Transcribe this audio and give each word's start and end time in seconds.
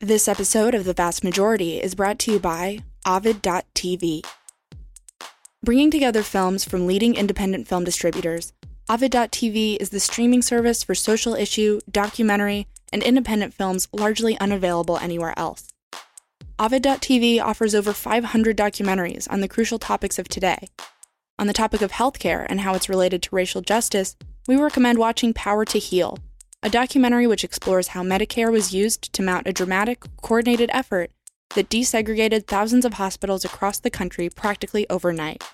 This 0.00 0.28
episode 0.28 0.76
of 0.76 0.84
The 0.84 0.92
Vast 0.92 1.24
Majority 1.24 1.82
is 1.82 1.96
brought 1.96 2.20
to 2.20 2.30
you 2.30 2.38
by 2.38 2.78
Ovid.tv. 3.04 4.24
Bringing 5.64 5.90
together 5.90 6.22
films 6.22 6.64
from 6.64 6.86
leading 6.86 7.16
independent 7.16 7.66
film 7.66 7.82
distributors, 7.82 8.52
Ovid.tv 8.88 9.76
is 9.80 9.90
the 9.90 9.98
streaming 9.98 10.40
service 10.40 10.84
for 10.84 10.94
social 10.94 11.34
issue, 11.34 11.80
documentary, 11.90 12.68
and 12.92 13.02
independent 13.02 13.54
films 13.54 13.88
largely 13.92 14.38
unavailable 14.38 14.98
anywhere 14.98 15.34
else. 15.36 15.66
Ovid.tv 16.60 17.42
offers 17.42 17.74
over 17.74 17.92
500 17.92 18.56
documentaries 18.56 19.26
on 19.28 19.40
the 19.40 19.48
crucial 19.48 19.80
topics 19.80 20.16
of 20.16 20.28
today. 20.28 20.68
On 21.40 21.48
the 21.48 21.52
topic 21.52 21.82
of 21.82 21.90
healthcare 21.90 22.46
and 22.48 22.60
how 22.60 22.74
it's 22.74 22.88
related 22.88 23.20
to 23.24 23.34
racial 23.34 23.62
justice, 23.62 24.14
we 24.46 24.54
recommend 24.54 24.98
watching 24.98 25.34
Power 25.34 25.64
to 25.64 25.78
Heal, 25.80 26.18
a 26.62 26.70
documentary 26.70 27.26
which 27.26 27.44
explores 27.44 27.88
how 27.88 28.02
Medicare 28.02 28.50
was 28.50 28.74
used 28.74 29.12
to 29.12 29.22
mount 29.22 29.46
a 29.46 29.52
dramatic, 29.52 30.04
coordinated 30.22 30.70
effort 30.72 31.10
that 31.54 31.68
desegregated 31.70 32.46
thousands 32.46 32.84
of 32.84 32.94
hospitals 32.94 33.44
across 33.44 33.78
the 33.78 33.90
country 33.90 34.28
practically 34.28 34.84
overnight. 34.90 35.44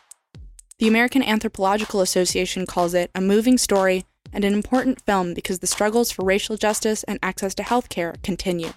The 0.78 0.88
American 0.88 1.22
Anthropological 1.22 2.00
Association 2.00 2.66
calls 2.66 2.94
it 2.94 3.10
a 3.14 3.20
moving 3.20 3.58
story 3.58 4.06
and 4.32 4.44
an 4.44 4.54
important 4.54 5.02
film 5.02 5.34
because 5.34 5.60
the 5.60 5.66
struggles 5.66 6.10
for 6.10 6.24
racial 6.24 6.56
justice 6.56 7.04
and 7.04 7.18
access 7.22 7.54
to 7.56 7.62
health 7.62 7.88
care 7.88 8.14
continue. 8.22 8.72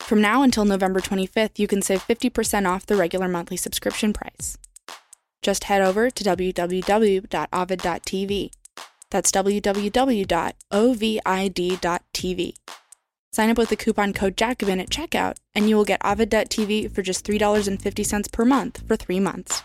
From 0.00 0.20
now 0.20 0.42
until 0.42 0.64
November 0.64 1.00
25th, 1.00 1.58
you 1.58 1.66
can 1.68 1.82
save 1.82 2.06
50% 2.06 2.68
off 2.68 2.86
the 2.86 2.96
regular 2.96 3.28
monthly 3.28 3.56
subscription 3.56 4.12
price. 4.12 4.58
Just 5.40 5.64
head 5.64 5.82
over 5.82 6.10
to 6.10 6.24
www.ovid.tv 6.24 7.20
that's 9.14 9.30
www.ovid.tv. 9.30 10.24
Sign 13.32 13.50
up 13.50 13.58
with 13.58 13.68
the 13.68 13.76
coupon 13.76 14.12
code 14.12 14.36
Jacobin 14.36 14.80
at 14.80 14.90
checkout, 14.90 15.36
and 15.54 15.68
you 15.68 15.76
will 15.76 15.84
get 15.84 16.04
Ovid.tv 16.04 16.92
for 16.92 17.00
just 17.00 17.24
$3.50 17.24 18.32
per 18.32 18.44
month 18.44 18.82
for 18.88 18.96
three 18.96 19.20
months. 19.20 19.62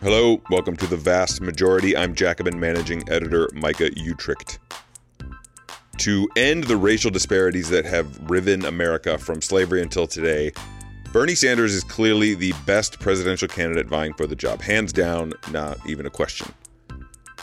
Hello, 0.00 0.40
welcome 0.48 0.76
to 0.76 0.86
the 0.86 0.96
vast 0.96 1.40
majority. 1.40 1.96
I'm 1.96 2.14
Jacobin 2.14 2.60
managing 2.60 3.02
editor 3.10 3.50
Micah 3.52 3.90
Uetricht. 3.90 4.58
To 5.98 6.28
end 6.36 6.64
the 6.64 6.76
racial 6.76 7.10
disparities 7.10 7.68
that 7.70 7.84
have 7.84 8.30
riven 8.30 8.64
America 8.64 9.18
from 9.18 9.42
slavery 9.42 9.82
until 9.82 10.06
today, 10.06 10.52
Bernie 11.14 11.36
Sanders 11.36 11.72
is 11.72 11.84
clearly 11.84 12.34
the 12.34 12.52
best 12.66 12.98
presidential 12.98 13.46
candidate 13.46 13.86
vying 13.86 14.14
for 14.14 14.26
the 14.26 14.34
job. 14.34 14.60
Hands 14.60 14.92
down, 14.92 15.32
not 15.52 15.78
even 15.86 16.06
a 16.06 16.10
question. 16.10 16.52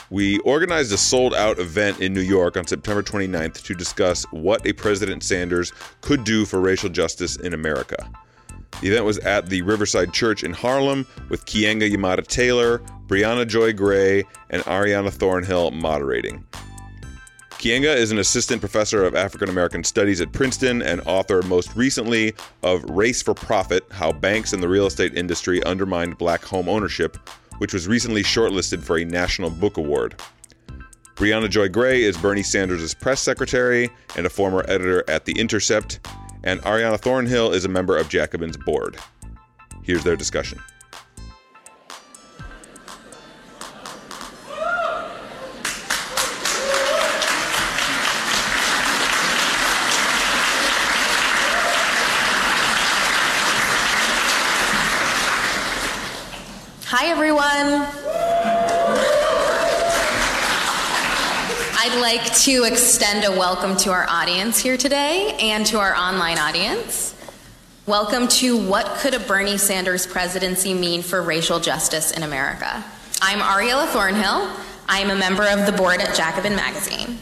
We 0.10 0.40
organized 0.40 0.92
a 0.92 0.98
sold 0.98 1.34
out 1.34 1.58
event 1.58 2.02
in 2.02 2.14
New 2.14 2.20
York 2.20 2.58
on 2.58 2.68
September 2.68 3.02
29th 3.02 3.64
to 3.64 3.74
discuss 3.74 4.26
what 4.32 4.68
a 4.68 4.74
President 4.74 5.24
Sanders 5.24 5.72
could 6.02 6.26
do 6.26 6.44
for 6.46 6.60
racial 6.60 6.90
justice 6.90 7.38
in 7.38 7.54
America. 7.54 8.12
The 8.82 8.90
event 8.90 9.06
was 9.06 9.20
at 9.20 9.46
the 9.46 9.62
Riverside 9.62 10.12
Church 10.12 10.44
in 10.44 10.52
Harlem 10.52 11.08
with 11.30 11.46
Keeanga-Yamahtta 11.46 12.28
Taylor, 12.28 12.80
Briahna 13.08 13.48
Joy 13.48 13.72
Gray, 13.72 14.26
and 14.50 14.64
Ariana 14.64 15.14
Thornhill 15.14 15.72
moderating. 15.72 16.46
Keeanga 17.62 17.96
is 17.96 18.10
an 18.10 18.18
assistant 18.18 18.60
professor 18.60 19.06
of 19.06 19.14
African 19.14 19.48
American 19.48 19.84
Studies 19.84 20.20
at 20.20 20.32
Princeton 20.32 20.82
and 20.82 21.00
author, 21.02 21.44
most 21.44 21.76
recently, 21.76 22.34
of 22.64 22.84
Race 22.86 23.22
for 23.22 23.36
Profit 23.36 23.86
How 23.92 24.12
Banks 24.12 24.54
and 24.54 24.64
the 24.64 24.68
Real 24.68 24.88
Estate 24.88 25.16
Industry 25.16 25.64
Undermined 25.64 26.18
Black 26.18 26.44
Home 26.46 26.68
Ownership, 26.68 27.18
which 27.60 27.72
was 27.72 27.88
recently 27.88 28.24
shortlisted 28.24 28.82
for 28.82 28.98
a 28.98 29.06
National 29.06 29.52
Book 29.52 29.78
Award. 29.78 30.20
Briahna 31.14 31.52
Joy 31.52 31.70
Gray 31.70 32.02
is 32.02 32.18
Bernie 32.18 32.42
Sanders' 32.42 32.96
press 32.96 33.22
secretary 33.22 33.92
and 34.18 34.26
a 34.26 34.30
former 34.32 34.66
editor 34.68 35.08
at 35.08 35.26
The 35.26 35.34
Intercept, 35.34 36.00
and 36.44 36.60
Ariana 36.62 37.00
Thornhill 37.00 37.54
is 37.54 37.66
a 37.66 37.70
member 37.70 37.96
of 37.96 38.10
Jacobin's 38.10 38.58
board. 38.58 38.98
Here's 39.84 40.04
their 40.04 40.16
discussion. 40.16 40.60
To 62.36 62.64
extend 62.64 63.26
a 63.26 63.32
welcome 63.32 63.76
to 63.78 63.92
our 63.92 64.06
audience 64.10 64.60
here 64.60 64.78
today 64.78 65.36
and 65.40 65.66
to 65.66 65.80
our 65.80 65.96
online 65.96 66.38
audience. 66.38 67.16
Welcome 67.86 68.28
to 68.30 68.58
What 68.58 68.98
Could 69.00 69.14
a 69.14 69.20
Bernie 69.20 69.58
Sanders 69.58 70.08
Presidency 70.08 70.74
Mean 70.74 71.02
for 71.02 71.22
Racial 71.22 71.60
Justice 71.60 72.12
in 72.12 72.24
America? 72.24 72.84
I'm 73.22 73.40
Ariella 73.40 73.88
Thornhill. 73.88 74.50
I 74.88 75.00
am 75.00 75.10
a 75.10 75.16
member 75.16 75.48
of 75.48 75.66
the 75.66 75.72
board 75.72 76.00
at 76.00 76.16
Jacobin 76.16 76.56
Magazine. 76.56 77.18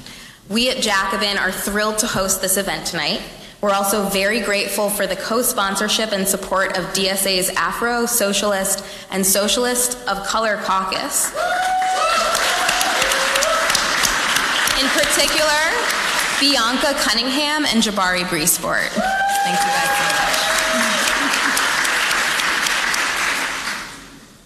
We 0.48 0.70
at 0.70 0.78
Jacobin 0.78 1.38
are 1.38 1.52
thrilled 1.52 1.98
to 2.00 2.08
host 2.08 2.42
this 2.42 2.58
event 2.58 2.86
tonight 2.86 3.22
we're 3.62 3.74
also 3.74 4.06
very 4.06 4.40
grateful 4.40 4.90
for 4.90 5.06
the 5.06 5.18
co 5.18 5.42
sponsorship 5.42 6.14
and 6.14 6.26
support 6.26 6.78
of 6.78 6.86
DSA's 6.94 7.50
Afro, 7.50 8.06
Socialist, 8.06 8.86
and 9.12 9.26
Socialist 9.26 9.98
of 10.08 10.26
Color 10.26 10.62
Caucus. 10.64 11.34
In 14.80 14.88
particular, 15.20 15.52
Bianca 16.40 16.94
Cunningham 17.02 17.66
and 17.66 17.84
Jabari 17.84 18.24
Brisport. 18.24 18.88
Thank 18.88 19.60
you 19.60 19.68
guys 19.68 19.92
so 19.98 20.04
much. 20.16 20.40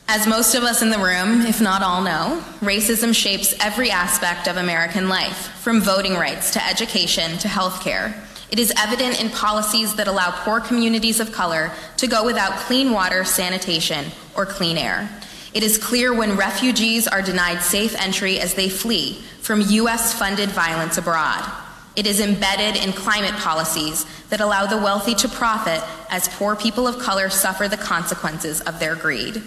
As 0.08 0.26
most 0.26 0.56
of 0.56 0.64
us 0.64 0.82
in 0.82 0.90
the 0.90 0.98
room, 0.98 1.42
if 1.42 1.62
not 1.62 1.84
all, 1.84 2.02
know, 2.02 2.44
racism 2.62 3.14
shapes 3.14 3.54
every 3.60 3.92
aspect 3.92 4.48
of 4.48 4.58
American 4.58 5.10
life, 5.10 5.50
from 5.62 5.80
voting 5.80 6.16
rights 6.16 6.50
to 6.54 6.68
education 6.68 7.38
to 7.38 7.48
healthcare. 7.48 8.16
It 8.50 8.58
is 8.58 8.74
evident 8.76 9.22
in 9.22 9.30
policies 9.30 9.94
that 9.96 10.08
allow 10.08 10.32
poor 10.32 10.60
communities 10.60 11.20
of 11.20 11.32
color 11.32 11.72
to 11.98 12.08
go 12.08 12.26
without 12.26 12.54
clean 12.54 12.92
water, 12.92 13.24
sanitation, 13.24 14.06
or 14.36 14.48
clean 14.48 14.80
air. 14.80 15.08
It 15.54 15.62
is 15.62 15.78
clear 15.78 16.14
when 16.14 16.36
refugees 16.36 17.08
are 17.08 17.22
denied 17.22 17.62
safe 17.62 17.96
entry 18.02 18.40
as 18.40 18.56
they 18.56 18.70
flee 18.70 19.22
from 19.42 19.62
U.S. 19.62 20.12
funded 20.12 20.50
violence 20.50 20.98
abroad. 20.98 21.48
It 21.96 22.08
is 22.08 22.20
embedded 22.20 22.82
in 22.84 22.92
climate 22.92 23.36
policies 23.36 24.06
that 24.30 24.42
allow 24.42 24.66
the 24.66 24.78
wealthy 24.78 25.14
to 25.14 25.30
profit 25.30 25.84
as 26.10 26.28
poor 26.28 26.56
people 26.56 26.88
of 26.88 26.98
color 26.98 27.30
suffer 27.30 27.68
the 27.68 27.78
consequences 27.78 28.62
of 28.62 28.80
their 28.80 28.96
greed. 28.96 29.44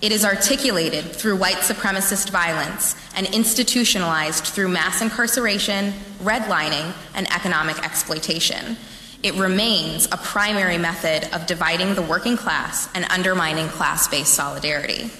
It 0.00 0.12
is 0.12 0.24
articulated 0.24 1.04
through 1.04 1.36
white 1.36 1.56
supremacist 1.56 2.30
violence 2.30 2.96
and 3.14 3.26
institutionalized 3.34 4.46
through 4.46 4.68
mass 4.68 5.02
incarceration, 5.02 5.92
redlining, 6.22 6.94
and 7.14 7.30
economic 7.30 7.84
exploitation. 7.84 8.78
It 9.22 9.34
remains 9.34 10.06
a 10.06 10.16
primary 10.16 10.78
method 10.78 11.28
of 11.34 11.46
dividing 11.46 11.96
the 11.96 12.02
working 12.02 12.38
class 12.38 12.88
and 12.94 13.04
undermining 13.10 13.68
class 13.68 14.08
based 14.08 14.32
solidarity. 14.32 15.10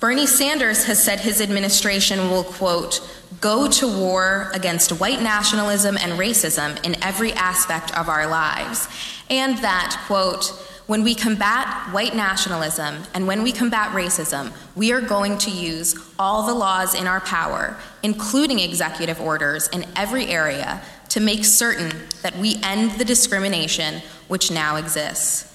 Bernie 0.00 0.28
Sanders 0.28 0.84
has 0.84 1.02
said 1.02 1.18
his 1.18 1.40
administration 1.40 2.30
will, 2.30 2.44
quote, 2.44 3.00
go 3.40 3.68
to 3.68 3.88
war 3.88 4.48
against 4.54 5.00
white 5.00 5.20
nationalism 5.20 5.96
and 5.96 6.12
racism 6.12 6.84
in 6.86 7.02
every 7.02 7.32
aspect 7.32 7.96
of 7.98 8.08
our 8.08 8.28
lives, 8.28 8.88
and 9.28 9.58
that, 9.58 10.00
quote, 10.06 10.50
when 10.86 11.02
we 11.02 11.16
combat 11.16 11.92
white 11.92 12.14
nationalism 12.14 13.02
and 13.12 13.26
when 13.26 13.42
we 13.42 13.50
combat 13.50 13.90
racism, 13.90 14.52
we 14.76 14.92
are 14.92 15.00
going 15.00 15.36
to 15.36 15.50
use 15.50 15.96
all 16.16 16.46
the 16.46 16.54
laws 16.54 16.94
in 16.94 17.08
our 17.08 17.20
power, 17.20 17.76
including 18.04 18.60
executive 18.60 19.20
orders 19.20 19.68
in 19.68 19.84
every 19.96 20.26
area, 20.26 20.80
to 21.08 21.18
make 21.18 21.44
certain 21.44 21.92
that 22.22 22.36
we 22.38 22.56
end 22.62 22.92
the 22.92 23.04
discrimination 23.04 24.00
which 24.28 24.50
now 24.50 24.76
exists. 24.76 25.47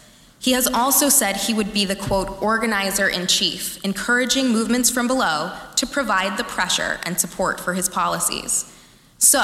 He 0.43 0.51
has 0.51 0.67
also 0.67 1.07
said 1.07 1.37
he 1.37 1.53
would 1.53 1.73
be 1.73 1.85
the 1.85 1.95
quote 1.95 2.41
organizer 2.41 3.07
in 3.07 3.27
chief, 3.27 3.81
encouraging 3.85 4.49
movements 4.49 4.89
from 4.89 5.07
below 5.07 5.53
to 5.77 5.87
provide 5.87 6.37
the 6.37 6.43
pressure 6.43 6.99
and 7.03 7.17
support 7.17 7.61
for 7.61 7.73
his 7.73 7.87
policies. 7.87 8.69
So, 9.17 9.39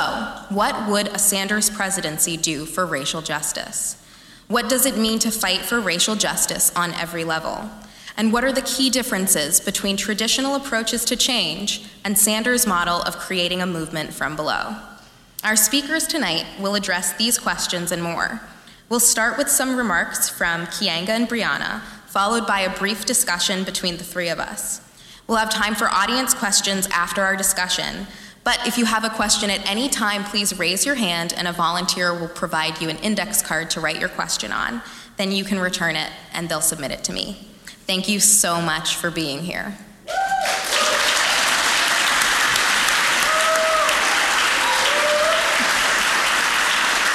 what 0.49 0.89
would 0.89 1.07
a 1.07 1.17
Sanders 1.17 1.69
presidency 1.69 2.35
do 2.35 2.65
for 2.65 2.85
racial 2.85 3.21
justice? 3.21 3.95
What 4.49 4.67
does 4.67 4.85
it 4.85 4.97
mean 4.97 5.19
to 5.19 5.31
fight 5.31 5.61
for 5.61 5.79
racial 5.79 6.15
justice 6.15 6.69
on 6.75 6.93
every 6.95 7.23
level? 7.23 7.69
And 8.17 8.33
what 8.33 8.43
are 8.43 8.51
the 8.51 8.61
key 8.61 8.89
differences 8.89 9.61
between 9.61 9.95
traditional 9.95 10.55
approaches 10.55 11.05
to 11.05 11.15
change 11.15 11.85
and 12.03 12.17
Sanders' 12.17 12.67
model 12.67 13.01
of 13.03 13.17
creating 13.17 13.61
a 13.61 13.65
movement 13.65 14.13
from 14.13 14.35
below? 14.35 14.75
Our 15.45 15.55
speakers 15.55 16.07
tonight 16.07 16.45
will 16.59 16.75
address 16.75 17.13
these 17.13 17.39
questions 17.39 17.93
and 17.93 18.03
more. 18.03 18.41
We'll 18.89 18.99
start 18.99 19.37
with 19.37 19.49
some 19.49 19.75
remarks 19.75 20.29
from 20.29 20.65
Keeanga 20.65 21.09
and 21.09 21.29
Briahna, 21.29 21.81
followed 22.07 22.47
by 22.47 22.61
a 22.61 22.75
brief 22.75 23.05
discussion 23.05 23.63
between 23.63 23.97
the 23.97 24.03
three 24.03 24.29
of 24.29 24.39
us. 24.39 24.81
We'll 25.27 25.37
have 25.37 25.51
time 25.51 25.75
for 25.75 25.87
audience 25.89 26.33
questions 26.33 26.87
after 26.87 27.21
our 27.21 27.35
discussion, 27.35 28.07
But 28.43 28.65
if 28.65 28.77
you 28.77 28.85
have 28.85 29.03
a 29.03 29.09
question 29.09 29.49
at 29.49 29.69
any 29.69 29.89
time, 29.89 30.23
please 30.23 30.57
raise 30.57 30.85
your 30.85 30.95
hand 30.95 31.33
and 31.37 31.47
a 31.47 31.51
volunteer 31.51 32.17
will 32.17 32.29
provide 32.29 32.81
you 32.81 32.89
an 32.89 32.97
index 32.97 33.41
card 33.41 33.69
to 33.71 33.79
write 33.79 33.99
your 33.99 34.09
question 34.09 34.51
on. 34.51 34.81
Then 35.17 35.31
you 35.31 35.43
can 35.43 35.59
return 35.59 35.95
it 35.95 36.11
and 36.33 36.49
they'll 36.49 36.61
submit 36.61 36.91
it 36.91 37.03
to 37.05 37.13
me. 37.13 37.47
Thank 37.85 38.07
you 38.07 38.19
so 38.19 38.61
much 38.61 38.95
for 38.95 39.11
being 39.11 39.41
here. 39.41 39.77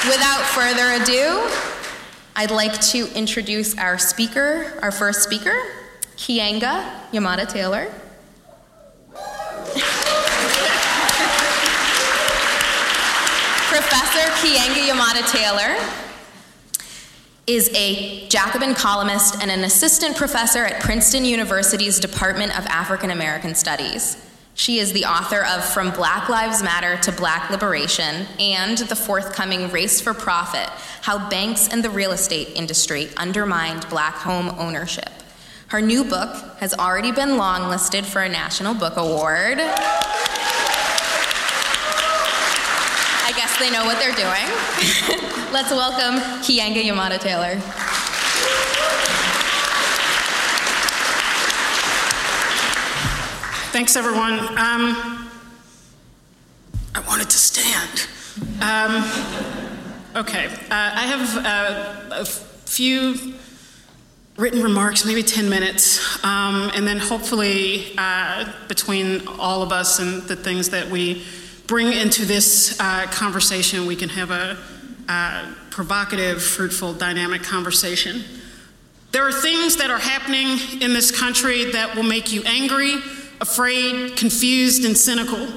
Without 0.07 0.43
further 0.43 1.01
ado, 1.01 1.49
I'd 2.35 2.51
like 2.51 2.79
to 2.91 3.11
introduce 3.17 3.75
our 3.75 3.97
speaker, 3.97 4.71
our 4.83 4.91
first 4.91 5.23
speaker, 5.23 5.55
Keeanga 6.15 7.09
Yamahtta 7.11 7.47
Taylor. 7.51 7.85
Professor 13.67 14.29
Keeanga 14.45 14.87
Yamahtta 14.87 15.31
Taylor 15.31 15.75
is 17.47 17.71
a 17.73 18.27
Jacobin 18.27 18.75
columnist 18.75 19.41
and 19.41 19.49
an 19.49 19.63
assistant 19.63 20.15
professor 20.15 20.65
at 20.65 20.83
Princeton 20.83 21.25
University's 21.25 21.99
Department 21.99 22.57
of 22.57 22.65
African 22.67 23.09
American 23.09 23.55
Studies. 23.55 24.24
She 24.57 24.79
is 24.79 24.93
the 24.93 25.03
author 25.03 25.43
of 25.43 25.65
From 25.65 25.91
Black 25.91 26.29
Lives 26.29 26.63
Matter 26.63 26.95
to 27.01 27.11
Black 27.11 27.49
Liberation 27.49 28.25
and 28.39 28.77
the 28.77 28.95
forthcoming 28.95 29.69
Race 29.69 29.99
for 29.99 30.13
Profit 30.13 30.69
How 31.01 31.29
Banks 31.29 31.67
and 31.67 31.83
the 31.83 31.89
Real 31.89 32.13
Estate 32.13 32.53
Industry 32.55 33.09
Undermined 33.17 33.85
Black 33.89 34.15
Home 34.15 34.47
Ownership. 34.57 35.09
Her 35.67 35.81
new 35.81 36.05
book 36.05 36.57
has 36.59 36.73
already 36.73 37.11
been 37.11 37.31
longlisted 37.31 38.05
for 38.05 38.21
a 38.23 38.29
National 38.29 38.73
Book 38.73 38.95
Award. 38.95 39.59
I 43.19 43.33
guess 43.35 43.59
they 43.59 43.69
know 43.69 43.83
what 43.83 43.99
they're 43.99 44.15
doing. 44.15 44.47
Let's 45.51 45.71
welcome 45.71 46.21
Keeanga 46.43 46.81
Yamahtta 46.81 47.19
Taylor. 47.19 47.59
Thanks, 53.75 53.97
everyone. 53.97 54.39
Um, 54.39 55.27
I 56.95 57.03
wanted 57.05 57.29
to 57.29 57.37
stand. 57.37 58.07
Um, 58.61 59.03
okay, 60.15 60.45
uh, 60.45 60.69
I 60.71 61.05
have 61.05 61.45
uh, 61.45 62.21
a 62.21 62.23
few 62.23 63.33
written 64.37 64.63
remarks, 64.63 65.03
maybe 65.03 65.21
10 65.23 65.49
minutes, 65.49 66.23
um, 66.23 66.71
and 66.73 66.87
then 66.87 66.99
hopefully 66.99 67.93
uh, 67.97 68.49
between 68.69 69.27
all 69.27 69.61
of 69.61 69.73
us 69.73 69.99
and 69.99 70.23
the 70.23 70.37
things 70.37 70.69
that 70.69 70.89
we 70.89 71.25
bring 71.67 71.91
into 71.91 72.23
this 72.23 72.79
uh, 72.79 73.07
conversation, 73.07 73.85
we 73.87 73.97
can 73.97 74.07
have 74.07 74.31
a 74.31 74.57
uh, 75.09 75.53
provocative, 75.69 76.41
fruitful, 76.41 76.93
dynamic 76.93 77.43
conversation. 77.43 78.23
There 79.11 79.27
are 79.27 79.33
things 79.33 79.75
that 79.75 79.89
are 79.91 79.99
happening 79.99 80.81
in 80.81 80.93
this 80.93 81.11
country 81.11 81.71
that 81.71 81.93
will 81.93 82.03
make 82.03 82.31
you 82.31 82.41
angry 82.45 83.01
afraid, 83.41 84.17
confused, 84.17 84.85
and 84.85 84.97
cynical. 84.97 85.47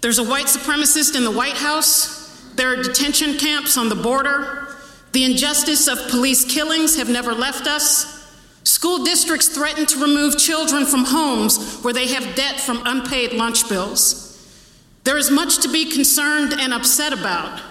There's 0.00 0.18
a 0.18 0.24
white 0.24 0.46
supremacist 0.46 1.16
in 1.16 1.24
the 1.24 1.30
White 1.30 1.56
House. 1.56 2.42
There 2.54 2.72
are 2.72 2.82
detention 2.82 3.38
camps 3.38 3.76
on 3.76 3.88
the 3.88 3.94
border. 3.94 4.68
The 5.12 5.24
injustice 5.24 5.88
of 5.88 5.98
police 6.10 6.44
killings 6.44 6.96
have 6.96 7.08
never 7.08 7.34
left 7.34 7.66
us. 7.66 8.18
School 8.64 9.04
districts 9.04 9.48
threaten 9.48 9.86
to 9.86 10.00
remove 10.00 10.38
children 10.38 10.84
from 10.84 11.04
homes 11.04 11.80
where 11.80 11.94
they 11.94 12.08
have 12.08 12.34
debt 12.34 12.60
from 12.60 12.82
unpaid 12.84 13.32
lunch 13.32 13.68
bills. 13.68 14.24
There 15.04 15.16
is 15.16 15.30
much 15.30 15.58
to 15.62 15.68
be 15.68 15.90
concerned 15.90 16.52
and 16.52 16.74
upset 16.74 17.12
about. 17.12 17.62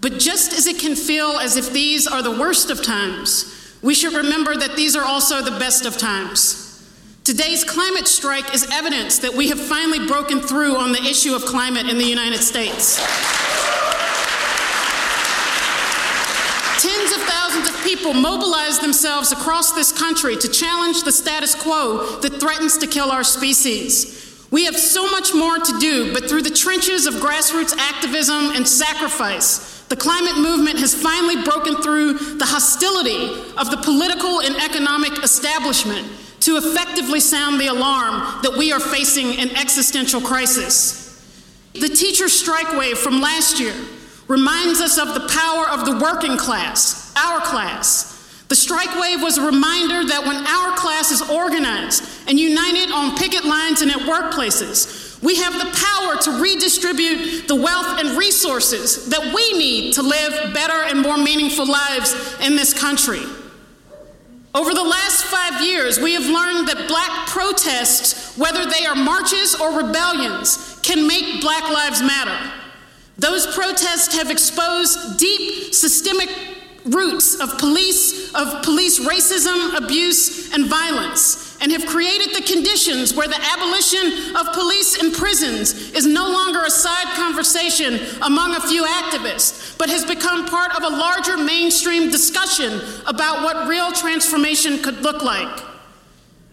But 0.00 0.18
just 0.18 0.52
as 0.52 0.66
it 0.66 0.78
can 0.78 0.96
feel 0.96 1.38
as 1.38 1.56
if 1.56 1.72
these 1.72 2.06
are 2.06 2.22
the 2.22 2.38
worst 2.38 2.68
of 2.68 2.82
times, 2.82 3.78
we 3.82 3.94
should 3.94 4.12
remember 4.12 4.54
that 4.54 4.76
these 4.76 4.94
are 4.94 5.04
also 5.04 5.40
the 5.40 5.58
best 5.58 5.86
of 5.86 5.96
times. 5.96 6.63
Today's 7.24 7.64
climate 7.64 8.06
strike 8.06 8.54
is 8.54 8.68
evidence 8.70 9.20
that 9.20 9.32
we 9.32 9.48
have 9.48 9.58
finally 9.58 10.06
broken 10.06 10.42
through 10.42 10.76
on 10.76 10.92
the 10.92 11.02
issue 11.02 11.34
of 11.34 11.46
climate 11.46 11.88
in 11.88 11.96
the 11.96 12.04
United 12.04 12.42
States. 12.42 12.98
Tens 16.82 17.12
of 17.12 17.22
thousands 17.22 17.70
of 17.70 17.82
people 17.82 18.12
mobilize 18.12 18.78
themselves 18.78 19.32
across 19.32 19.72
this 19.72 19.90
country 19.90 20.36
to 20.36 20.48
challenge 20.48 21.02
the 21.04 21.12
status 21.12 21.54
quo 21.54 22.18
that 22.20 22.38
threatens 22.40 22.76
to 22.76 22.86
kill 22.86 23.10
our 23.10 23.24
species. 23.24 24.46
We 24.50 24.66
have 24.66 24.76
so 24.76 25.10
much 25.10 25.32
more 25.32 25.56
to 25.58 25.78
do, 25.78 26.12
but 26.12 26.28
through 26.28 26.42
the 26.42 26.50
trenches 26.50 27.06
of 27.06 27.14
grassroots 27.14 27.74
activism 27.78 28.50
and 28.50 28.68
sacrifice, 28.68 29.80
the 29.88 29.96
climate 29.96 30.36
movement 30.36 30.78
has 30.78 30.94
finally 30.94 31.42
broken 31.42 31.76
through 31.80 32.36
the 32.36 32.44
hostility 32.44 33.32
of 33.56 33.70
the 33.70 33.78
political 33.82 34.40
and 34.40 34.56
economic 34.56 35.24
establishment 35.24 36.06
to 36.44 36.58
effectively 36.58 37.20
sound 37.20 37.58
the 37.58 37.68
alarm 37.68 38.42
that 38.42 38.54
we 38.58 38.70
are 38.70 38.80
facing 38.80 39.38
an 39.38 39.50
existential 39.56 40.20
crisis. 40.20 41.02
The 41.72 41.88
teacher 41.88 42.28
strike 42.28 42.76
wave 42.78 42.98
from 42.98 43.22
last 43.22 43.58
year 43.58 43.74
reminds 44.28 44.80
us 44.82 44.98
of 44.98 45.14
the 45.14 45.26
power 45.26 45.70
of 45.70 45.86
the 45.86 45.98
working 46.04 46.36
class, 46.36 47.14
our 47.16 47.40
class. 47.40 48.12
The 48.48 48.56
strike 48.56 48.94
wave 49.00 49.22
was 49.22 49.38
a 49.38 49.46
reminder 49.46 50.04
that 50.04 50.26
when 50.26 50.36
our 50.36 50.76
class 50.76 51.10
is 51.10 51.22
organized 51.30 52.04
and 52.28 52.38
united 52.38 52.92
on 52.92 53.16
picket 53.16 53.46
lines 53.46 53.80
and 53.80 53.90
at 53.90 54.00
workplaces, 54.00 55.22
we 55.22 55.36
have 55.36 55.54
the 55.54 55.72
power 55.72 56.16
to 56.24 56.42
redistribute 56.42 57.48
the 57.48 57.56
wealth 57.56 57.98
and 57.98 58.18
resources 58.18 59.08
that 59.08 59.34
we 59.34 59.58
need 59.58 59.94
to 59.94 60.02
live 60.02 60.52
better 60.52 60.84
and 60.84 61.00
more 61.00 61.16
meaningful 61.16 61.66
lives 61.66 62.36
in 62.42 62.54
this 62.54 62.74
country. 62.74 63.22
Over 64.54 64.72
the 64.72 64.84
last 64.84 65.24
five 65.24 65.62
years, 65.62 65.98
we 65.98 66.12
have 66.14 66.26
learned 66.26 66.68
that 66.68 66.86
black 66.86 67.26
protests, 67.26 68.38
whether 68.38 68.64
they 68.64 68.86
are 68.86 68.94
marches 68.94 69.56
or 69.56 69.72
rebellions, 69.76 70.78
can 70.82 71.08
make 71.08 71.40
Black 71.40 71.68
Lives 71.68 72.00
Matter. 72.00 72.52
Those 73.18 73.52
protests 73.52 74.14
have 74.16 74.30
exposed 74.30 75.18
deep 75.18 75.74
systemic 75.74 76.30
roots 76.84 77.40
of 77.40 77.58
police 77.58 78.32
of 78.34 78.62
police 78.62 79.00
racism, 79.00 79.76
abuse, 79.76 80.52
and 80.52 80.66
violence, 80.66 81.43
and 81.64 81.72
have 81.72 81.86
created 81.86 82.36
the 82.36 82.42
conditions 82.42 83.14
where 83.14 83.26
the 83.26 83.40
abolition 83.56 84.36
of 84.36 84.52
police 84.52 85.00
and 85.02 85.14
prisons 85.14 85.72
is 85.92 86.04
no 86.04 86.28
longer 86.28 86.62
a 86.62 86.70
side 86.70 87.06
conversation 87.14 87.98
among 88.20 88.54
a 88.54 88.60
few 88.60 88.84
activists, 88.84 89.76
but 89.78 89.88
has 89.88 90.04
become 90.04 90.44
part 90.44 90.76
of 90.76 90.82
a 90.82 90.94
larger 90.94 91.38
mainstream 91.38 92.10
discussion 92.10 92.82
about 93.06 93.42
what 93.42 93.66
real 93.66 93.90
transformation 93.92 94.76
could 94.82 95.00
look 95.00 95.22
like. 95.22 95.64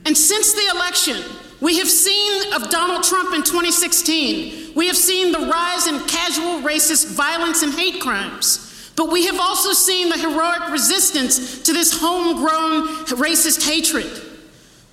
And 0.05 0.17
since 0.17 0.53
the 0.53 0.71
election, 0.73 1.21
we 1.59 1.79
have 1.79 1.89
seen 1.89 2.53
of 2.53 2.69
Donald 2.69 3.03
Trump 3.03 3.35
in 3.35 3.43
2016, 3.43 4.75
we 4.75 4.87
have 4.87 4.95
seen 4.95 5.33
the 5.33 5.39
rise 5.39 5.87
in 5.87 5.99
casual 6.07 6.61
racist 6.61 7.07
violence 7.07 7.63
and 7.63 7.73
hate 7.73 7.99
crimes. 7.99 8.93
But 8.95 9.11
we 9.11 9.25
have 9.25 9.41
also 9.41 9.73
seen 9.73 10.07
the 10.07 10.17
heroic 10.17 10.69
resistance 10.69 11.63
to 11.63 11.73
this 11.73 11.99
homegrown 11.99 12.87
racist 13.17 13.67
hatred. 13.67 14.30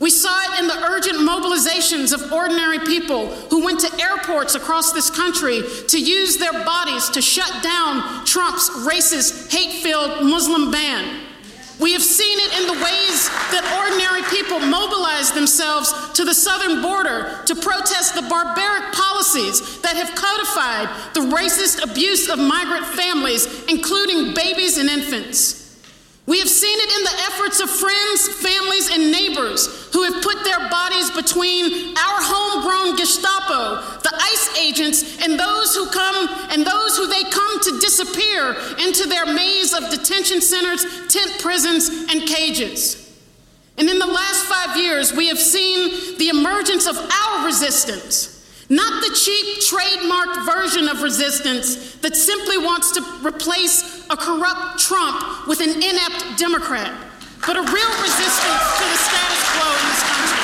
We 0.00 0.11
saw 0.11 0.43
it 0.45 0.61
in 0.61 0.69
the 0.69 0.78
urgent 0.90 1.19
mobilizations 1.19 2.14
of 2.14 2.33
ordinary 2.33 2.78
people 2.78 3.26
who 3.50 3.64
went 3.64 3.81
to 3.81 4.00
airports 4.00 4.55
across 4.55 4.93
this 4.93 5.11
country 5.11 5.62
to 5.88 6.00
use 6.00 6.37
their 6.37 6.52
bodies 6.52 7.09
to 7.11 7.21
shut 7.21 7.50
down 7.64 8.25
Trump's 8.25 8.71
racist, 8.87 9.52
hate 9.52 9.83
filled 9.83 10.25
Muslim 10.25 10.71
ban. 10.71 11.25
We 11.81 11.93
have 11.93 12.02
seen 12.02 12.38
it 12.38 12.61
in 12.61 12.67
the 12.67 12.85
ways 12.85 13.28
that 13.50 13.62
ordinary 13.78 14.23
people 14.31 14.59
mobilize 14.61 15.33
themselves 15.33 15.93
to 16.14 16.25
the 16.25 16.35
southern 16.35 16.83
border 16.83 17.40
to 17.47 17.55
protest 17.55 18.14
the 18.14 18.23
barbaric 18.23 18.93
policies 18.93 19.81
that 19.83 19.97
have 19.97 20.14
codified 20.14 21.14
the 21.14 21.37
racist 21.37 21.83
abuse 21.83 22.28
of 22.28 22.38
migrant 22.38 22.87
families, 22.87 23.64
including 23.67 24.35
babies 24.35 24.78
and 24.78 24.88
infants. 24.88 25.58
We 26.29 26.41
have 26.41 26.49
seen 26.51 26.79
it 26.79 26.93
in 26.99 27.05
the 27.05 27.23
efforts 27.33 27.59
of 27.61 27.71
friends, 27.71 28.29
families, 28.29 28.91
and 28.93 29.11
neighbors 29.11 29.89
who 29.95 30.03
have 30.03 30.23
put 30.23 30.45
their 30.45 30.69
bodies 30.69 31.11
between 31.11 31.97
our 31.97 32.21
homegrown 32.21 32.99
Gestapo, 32.99 33.81
the 34.03 34.13
ICE 34.13 34.59
agents, 34.59 35.25
and 35.25 35.41
those 35.41 35.75
who 35.75 35.89
come 35.89 36.29
and 36.51 36.67
those 36.67 36.99
who 36.99 37.07
they 37.07 37.25
come 37.31 37.61
to 37.61 37.81
disappear 37.81 38.55
into 38.87 39.09
their 39.09 39.25
maze 39.25 39.73
of 39.73 39.89
detention 39.89 40.43
centers, 40.43 40.85
tent 41.09 41.41
prisons, 41.41 41.89
and 42.13 42.29
cages. 42.29 43.09
And 43.79 43.89
in 43.89 43.99
the 43.99 44.07
last 44.07 44.45
five 44.45 44.77
years, 44.77 45.15
we 45.15 45.29
have 45.29 45.39
seen 45.39 46.19
the 46.19 46.29
emergence 46.29 46.87
of 46.87 46.99
our 46.99 47.47
resistance 47.47 48.35
not 48.71 49.03
the 49.03 49.15
cheap, 49.15 49.63
trademarked 49.63 50.45
version 50.45 50.89
of 50.89 51.03
resistance 51.03 51.97
that 51.97 52.15
simply 52.15 52.59
wants 52.59 52.93
to 52.93 53.27
replace 53.27 53.98
a 54.11 54.17
corrupt 54.17 54.79
Trump 54.79 55.47
with 55.47 55.61
an 55.61 55.71
inept 55.71 56.38
Democrat, 56.38 56.93
but 57.47 57.57
a 57.57 57.62
real 57.62 57.93
resistance 58.03 58.65
to 58.79 58.85
the 58.85 58.99
status 58.99 59.43
quo 59.53 59.69
in 59.69 59.85
this 59.88 60.03
country. 60.09 60.43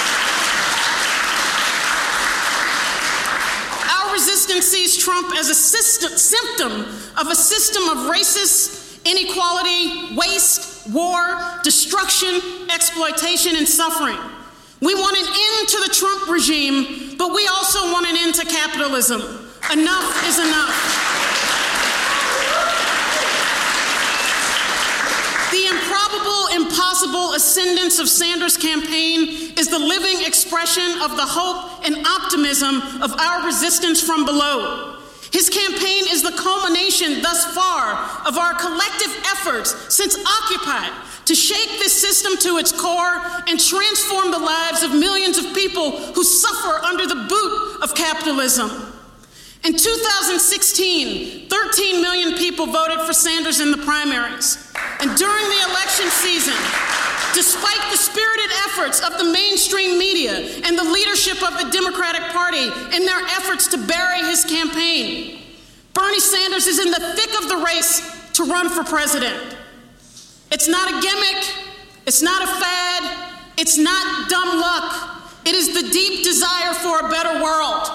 Our 3.90 4.12
resistance 4.12 4.66
sees 4.66 4.96
Trump 4.96 5.34
as 5.36 5.48
a 5.48 5.54
system, 5.54 6.10
symptom 6.16 6.72
of 7.18 7.28
a 7.30 7.36
system 7.36 7.84
of 7.84 8.10
racist 8.10 8.84
inequality, 9.04 10.14
waste, 10.16 10.90
war, 10.90 11.60
destruction, 11.62 12.40
exploitation, 12.72 13.56
and 13.56 13.68
suffering. 13.68 14.18
We 14.80 14.94
want 14.94 15.16
an 15.16 15.26
end 15.26 15.68
to 15.68 15.78
the 15.86 15.94
Trump 15.94 16.28
regime, 16.28 17.16
but 17.16 17.32
we 17.32 17.46
also 17.48 17.92
want 17.92 18.06
an 18.06 18.16
end 18.16 18.34
to 18.36 18.46
capitalism. 18.46 19.20
Enough 19.72 20.28
is 20.28 20.38
enough. 20.38 21.04
The 25.52 25.66
improbable, 26.24 26.64
impossible 26.64 27.32
ascendance 27.34 27.98
of 27.98 28.08
Sanders' 28.08 28.56
campaign 28.56 29.52
is 29.58 29.68
the 29.68 29.78
living 29.78 30.24
expression 30.26 31.02
of 31.02 31.16
the 31.16 31.26
hope 31.26 31.84
and 31.84 32.06
optimism 32.06 32.80
of 33.02 33.12
our 33.20 33.46
resistance 33.46 34.00
from 34.00 34.24
below. 34.24 35.00
His 35.32 35.50
campaign 35.50 36.04
is 36.10 36.22
the 36.22 36.32
culmination 36.32 37.20
thus 37.20 37.44
far 37.54 37.94
of 38.26 38.38
our 38.38 38.54
collective 38.54 39.12
efforts 39.32 39.94
since 39.94 40.16
Occupy 40.16 40.88
to 41.26 41.34
shake 41.34 41.80
this 41.80 42.00
system 42.00 42.36
to 42.38 42.58
its 42.58 42.70
core 42.70 43.20
and 43.48 43.58
transform 43.58 44.30
the 44.30 44.38
lives 44.38 44.82
of 44.82 44.92
millions 44.92 45.38
of 45.38 45.54
people 45.54 45.90
who 46.14 46.22
suffer 46.22 46.84
under 46.84 47.06
the 47.06 47.26
boot 47.28 47.82
of 47.82 47.94
capitalism. 47.94 48.70
In 49.64 49.72
2016, 49.72 51.48
13 51.48 52.02
million 52.02 52.34
people 52.34 52.66
voted 52.66 53.00
for 53.00 53.14
Sanders 53.14 53.60
in 53.60 53.70
the 53.70 53.78
primaries. 53.78 54.73
And 55.00 55.16
during 55.16 55.46
the 55.48 55.62
election 55.70 56.08
season, 56.10 56.54
despite 57.34 57.90
the 57.90 57.96
spirited 57.96 58.50
efforts 58.66 59.00
of 59.00 59.18
the 59.18 59.24
mainstream 59.24 59.98
media 59.98 60.32
and 60.64 60.78
the 60.78 60.84
leadership 60.84 61.42
of 61.42 61.58
the 61.58 61.70
Democratic 61.70 62.22
Party 62.32 62.70
in 62.96 63.04
their 63.04 63.20
efforts 63.36 63.68
to 63.68 63.78
bury 63.78 64.20
his 64.20 64.44
campaign, 64.44 65.40
Bernie 65.92 66.20
Sanders 66.20 66.66
is 66.66 66.78
in 66.78 66.90
the 66.90 67.14
thick 67.14 67.42
of 67.42 67.48
the 67.48 67.56
race 67.64 68.32
to 68.34 68.44
run 68.44 68.68
for 68.68 68.84
president. 68.84 69.56
It's 70.50 70.68
not 70.68 70.88
a 70.88 71.00
gimmick, 71.00 71.44
it's 72.06 72.22
not 72.22 72.42
a 72.42 72.46
fad, 72.46 73.30
it's 73.58 73.78
not 73.78 74.28
dumb 74.28 74.60
luck. 74.60 75.22
It 75.46 75.54
is 75.54 75.74
the 75.74 75.90
deep 75.90 76.24
desire 76.24 76.72
for 76.74 77.00
a 77.00 77.10
better 77.10 77.42
world. 77.42 77.88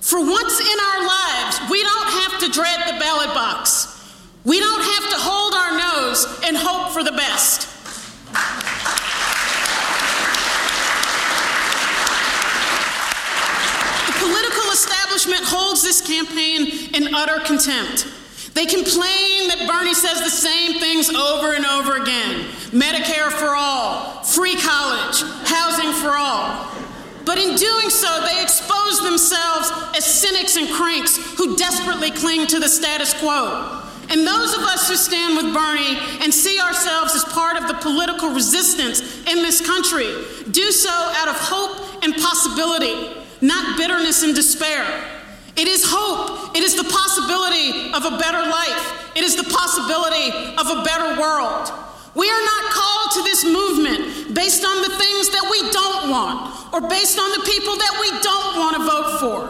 For 0.00 0.20
once 0.20 0.60
in 0.60 0.78
our 0.78 1.06
lives, 1.06 1.70
we 1.70 1.82
don't 1.82 2.08
have 2.08 2.40
to 2.40 2.50
dread 2.50 2.80
the 2.86 3.00
ballot 3.00 3.28
box. 3.28 3.95
We 4.46 4.60
don't 4.60 4.80
have 4.80 5.10
to 5.10 5.16
hold 5.18 5.54
our 5.54 5.72
nose 5.76 6.24
and 6.44 6.56
hope 6.56 6.92
for 6.92 7.02
the 7.02 7.10
best. 7.10 7.66
The 14.06 14.14
political 14.22 14.70
establishment 14.70 15.42
holds 15.42 15.82
this 15.82 16.00
campaign 16.00 16.94
in 16.94 17.12
utter 17.12 17.40
contempt. 17.44 18.06
They 18.54 18.66
complain 18.66 19.48
that 19.50 19.66
Bernie 19.66 19.94
says 19.94 20.22
the 20.22 20.30
same 20.30 20.78
things 20.78 21.10
over 21.10 21.54
and 21.54 21.66
over 21.66 22.00
again 22.00 22.46
Medicare 22.70 23.32
for 23.32 23.56
all, 23.56 24.22
free 24.22 24.54
college, 24.54 25.22
housing 25.42 25.92
for 25.92 26.14
all. 26.16 26.70
But 27.24 27.38
in 27.38 27.56
doing 27.56 27.90
so, 27.90 28.20
they 28.20 28.40
expose 28.40 29.02
themselves 29.02 29.72
as 29.96 30.04
cynics 30.04 30.54
and 30.56 30.70
cranks 30.70 31.16
who 31.34 31.56
desperately 31.56 32.12
cling 32.12 32.46
to 32.46 32.60
the 32.60 32.68
status 32.68 33.12
quo. 33.12 33.82
And 34.08 34.26
those 34.26 34.54
of 34.54 34.60
us 34.62 34.88
who 34.88 34.96
stand 34.96 35.36
with 35.36 35.52
Bernie 35.52 35.98
and 36.22 36.32
see 36.32 36.60
ourselves 36.60 37.14
as 37.14 37.24
part 37.24 37.56
of 37.56 37.66
the 37.68 37.74
political 37.74 38.30
resistance 38.30 39.00
in 39.26 39.42
this 39.42 39.64
country 39.64 40.06
do 40.50 40.70
so 40.70 40.90
out 40.90 41.28
of 41.28 41.36
hope 41.36 42.04
and 42.04 42.14
possibility, 42.14 43.16
not 43.40 43.76
bitterness 43.76 44.22
and 44.22 44.34
despair. 44.34 44.86
It 45.56 45.68
is 45.68 45.82
hope. 45.86 46.54
It 46.54 46.62
is 46.62 46.76
the 46.76 46.84
possibility 46.84 47.90
of 47.92 48.04
a 48.04 48.18
better 48.18 48.44
life. 48.44 49.16
It 49.16 49.24
is 49.24 49.36
the 49.36 49.48
possibility 49.48 50.28
of 50.54 50.66
a 50.68 50.84
better 50.84 51.18
world. 51.20 51.72
We 52.14 52.28
are 52.28 52.44
not 52.44 52.72
called 52.72 53.10
to 53.16 53.22
this 53.24 53.44
movement 53.44 54.34
based 54.34 54.64
on 54.64 54.76
the 54.82 54.92
things 54.96 55.28
that 55.32 55.48
we 55.50 55.60
don't 55.72 56.08
want 56.12 56.72
or 56.72 56.88
based 56.88 57.18
on 57.18 57.28
the 57.32 57.44
people 57.44 57.76
that 57.76 57.94
we 58.00 58.08
don't 58.20 58.50
want 58.60 58.76
to 58.76 58.82
vote 58.84 59.10
for. 59.20 59.40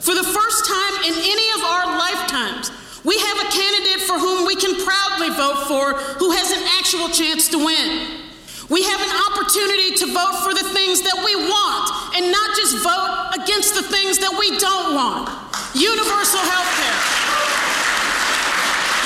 For 0.00 0.14
the 0.16 0.24
first 0.24 0.64
time 0.64 0.94
in 1.04 1.14
any 1.16 1.48
of 1.56 1.60
our 1.60 1.84
lifetimes, 1.96 2.72
we 3.04 3.16
have 3.18 3.38
a 3.40 3.48
candidate 3.48 4.02
for 4.04 4.18
whom 4.18 4.44
we 4.46 4.56
can 4.56 4.76
proudly 4.84 5.30
vote 5.32 5.64
for 5.64 5.96
who 6.20 6.32
has 6.32 6.52
an 6.52 6.62
actual 6.76 7.08
chance 7.08 7.48
to 7.48 7.58
win. 7.58 8.28
We 8.68 8.84
have 8.84 9.00
an 9.00 9.14
opportunity 9.26 9.96
to 9.98 10.06
vote 10.12 10.46
for 10.46 10.54
the 10.54 10.62
things 10.70 11.02
that 11.02 11.18
we 11.24 11.34
want 11.34 11.84
and 12.14 12.30
not 12.30 12.54
just 12.54 12.78
vote 12.84 13.42
against 13.42 13.74
the 13.74 13.82
things 13.82 14.22
that 14.22 14.30
we 14.36 14.54
don't 14.62 14.94
want. 14.94 15.26
Universal 15.74 16.44
health 16.44 16.70
care, 16.78 17.00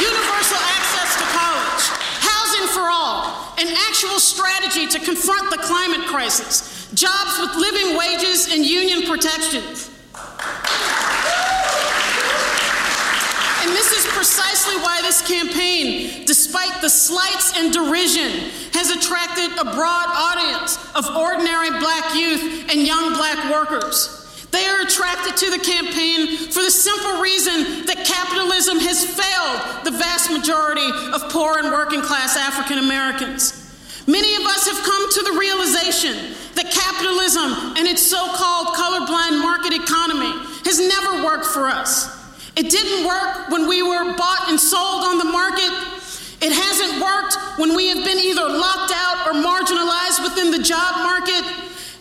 universal 0.04 0.60
access 0.74 1.16
to 1.16 1.26
college, 1.32 1.84
housing 2.20 2.66
for 2.76 2.92
all, 2.92 3.54
an 3.56 3.72
actual 3.88 4.18
strategy 4.18 4.84
to 4.90 4.98
confront 4.98 5.48
the 5.48 5.60
climate 5.64 6.04
crisis, 6.12 6.90
jobs 6.92 7.38
with 7.40 7.54
living 7.56 7.96
wages 7.96 8.52
and 8.52 8.66
union 8.66 9.08
protections. 9.08 9.88
And 13.64 13.72
this 13.72 13.92
is 13.96 14.04
precisely 14.12 14.76
why 14.76 15.00
this 15.00 15.26
campaign, 15.26 16.26
despite 16.26 16.82
the 16.82 16.90
slights 16.90 17.56
and 17.56 17.72
derision, 17.72 18.52
has 18.76 18.90
attracted 18.90 19.56
a 19.56 19.64
broad 19.72 20.08
audience 20.12 20.76
of 20.92 21.08
ordinary 21.16 21.70
black 21.80 22.14
youth 22.14 22.68
and 22.68 22.86
young 22.86 23.14
black 23.16 23.50
workers. 23.50 24.20
They 24.52 24.66
are 24.66 24.82
attracted 24.82 25.38
to 25.38 25.50
the 25.50 25.64
campaign 25.64 26.36
for 26.52 26.60
the 26.60 26.70
simple 26.70 27.22
reason 27.22 27.86
that 27.88 28.04
capitalism 28.04 28.84
has 28.84 29.00
failed 29.00 29.84
the 29.88 29.96
vast 29.96 30.30
majority 30.30 30.84
of 31.16 31.32
poor 31.32 31.56
and 31.56 31.72
working 31.72 32.02
class 32.02 32.36
African 32.36 32.76
Americans. 32.76 33.64
Many 34.06 34.36
of 34.36 34.42
us 34.42 34.68
have 34.68 34.84
come 34.84 35.10
to 35.10 35.22
the 35.32 35.38
realization 35.40 36.36
that 36.52 36.68
capitalism 36.68 37.80
and 37.80 37.88
its 37.88 38.04
so 38.04 38.20
called 38.36 38.76
colorblind 38.76 39.40
market 39.40 39.72
economy 39.72 40.36
has 40.68 40.76
never 40.78 41.24
worked 41.24 41.46
for 41.46 41.72
us. 41.72 42.23
It 42.56 42.70
didn't 42.70 43.06
work 43.06 43.50
when 43.50 43.68
we 43.68 43.82
were 43.82 44.14
bought 44.16 44.48
and 44.48 44.58
sold 44.58 45.04
on 45.04 45.18
the 45.18 45.24
market. 45.24 45.72
It 46.40 46.52
hasn't 46.52 47.02
worked 47.02 47.34
when 47.58 47.74
we 47.74 47.88
have 47.88 48.04
been 48.04 48.18
either 48.18 48.46
locked 48.46 48.92
out 48.94 49.26
or 49.26 49.32
marginalized 49.34 50.22
within 50.22 50.50
the 50.50 50.62
job 50.62 51.02
market. 51.02 51.42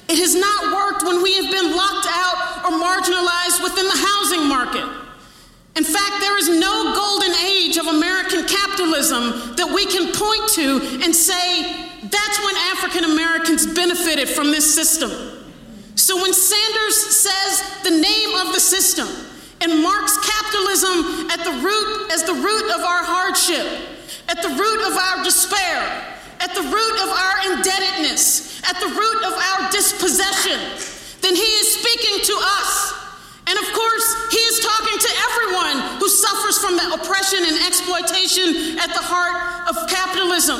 It 0.09 0.19
has 0.19 0.35
not 0.35 0.73
worked 0.73 1.01
when 1.01 1.23
we 1.23 1.33
have 1.41 1.49
been 1.49 1.75
locked 1.75 2.05
out 2.05 2.65
or 2.65 2.71
marginalized 2.77 3.63
within 3.63 3.87
the 3.87 3.97
housing 3.97 4.47
market. 4.47 4.85
In 5.75 5.83
fact, 5.83 6.19
there 6.19 6.37
is 6.37 6.49
no 6.49 6.93
golden 6.93 7.33
age 7.33 7.77
of 7.77 7.87
American 7.87 8.45
capitalism 8.45 9.55
that 9.57 9.71
we 9.73 9.87
can 9.87 10.13
point 10.13 10.45
to 10.53 11.01
and 11.01 11.15
say, 11.15 11.89
that's 12.03 12.37
when 12.45 12.55
African 12.77 13.05
Americans 13.05 13.65
benefited 13.65 14.29
from 14.29 14.51
this 14.51 14.69
system. 14.69 15.09
So 15.95 16.21
when 16.21 16.33
Sanders 16.33 16.97
says 17.15 17.63
the 17.83 17.97
name 17.97 18.35
of 18.45 18.53
the 18.53 18.59
system 18.59 19.07
and 19.63 19.81
marks 19.81 20.19
capitalism 20.19 21.31
at 21.31 21.39
the 21.47 21.55
root 21.63 22.11
as 22.11 22.23
the 22.27 22.35
root 22.35 22.67
of 22.75 22.83
our 22.83 23.03
hardship, 23.07 23.63
at 24.27 24.43
the 24.43 24.51
root 24.51 24.81
of 24.91 24.93
our 24.99 25.23
despair, 25.23 25.79
at 26.43 26.51
the 26.51 26.67
root 26.67 26.95
of 26.99 27.09
our 27.09 27.35
indebtedness, 27.55 28.59
at 28.67 28.75
the 28.83 28.91
root 28.91 29.19
of 29.23 29.31
our 29.31 29.71
dispossession, 29.71 30.59
then 31.23 31.31
he 31.31 31.49
is 31.63 31.79
speaking 31.79 32.19
to 32.27 32.35
us. 32.59 32.91
And 33.47 33.55
of 33.55 33.67
course, 33.71 34.07
he 34.35 34.43
is 34.51 34.59
talking 34.59 34.99
to 34.99 35.11
everyone 35.31 35.77
who 35.99 36.11
suffers 36.11 36.59
from 36.59 36.75
the 36.75 36.99
oppression 36.99 37.39
and 37.47 37.55
exploitation 37.63 38.79
at 38.83 38.91
the 38.91 39.03
heart 39.03 39.71
of 39.71 39.87
capitalism. 39.87 40.59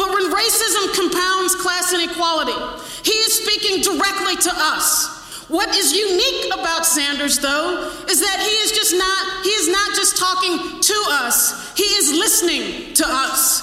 But 0.00 0.08
when 0.08 0.32
racism 0.32 0.84
compounds 0.96 1.52
class 1.60 1.92
inequality, 1.92 2.56
he 3.04 3.12
is 3.28 3.44
speaking 3.44 3.84
directly 3.84 4.36
to 4.48 4.52
us. 4.56 5.11
What 5.52 5.68
is 5.76 5.92
unique 5.92 6.48
about 6.54 6.86
Sanders, 6.86 7.38
though, 7.38 7.92
is 8.08 8.20
that 8.20 8.40
he 8.40 8.56
is 8.64 8.72
just 8.72 8.96
not, 8.96 9.44
he 9.44 9.50
is 9.50 9.68
not 9.68 9.94
just 9.94 10.16
talking 10.16 10.80
to 10.80 10.96
us, 11.20 11.76
he 11.76 11.84
is 11.84 12.10
listening 12.10 12.94
to 12.94 13.04
us. 13.06 13.60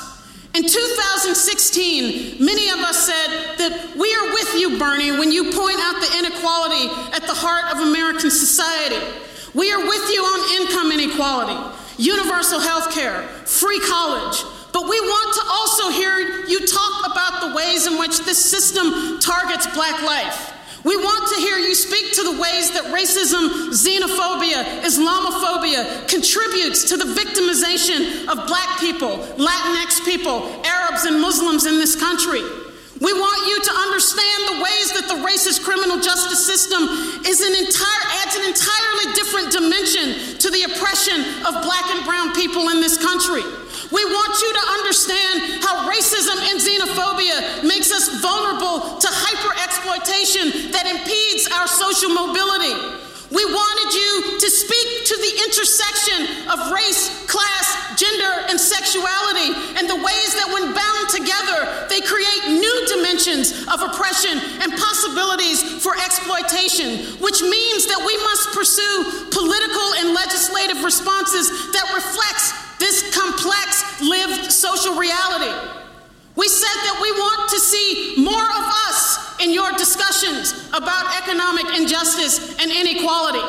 In 0.53 0.62
2016, 0.69 2.46
many 2.46 2.69
of 2.69 2.77
us 2.77 3.08
said 3.08 3.58
that 3.58 3.98
we 3.98 4.13
are 4.13 4.29
with 4.38 4.53
you, 4.53 4.77
Bernie, 4.77 5.13
when 5.17 5.31
you 5.31 5.46
point 5.46 5.79
out 5.81 5.98
the 5.98 6.13
inequality 6.19 6.93
at 7.17 7.25
the 7.25 7.34
heart 7.34 7.74
of 7.74 7.81
American 7.81 8.29
society. 8.29 9.01
We 9.55 9.74
are 9.74 9.81
with 9.81 10.13
you 10.13 10.22
on 10.22 10.62
income 10.62 10.91
inequality, 10.91 11.58
universal 11.98 12.60
health 12.60 12.93
care, 12.93 13.24
free 13.50 13.81
college, 13.89 14.43
but 14.74 14.84
we 14.84 15.00
want 15.01 15.34
to 15.41 15.43
also 15.50 15.89
hear 15.89 16.46
you 16.46 16.67
talk 16.67 17.12
about 17.12 17.50
the 17.50 17.55
ways 17.55 17.88
in 17.88 17.98
which 17.98 18.19
this 18.19 18.38
system 18.38 19.17
targets 19.19 19.65
black 19.74 20.03
life. 20.03 20.49
We 20.83 20.95
want 20.95 21.27
to 21.36 21.41
hear 21.41 21.57
you 21.57 21.75
speak 21.75 22.13
to 22.15 22.24
the 22.24 22.39
ways 22.39 22.71
that 22.71 22.88
racism, 22.95 23.75
xenophobia, 23.75 24.63
Islamophobia 24.88 26.07
contributes 26.07 26.88
to 26.89 26.95
the 26.95 27.12
victimization 27.12 28.27
of 28.31 28.48
black 28.48 28.79
people, 28.79 29.19
Latinx 29.36 30.05
people, 30.05 30.48
Arabs, 30.63 31.03
and 31.03 31.19
Muslims 31.19 31.65
in 31.65 31.75
this 31.75 32.00
country. 32.00 32.39
We 33.00 33.13
want 33.15 33.48
you 33.48 33.59
to 33.63 33.74
understand 33.88 34.39
the 34.51 34.57
ways 34.63 34.88
that 34.95 35.07
the 35.07 35.19
racist 35.24 35.63
criminal 35.63 36.00
justice 36.00 36.43
system 36.43 36.83
is 37.24 37.39
an 37.39 37.55
entire, 37.55 38.03
adds 38.24 38.36
an 38.36 38.45
entirely 38.48 39.07
different 39.15 39.51
dimension 39.55 40.39
to 40.39 40.48
the 40.51 40.63
oppression 40.67 41.19
of 41.48 41.63
black 41.63 41.88
and 41.95 42.03
brown 42.03 42.36
people 42.36 42.67
in 42.71 42.79
this 42.79 43.00
country. 43.00 43.43
We 43.91 44.05
want 44.05 44.34
you 44.38 44.53
to 44.53 44.63
understand 44.77 45.65
how 45.65 45.89
racism 45.89 46.38
and 46.53 46.62
xenophobia 46.62 47.65
makes 47.65 47.89
us 47.89 48.22
vulnerable 48.22 49.01
to 49.01 49.08
hyper 49.10 49.53
exploitation 49.65 50.69
that 50.77 50.86
impedes 50.86 51.50
our 51.50 51.65
social 51.65 52.13
mobility. 52.13 52.77
We 53.34 53.46
wanted 53.46 53.89
you 53.93 54.41
to 54.41 54.50
speak 54.50 55.05
to 55.10 55.15
the 55.17 55.34
intersection 55.46 56.50
of 56.53 56.58
race, 56.69 57.25
class, 57.25 57.98
gender, 57.98 58.46
and 58.50 58.58
sexuality 58.62 59.58
and 59.77 59.89
the 59.89 59.98
ways 60.01 60.31
that, 60.38 60.50
when 60.53 60.74
bound 60.74 61.05
together, 61.10 61.65
they 61.89 62.01
create 62.01 62.62
new 62.62 62.77
dimensions 62.93 63.65
of 63.69 63.81
oppression 63.81 64.38
and 64.62 64.69
possibilities 64.74 65.62
for 65.81 65.98
exploitation, 65.98 67.05
which 67.22 67.41
means 67.41 67.89
that 67.89 68.01
we 68.01 68.17
must 68.22 68.53
pursue 68.53 69.29
political 69.34 69.88
and 70.01 70.13
legislative 70.13 70.81
responses 70.86 71.50
that 71.74 71.86
reflects 71.93 72.69
this 72.79 73.13
complex 73.13 74.01
lived 74.01 74.51
social 74.51 74.95
reality. 74.95 75.51
We 76.36 76.48
said 76.48 76.77
that 76.88 77.00
we 77.01 77.12
want 77.12 77.50
to 77.51 77.59
see 77.59 78.15
more 78.17 78.48
of 78.48 78.65
us 78.88 79.36
in 79.43 79.51
your 79.51 79.71
discussions 79.74 80.55
about 80.71 81.12
economic 81.21 81.67
injustice 81.77 82.55
and 82.59 82.71
inequality. 82.71 83.43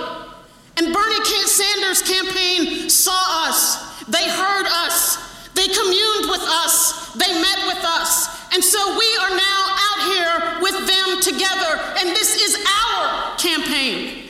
And 0.76 0.92
Bernie 0.92 1.24
Sanders' 1.46 2.02
campaign 2.02 2.90
saw 2.90 3.46
us, 3.46 4.02
they 4.06 4.28
heard 4.28 4.66
us, 4.66 5.18
they 5.54 5.68
communed 5.68 6.30
with 6.30 6.42
us, 6.42 7.12
they 7.14 7.30
met 7.30 7.66
with 7.66 7.84
us. 7.84 8.26
And 8.52 8.64
so 8.64 8.98
we 8.98 9.06
are 9.22 9.30
now 9.30 9.60
out 9.86 10.00
here 10.10 10.62
with 10.62 10.78
them 10.90 11.20
together, 11.22 11.78
and 11.98 12.10
this 12.10 12.34
is 12.42 12.58
our 12.66 13.36
campaign. 13.36 14.20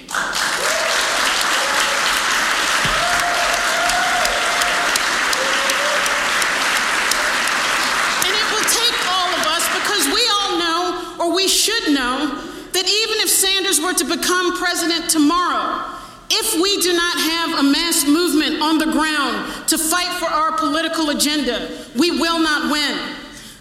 or 11.21 11.35
we 11.35 11.47
should 11.47 11.93
know 11.93 12.35
that 12.73 12.85
even 12.89 13.17
if 13.21 13.29
Sanders 13.29 13.79
were 13.81 13.90
to 14.01 14.17
become 14.17 14.57
president 14.57 15.11
tomorrow, 15.11 15.85
if 16.31 16.55
we 16.57 16.81
do 16.81 16.95
not 16.95 17.21
have 17.21 17.59
a 17.59 17.63
mass 17.63 18.09
movement 18.09 18.63
on 18.63 18.79
the 18.79 18.87
ground 18.87 19.69
to 19.69 19.77
fight 19.77 20.09
for 20.17 20.25
our 20.25 20.57
political 20.57 21.11
agenda, 21.11 21.69
we 21.99 22.11
will 22.11 22.39
not 22.41 22.73
win. 22.73 22.97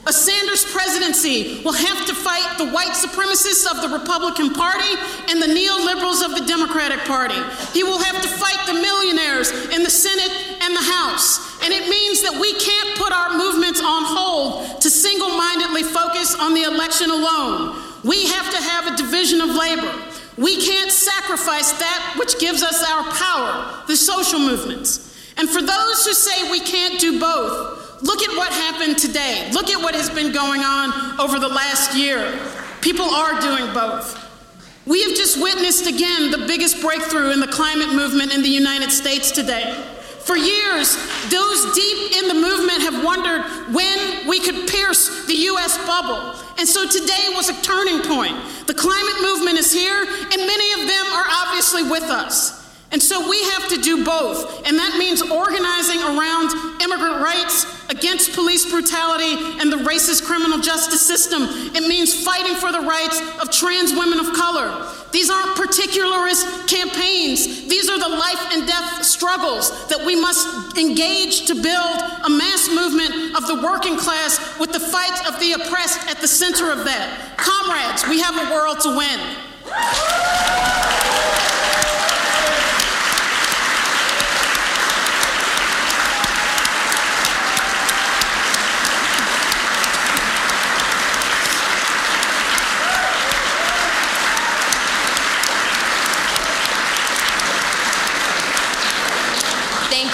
A 0.07 0.13
Sanders 0.13 0.63
presidency 0.63 1.61
will 1.65 1.75
have 1.75 2.07
to 2.07 2.15
fight 2.15 2.57
the 2.57 2.71
white 2.71 2.95
supremacists 2.95 3.67
of 3.67 3.83
the 3.83 3.91
Republican 3.91 4.53
Party 4.53 4.95
and 5.27 5.41
the 5.43 5.51
neoliberals 5.51 6.23
of 6.23 6.31
the 6.39 6.45
Democratic 6.47 6.99
Party. 7.03 7.35
He 7.73 7.83
will 7.83 7.99
have 7.99 8.21
to 8.21 8.29
fight 8.29 8.63
the 8.65 8.79
millionaires 8.79 9.51
in 9.75 9.83
the 9.83 9.91
Senate 9.91 10.31
and 10.63 10.73
the 10.73 10.87
House. 10.87 11.59
And 11.65 11.73
it 11.73 11.89
means 11.89 12.23
that 12.23 12.39
we 12.39 12.55
can't 12.55 12.97
put 12.97 13.11
our 13.11 13.35
movements 13.35 13.81
on 13.81 14.07
hold 14.07 14.79
to 14.79 14.89
single 14.89 15.35
mindedly 15.35 15.83
focus 15.83 16.33
on 16.39 16.53
the 16.53 16.63
election 16.63 17.11
alone. 17.11 17.75
We 18.03 18.27
have 18.27 18.49
to 18.55 18.61
have 18.63 18.87
a 18.87 18.95
division 18.95 19.41
of 19.41 19.49
labor. 19.49 20.08
We 20.39 20.55
can't 20.65 20.89
sacrifice 20.89 21.73
that 21.73 22.15
which 22.17 22.39
gives 22.39 22.63
us 22.63 22.81
our 22.81 23.03
power, 23.11 23.83
the 23.87 23.97
social 23.97 24.39
movements. 24.39 25.13
And 25.35 25.49
for 25.49 25.61
those 25.61 26.05
who 26.05 26.13
say 26.13 26.49
we 26.49 26.61
can't 26.61 26.97
do 26.97 27.19
both, 27.19 28.01
look 28.01 28.21
at 28.21 28.37
what 28.37 28.49
happened 28.49 28.97
today. 28.97 29.49
Look 29.51 29.69
at 29.69 29.81
what 29.81 29.95
has 29.95 30.09
been 30.09 30.31
going 30.31 30.61
on 30.61 31.19
over 31.19 31.39
the 31.39 31.49
last 31.49 31.93
year. 31.93 32.39
People 32.79 33.05
are 33.05 33.41
doing 33.41 33.73
both. 33.73 34.15
We 34.85 35.03
have 35.03 35.11
just 35.11 35.41
witnessed 35.41 35.87
again 35.87 36.31
the 36.31 36.45
biggest 36.47 36.81
breakthrough 36.81 37.31
in 37.31 37.41
the 37.41 37.47
climate 37.47 37.93
movement 37.93 38.33
in 38.33 38.41
the 38.41 38.49
United 38.49 38.91
States 38.91 39.31
today. 39.31 39.98
For 40.29 40.37
years, 40.37 40.95
those 41.31 41.73
deep 41.73 42.15
in 42.21 42.27
the 42.27 42.35
movement 42.35 42.83
have 42.83 43.03
wondered 43.03 43.41
when 43.73 44.27
we 44.27 44.39
could 44.39 44.69
pierce 44.69 45.25
the 45.25 45.33
US 45.33 45.75
bubble. 45.87 46.37
And 46.59 46.67
so 46.67 46.87
today 46.87 47.33
was 47.33 47.49
a 47.49 47.59
turning 47.63 48.03
point. 48.03 48.37
The 48.67 48.75
climate 48.75 49.23
movement 49.23 49.57
is 49.57 49.73
here, 49.73 50.05
and 50.05 50.37
many 50.37 50.71
of 50.73 50.87
them 50.87 51.05
are 51.13 51.25
obviously 51.27 51.81
with 51.81 52.03
us. 52.03 52.59
And 52.91 53.01
so 53.01 53.27
we 53.27 53.41
have 53.53 53.69
to 53.69 53.81
do 53.81 54.05
both. 54.05 54.67
And 54.67 54.77
that 54.77 54.97
means 54.99 55.23
organizing 55.23 55.97
around 55.97 56.53
immigrant 56.79 57.23
rights, 57.23 57.65
against 57.89 58.33
police 58.33 58.69
brutality 58.69 59.33
and 59.59 59.71
the 59.71 59.77
racist 59.77 60.23
criminal 60.23 60.59
justice 60.59 61.01
system. 61.01 61.41
It 61.73 61.87
means 61.87 62.13
fighting 62.23 62.53
for 62.53 62.71
the 62.71 62.81
rights 62.81 63.19
of 63.41 63.49
trans 63.51 63.93
women 63.93 64.19
of 64.19 64.33
color. 64.35 64.69
These 65.11 65.29
aren't 65.29 65.55
particularist 65.55 66.67
campaigns. 66.67 67.67
These 67.67 67.89
are 67.89 67.99
the 67.99 68.09
life 68.09 68.53
and 68.53 68.67
death 68.67 69.03
struggles 69.03 69.71
that 69.87 70.05
we 70.05 70.15
must 70.15 70.77
engage 70.77 71.47
to 71.47 71.55
build 71.55 71.99
a 72.25 72.29
mass 72.29 72.69
movement 72.69 73.35
of 73.35 73.47
the 73.47 73.61
working 73.63 73.97
class 73.97 74.39
with 74.59 74.71
the 74.71 74.79
fight 74.79 75.27
of 75.27 75.39
the 75.39 75.53
oppressed 75.53 76.07
at 76.07 76.21
the 76.21 76.27
center 76.27 76.71
of 76.71 76.85
that. 76.85 77.37
Comrades, 77.37 78.07
we 78.07 78.19
have 78.21 78.37
a 78.37 78.53
world 78.53 78.79
to 78.81 78.95
win. 78.95 79.19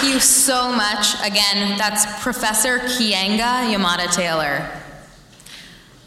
You 0.06 0.20
so 0.20 0.70
much. 0.70 1.14
Again, 1.20 1.76
that's 1.78 2.22
Professor 2.22 2.78
Keeanga 2.78 3.74
Yamahtta 3.74 4.14
Taylor. 4.14 4.70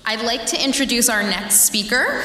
I'd 0.06 0.22
like 0.22 0.46
to 0.48 0.64
introduce 0.64 1.10
our 1.10 1.22
next 1.22 1.66
speaker. 1.66 2.24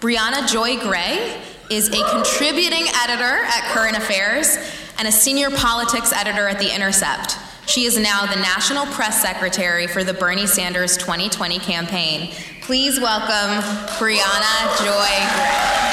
Briahna 0.00 0.46
Joy 0.46 0.76
Gray 0.78 1.40
is 1.70 1.88
a 1.88 2.10
contributing 2.10 2.84
editor 3.02 3.44
at 3.46 3.62
Current 3.72 3.96
Affairs 3.96 4.58
and 4.98 5.08
a 5.08 5.12
senior 5.12 5.48
politics 5.48 6.12
editor 6.12 6.48
at 6.48 6.58
The 6.58 6.74
Intercept. 6.74 7.38
She 7.66 7.86
is 7.86 7.98
now 7.98 8.26
the 8.26 8.38
national 8.38 8.84
press 8.84 9.22
secretary 9.22 9.86
for 9.86 10.04
the 10.04 10.12
Bernie 10.12 10.46
Sanders 10.46 10.98
2020 10.98 11.58
campaign. 11.60 12.30
Please 12.60 13.00
welcome 13.00 13.64
Briahna 13.96 14.84
Joy 14.84 15.26
Gray. 15.34 15.85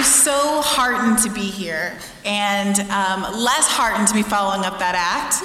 Am 0.00 0.06
so 0.06 0.62
heartened 0.62 1.18
to 1.18 1.28
be 1.28 1.42
here 1.42 1.94
and 2.24 2.80
um, 2.90 3.20
less 3.36 3.68
heartened 3.68 4.08
to 4.08 4.14
be 4.14 4.22
following 4.22 4.64
up 4.64 4.78
that 4.78 4.94
act. 4.96 5.44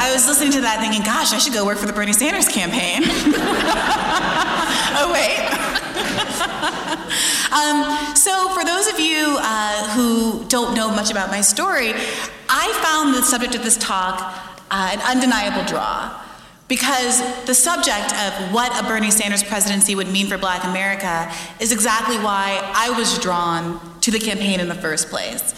I 0.00 0.10
was 0.12 0.26
listening 0.26 0.52
to 0.52 0.62
that 0.62 0.80
thinking, 0.80 1.02
gosh, 1.02 1.34
I 1.34 1.38
should 1.38 1.52
go 1.52 1.66
work 1.66 1.76
for 1.76 1.84
the 1.84 1.92
Bernie 1.92 2.14
Sanders 2.14 2.48
campaign. 2.48 3.02
oh, 4.96 5.12
wait. 5.12 5.36
um, 7.52 8.16
so, 8.16 8.48
for 8.56 8.64
those 8.64 8.88
of 8.88 8.98
you 8.98 9.36
uh, 9.38 9.84
who 9.92 10.46
don't 10.48 10.74
know 10.74 10.88
much 10.88 11.10
about 11.10 11.28
my 11.28 11.42
story, 11.42 11.92
I 12.48 12.72
found 12.82 13.14
the 13.14 13.22
subject 13.22 13.54
of 13.54 13.62
this 13.62 13.76
talk 13.76 14.34
uh, 14.70 14.96
an 14.96 15.00
undeniable 15.00 15.62
draw 15.68 16.08
because 16.72 17.20
the 17.44 17.54
subject 17.54 18.14
of 18.14 18.50
what 18.50 18.72
a 18.82 18.88
Bernie 18.88 19.10
Sanders 19.10 19.42
presidency 19.42 19.94
would 19.94 20.08
mean 20.08 20.26
for 20.26 20.38
black 20.38 20.64
America 20.64 21.30
is 21.60 21.70
exactly 21.70 22.16
why 22.16 22.58
I 22.74 22.88
was 22.98 23.18
drawn 23.18 23.78
to 24.00 24.10
the 24.10 24.18
campaign 24.18 24.58
in 24.58 24.70
the 24.70 24.74
first 24.74 25.10
place. 25.10 25.54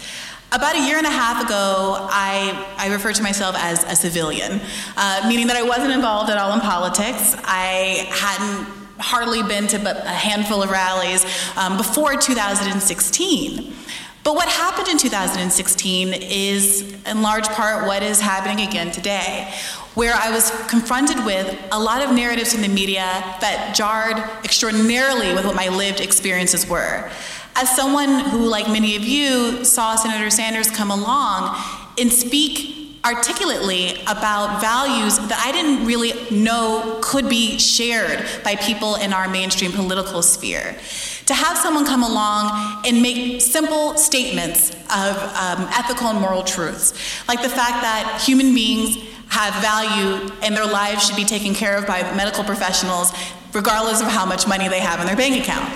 About 0.51 0.75
a 0.75 0.85
year 0.85 0.97
and 0.97 1.07
a 1.07 1.09
half 1.09 1.45
ago, 1.45 1.95
I, 2.11 2.75
I 2.77 2.91
refer 2.91 3.13
to 3.13 3.23
myself 3.23 3.55
as 3.57 3.85
a 3.85 3.95
civilian, 3.95 4.59
uh, 4.97 5.25
meaning 5.29 5.47
that 5.47 5.55
I 5.55 5.63
wasn't 5.63 5.93
involved 5.93 6.29
at 6.29 6.37
all 6.37 6.51
in 6.51 6.59
politics. 6.59 7.33
I 7.45 8.09
hadn't 8.11 8.67
hardly 8.99 9.41
been 9.41 9.67
to 9.67 9.79
but 9.79 9.95
a 9.95 10.09
handful 10.09 10.61
of 10.61 10.69
rallies 10.69 11.25
um, 11.55 11.77
before 11.77 12.17
2016. 12.17 13.73
But 14.25 14.33
what 14.33 14.49
happened 14.49 14.87
in 14.87 14.97
2016 14.97 16.13
is, 16.13 16.95
in 17.05 17.21
large 17.21 17.47
part, 17.49 17.85
what 17.85 18.01
is 18.01 18.19
happening 18.19 18.67
again 18.67 18.89
today 18.89 19.53
where 19.93 20.15
I 20.15 20.31
was 20.31 20.49
confronted 20.67 21.23
with 21.25 21.57
a 21.71 21.79
lot 21.79 22.03
of 22.03 22.13
narratives 22.13 22.55
in 22.55 22.61
the 22.61 22.67
media 22.67 23.05
that 23.39 23.73
jarred 23.75 24.17
extraordinarily 24.43 25.33
with 25.35 25.45
what 25.45 25.55
my 25.55 25.69
lived 25.69 26.01
experiences 26.01 26.67
were. 26.67 27.09
As 27.55 27.73
someone 27.73 28.19
who, 28.31 28.39
like 28.39 28.67
many 28.67 28.95
of 28.95 29.03
you, 29.03 29.63
saw 29.63 29.95
Senator 29.95 30.31
Sanders 30.31 30.71
come 30.71 30.89
along 30.89 31.55
and 31.97 32.11
speak 32.11 32.99
articulately 33.05 34.01
about 34.07 34.59
values 34.59 35.19
that 35.19 35.41
I 35.45 35.51
didn't 35.51 35.85
really 35.85 36.13
know 36.31 36.99
could 37.01 37.29
be 37.29 37.59
shared 37.59 38.25
by 38.43 38.55
people 38.55 38.95
in 38.95 39.13
our 39.13 39.29
mainstream 39.29 39.71
political 39.71 40.23
sphere. 40.23 40.75
To 41.27 41.33
have 41.33 41.57
someone 41.57 41.85
come 41.85 42.03
along 42.03 42.83
and 42.85 43.01
make 43.01 43.41
simple 43.41 43.97
statements 43.97 44.69
of 44.69 45.17
um, 45.17 45.67
ethical 45.73 46.07
and 46.07 46.19
moral 46.19 46.43
truths, 46.43 46.93
like 47.27 47.41
the 47.41 47.49
fact 47.49 47.81
that 47.81 48.21
human 48.23 48.53
beings 48.53 48.97
have 49.29 49.53
value 49.61 50.31
and 50.43 50.55
their 50.55 50.65
lives 50.65 51.05
should 51.05 51.15
be 51.15 51.25
taken 51.25 51.53
care 51.53 51.77
of 51.77 51.87
by 51.87 52.01
medical 52.15 52.43
professionals 52.43 53.11
regardless 53.53 54.01
of 54.01 54.07
how 54.07 54.25
much 54.25 54.47
money 54.47 54.67
they 54.67 54.79
have 54.79 54.99
in 54.99 55.07
their 55.07 55.15
bank 55.15 55.41
account. 55.41 55.67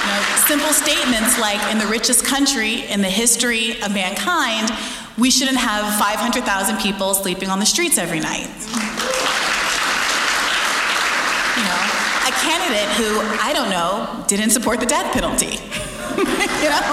You 0.00 0.10
know, 0.10 0.22
simple 0.46 0.72
statements 0.72 1.38
like 1.38 1.60
in 1.70 1.78
the 1.78 1.86
richest 1.86 2.24
country 2.24 2.86
in 2.88 3.00
the 3.00 3.10
history 3.10 3.80
of 3.82 3.92
mankind, 3.92 4.70
we 5.18 5.30
shouldn't 5.30 5.58
have 5.58 5.84
500,000 6.00 6.78
people 6.78 7.14
sleeping 7.14 7.48
on 7.48 7.58
the 7.58 7.66
streets 7.66 7.98
every 7.98 8.20
night. 8.20 8.50
You 11.54 11.62
know, 11.62 11.82
a 12.26 12.33
candidate 12.44 12.88
who, 13.00 13.08
I 13.40 13.52
don't 13.52 13.70
know, 13.70 14.24
didn't 14.28 14.50
support 14.50 14.80
the 14.80 14.86
death 14.86 15.12
penalty. 15.12 15.56
you 16.62 16.70
know? 16.70 16.84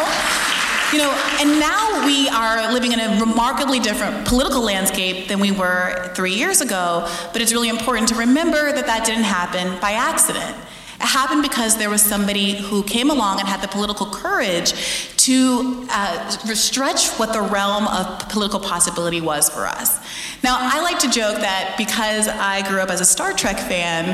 You 0.91 0.97
know, 0.97 1.11
and 1.39 1.57
now 1.57 2.05
we 2.05 2.27
are 2.27 2.73
living 2.73 2.91
in 2.91 2.99
a 2.99 3.17
remarkably 3.19 3.79
different 3.79 4.27
political 4.27 4.61
landscape 4.61 5.29
than 5.29 5.39
we 5.39 5.51
were 5.51 6.11
three 6.15 6.33
years 6.33 6.59
ago, 6.59 7.07
but 7.31 7.41
it's 7.41 7.53
really 7.53 7.69
important 7.69 8.09
to 8.09 8.15
remember 8.15 8.73
that 8.73 8.85
that 8.87 9.05
didn't 9.05 9.23
happen 9.23 9.79
by 9.79 9.91
accident. 9.93 10.53
It 11.01 11.07
happened 11.07 11.41
because 11.41 11.79
there 11.79 11.89
was 11.89 12.03
somebody 12.03 12.53
who 12.53 12.83
came 12.83 13.09
along 13.09 13.39
and 13.39 13.49
had 13.49 13.59
the 13.59 13.67
political 13.67 14.05
courage 14.05 14.71
to 15.17 15.87
uh, 15.89 16.29
stretch 16.29 17.09
what 17.13 17.33
the 17.33 17.41
realm 17.41 17.87
of 17.87 18.29
political 18.29 18.59
possibility 18.59 19.19
was 19.19 19.49
for 19.49 19.65
us. 19.65 19.97
Now, 20.43 20.57
I 20.59 20.79
like 20.81 20.99
to 20.99 21.09
joke 21.09 21.37
that 21.37 21.73
because 21.75 22.27
I 22.27 22.61
grew 22.69 22.81
up 22.81 22.91
as 22.91 23.01
a 23.01 23.05
Star 23.05 23.33
Trek 23.33 23.57
fan, 23.57 24.09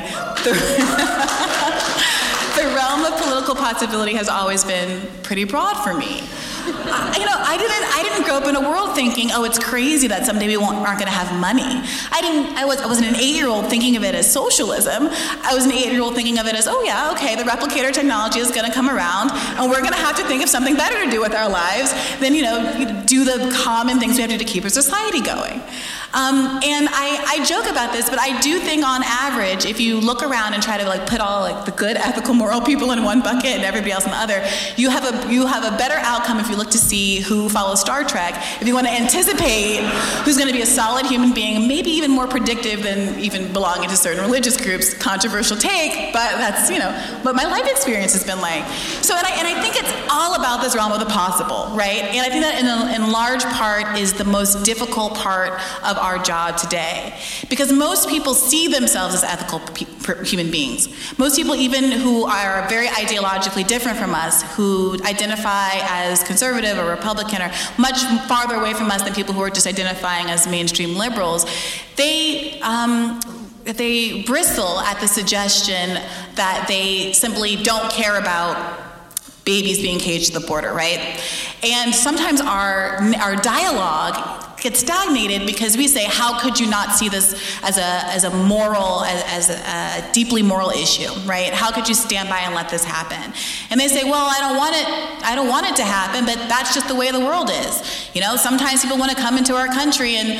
the, 0.45 0.53
the 2.55 2.73
realm 2.73 3.03
of 3.03 3.21
political 3.21 3.55
possibility 3.55 4.13
has 4.13 4.29
always 4.29 4.63
been 4.63 5.05
pretty 5.23 5.43
broad 5.43 5.83
for 5.83 5.93
me. 5.93 6.23
I, 6.67 7.17
you 7.19 7.25
know, 7.25 7.37
I 7.37 7.57
didn't. 7.57 7.85
I 7.95 8.03
didn't 8.03 8.25
grow 8.25 8.35
up 8.35 8.47
in 8.47 8.55
a 8.55 8.61
world 8.61 8.95
thinking, 8.95 9.31
"Oh, 9.31 9.43
it's 9.43 9.59
crazy 9.59 10.07
that 10.07 10.25
someday 10.25 10.47
we 10.47 10.57
won't, 10.57 10.77
aren't 10.77 10.99
going 10.99 11.11
to 11.11 11.17
have 11.17 11.31
money." 11.39 11.81
I 12.11 12.21
didn't. 12.21 12.57
I 12.57 12.65
was. 12.65 12.81
I 12.81 12.87
wasn't 12.87 13.07
an 13.07 13.15
eight-year-old 13.15 13.69
thinking 13.69 13.95
of 13.95 14.03
it 14.03 14.15
as 14.15 14.31
socialism. 14.31 15.07
I 15.43 15.53
was 15.53 15.65
an 15.65 15.71
eight-year-old 15.71 16.15
thinking 16.15 16.39
of 16.39 16.47
it 16.47 16.55
as, 16.55 16.67
"Oh 16.67 16.83
yeah, 16.83 17.11
okay, 17.13 17.35
the 17.35 17.43
replicator 17.43 17.91
technology 17.93 18.39
is 18.39 18.51
going 18.51 18.65
to 18.65 18.73
come 18.73 18.89
around, 18.89 19.31
and 19.31 19.69
we're 19.69 19.81
going 19.81 19.93
to 19.93 20.05
have 20.07 20.15
to 20.17 20.23
think 20.23 20.43
of 20.43 20.49
something 20.49 20.75
better 20.75 21.03
to 21.03 21.09
do 21.09 21.21
with 21.21 21.33
our 21.33 21.49
lives 21.49 21.93
than 22.19 22.35
you 22.35 22.43
know 22.43 23.03
do 23.05 23.23
the 23.23 23.51
common 23.63 23.99
things 23.99 24.15
we 24.15 24.21
have 24.21 24.31
to 24.31 24.37
do 24.37 24.43
to 24.43 24.51
keep 24.51 24.63
our 24.63 24.69
society 24.69 25.21
going." 25.21 25.61
Um, 26.13 26.61
and 26.63 26.87
I, 26.89 27.37
I 27.39 27.45
joke 27.45 27.69
about 27.69 27.91
this, 27.91 28.09
but 28.09 28.19
I 28.19 28.39
do 28.39 28.59
think 28.59 28.85
on 28.85 29.03
average, 29.03 29.65
if 29.65 29.79
you 29.81 29.99
look 29.99 30.23
around 30.23 30.53
and 30.53 30.63
try 30.63 30.77
to 30.77 30.87
like 30.87 31.05
put 31.05 31.19
all 31.19 31.41
like 31.41 31.65
the 31.65 31.71
good, 31.71 31.97
ethical, 32.07 32.33
moral 32.33 32.61
people 32.61 32.91
in 32.91 33.03
one 33.03 33.21
bucket 33.21 33.57
and 33.57 33.63
everybody 33.63 33.91
else 33.91 34.05
in 34.05 34.11
the 34.11 34.17
other, 34.17 34.45
you 34.77 34.89
have 34.89 35.03
a 35.03 35.33
you 35.33 35.45
have 35.45 35.65
a 35.65 35.77
better 35.77 35.95
outcome 35.97 36.39
if 36.39 36.49
you 36.49 36.55
look 36.55 36.71
to 36.71 36.77
see 36.77 37.19
who 37.19 37.49
follows 37.49 37.81
Star 37.81 38.03
Trek. 38.03 38.35
If 38.61 38.67
you 38.67 38.73
want 38.73 38.87
to 38.87 38.93
anticipate 38.93 39.83
who's 40.23 40.37
going 40.37 40.47
to 40.47 40.53
be 40.53 40.61
a 40.61 40.65
solid 40.65 41.05
human 41.05 41.33
being, 41.33 41.67
maybe 41.67 41.89
even 41.91 42.11
more 42.11 42.27
predictive 42.27 42.83
than 42.83 43.19
even 43.19 43.51
belonging 43.51 43.89
to 43.89 43.97
certain 43.97 44.23
religious 44.23 44.55
groups. 44.55 44.93
Controversial 44.93 45.57
take, 45.57 46.13
but 46.13 46.37
that's 46.37 46.69
you 46.69 46.79
know 46.79 46.91
what 47.23 47.35
my 47.35 47.43
life 47.43 47.69
experience 47.69 48.13
has 48.13 48.23
been 48.23 48.39
like. 48.39 48.65
So 49.01 49.15
and 49.15 49.27
I 49.27 49.31
and 49.31 49.47
I 49.47 49.61
think 49.61 49.75
it's 49.75 49.93
all 50.09 50.35
about 50.35 50.61
this 50.61 50.73
realm 50.75 50.93
of 50.93 50.99
the 50.99 51.05
possible, 51.05 51.75
right? 51.75 52.03
And 52.03 52.25
I 52.25 52.29
think 52.29 52.43
that 52.43 52.59
in, 52.59 52.67
a, 52.67 52.95
in 52.95 53.11
large 53.11 53.43
part 53.43 53.97
is 53.97 54.13
the 54.13 54.23
most 54.23 54.63
difficult 54.63 55.15
part 55.15 55.51
of 55.83 55.96
of 55.97 56.03
our 56.03 56.19
job 56.19 56.57
today. 56.57 57.19
Because 57.49 57.71
most 57.71 58.09
people 58.09 58.33
see 58.33 58.67
themselves 58.67 59.15
as 59.15 59.23
ethical 59.23 59.59
pe- 59.59 60.25
human 60.25 60.51
beings. 60.51 60.87
Most 61.17 61.35
people, 61.35 61.55
even 61.55 61.91
who 61.91 62.25
are 62.25 62.67
very 62.69 62.87
ideologically 62.87 63.65
different 63.65 63.97
from 63.97 64.13
us, 64.13 64.43
who 64.55 64.97
identify 65.03 65.69
as 65.73 66.23
conservative 66.23 66.77
or 66.77 66.89
Republican, 66.89 67.41
are 67.41 67.51
much 67.77 68.03
farther 68.27 68.55
away 68.55 68.73
from 68.73 68.91
us 68.91 69.03
than 69.03 69.13
people 69.13 69.33
who 69.33 69.41
are 69.41 69.49
just 69.49 69.67
identifying 69.67 70.27
as 70.29 70.47
mainstream 70.47 70.95
liberals, 70.95 71.45
they. 71.95 72.59
Um, 72.61 73.19
they 73.65 74.23
bristle 74.23 74.79
at 74.79 75.01
the 75.01 75.07
suggestion 75.09 76.01
that 76.35 76.65
they 76.69 77.11
simply 77.11 77.57
don't 77.57 77.91
care 77.91 78.17
about 78.17 78.79
babies 79.43 79.81
being 79.81 79.99
caged 79.99 80.33
at 80.33 80.41
the 80.41 80.47
border, 80.47 80.73
right? 80.73 81.21
And 81.63 81.93
sometimes 81.93 82.39
our, 82.41 82.97
our 83.19 83.35
dialogue 83.35 84.46
get 84.59 84.75
stagnated 84.75 85.45
because 85.45 85.77
we 85.77 85.87
say, 85.87 86.03
how 86.05 86.39
could 86.39 86.59
you 86.59 86.67
not 86.67 86.95
see 86.95 87.09
this 87.09 87.33
as 87.61 87.77
a, 87.77 87.83
as 87.83 88.23
a 88.23 88.29
moral, 88.31 89.03
as, 89.03 89.49
as 89.49 89.49
a, 89.49 90.09
a, 90.09 90.11
deeply 90.11 90.41
moral 90.41 90.71
issue, 90.71 91.11
right? 91.25 91.53
How 91.53 91.71
could 91.71 91.87
you 91.87 91.93
stand 91.93 92.27
by 92.27 92.39
and 92.39 92.55
let 92.55 92.69
this 92.69 92.83
happen? 92.83 93.33
And 93.69 93.79
they 93.79 93.87
say, 93.87 94.03
well, 94.03 94.25
I 94.29 94.39
don't 94.39 94.57
want 94.57 94.75
it, 94.75 94.87
I 95.23 95.35
don't 95.35 95.47
want 95.47 95.67
it 95.67 95.75
to 95.75 95.83
happen, 95.83 96.25
but 96.25 96.35
that's 96.49 96.73
just 96.73 96.87
the 96.87 96.95
way 96.95 97.11
the 97.11 97.19
world 97.19 97.51
is. 97.51 98.09
You 98.15 98.21
know, 98.21 98.35
sometimes 98.35 98.81
people 98.81 98.97
want 98.97 99.11
to 99.11 99.17
come 99.17 99.37
into 99.37 99.55
our 99.55 99.67
country 99.67 100.15
and 100.15 100.39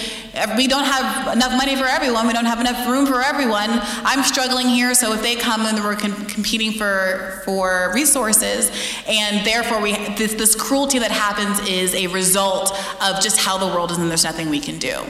we 0.58 0.68
don't 0.68 0.86
have 0.86 1.34
enough 1.36 1.52
money 1.52 1.76
for 1.76 1.86
everyone, 1.86 2.26
we 2.26 2.34
don't 2.34 2.46
have 2.46 2.60
enough 2.60 2.88
room 2.88 3.06
for 3.06 3.22
everyone. 3.22 3.70
I'm 3.72 4.24
struggling 4.24 4.68
here, 4.68 4.96
so 4.96 5.14
if 5.14 5.22
they 5.22 5.36
come 5.36 5.62
and 5.62 5.78
we're 5.84 5.96
com- 5.96 6.26
competing 6.26 6.72
for, 6.72 7.42
for 7.46 7.92
resources, 7.94 8.72
and 9.08 9.46
therefore 9.46 9.80
we, 9.80 9.94
this, 10.16 10.34
this 10.34 10.56
cruelty 10.56 11.00
that 11.00 11.12
happens 11.12 11.60
is 11.68 11.94
a 11.94 12.08
result 12.08 12.72
of 13.02 13.22
just 13.22 13.38
how 13.38 13.58
the 13.58 13.68
world 13.68 13.92
is 13.92 13.98
in 14.08 14.10
there's 14.10 14.24
nothing 14.24 14.50
we 14.50 14.60
can 14.60 14.80
do. 14.80 15.04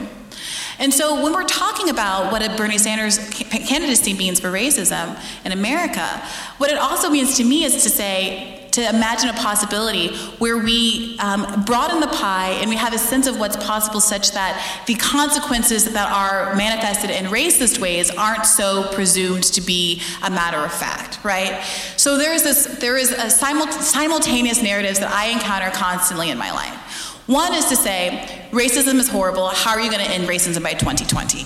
And 0.78 0.94
so 0.94 1.22
when 1.22 1.32
we're 1.32 1.44
talking 1.44 1.88
about 1.88 2.30
what 2.30 2.42
a 2.42 2.56
Bernie 2.56 2.78
Sanders 2.78 3.18
candidacy 3.30 4.14
means 4.14 4.38
for 4.38 4.48
racism 4.48 5.20
in 5.44 5.52
America, 5.52 6.06
what 6.58 6.70
it 6.70 6.78
also 6.78 7.10
means 7.10 7.36
to 7.38 7.44
me 7.44 7.64
is 7.64 7.82
to 7.82 7.90
say, 7.90 8.54
to 8.72 8.88
imagine 8.88 9.28
a 9.28 9.32
possibility 9.32 10.14
where 10.38 10.58
we 10.58 11.18
um, 11.18 11.64
broaden 11.64 12.00
the 12.00 12.06
pie 12.06 12.50
and 12.60 12.70
we 12.70 12.76
have 12.76 12.92
a 12.92 12.98
sense 12.98 13.26
of 13.26 13.40
what's 13.40 13.56
possible 13.56 14.00
such 14.00 14.32
that 14.32 14.84
the 14.86 14.94
consequences 14.94 15.92
that 15.92 16.12
are 16.12 16.54
manifested 16.54 17.10
in 17.10 17.24
racist 17.24 17.80
ways 17.80 18.10
aren't 18.10 18.46
so 18.46 18.84
presumed 18.92 19.42
to 19.42 19.60
be 19.60 20.00
a 20.22 20.30
matter 20.30 20.58
of 20.58 20.72
fact, 20.72 21.18
right? 21.24 21.60
So 21.96 22.18
there 22.18 22.32
is 22.32 22.44
this, 22.44 22.66
there 22.78 22.96
is 22.96 23.10
a 23.10 23.30
simultaneous 23.30 24.62
narratives 24.62 25.00
that 25.00 25.10
I 25.10 25.26
encounter 25.28 25.70
constantly 25.70 26.30
in 26.30 26.38
my 26.38 26.52
life. 26.52 26.87
One 27.28 27.52
is 27.52 27.66
to 27.66 27.76
say, 27.76 28.26
racism 28.52 28.94
is 28.94 29.06
horrible. 29.06 29.48
How 29.48 29.72
are 29.72 29.80
you 29.82 29.90
going 29.90 30.02
to 30.02 30.10
end 30.10 30.26
racism 30.26 30.62
by 30.62 30.72
2020? 30.72 31.44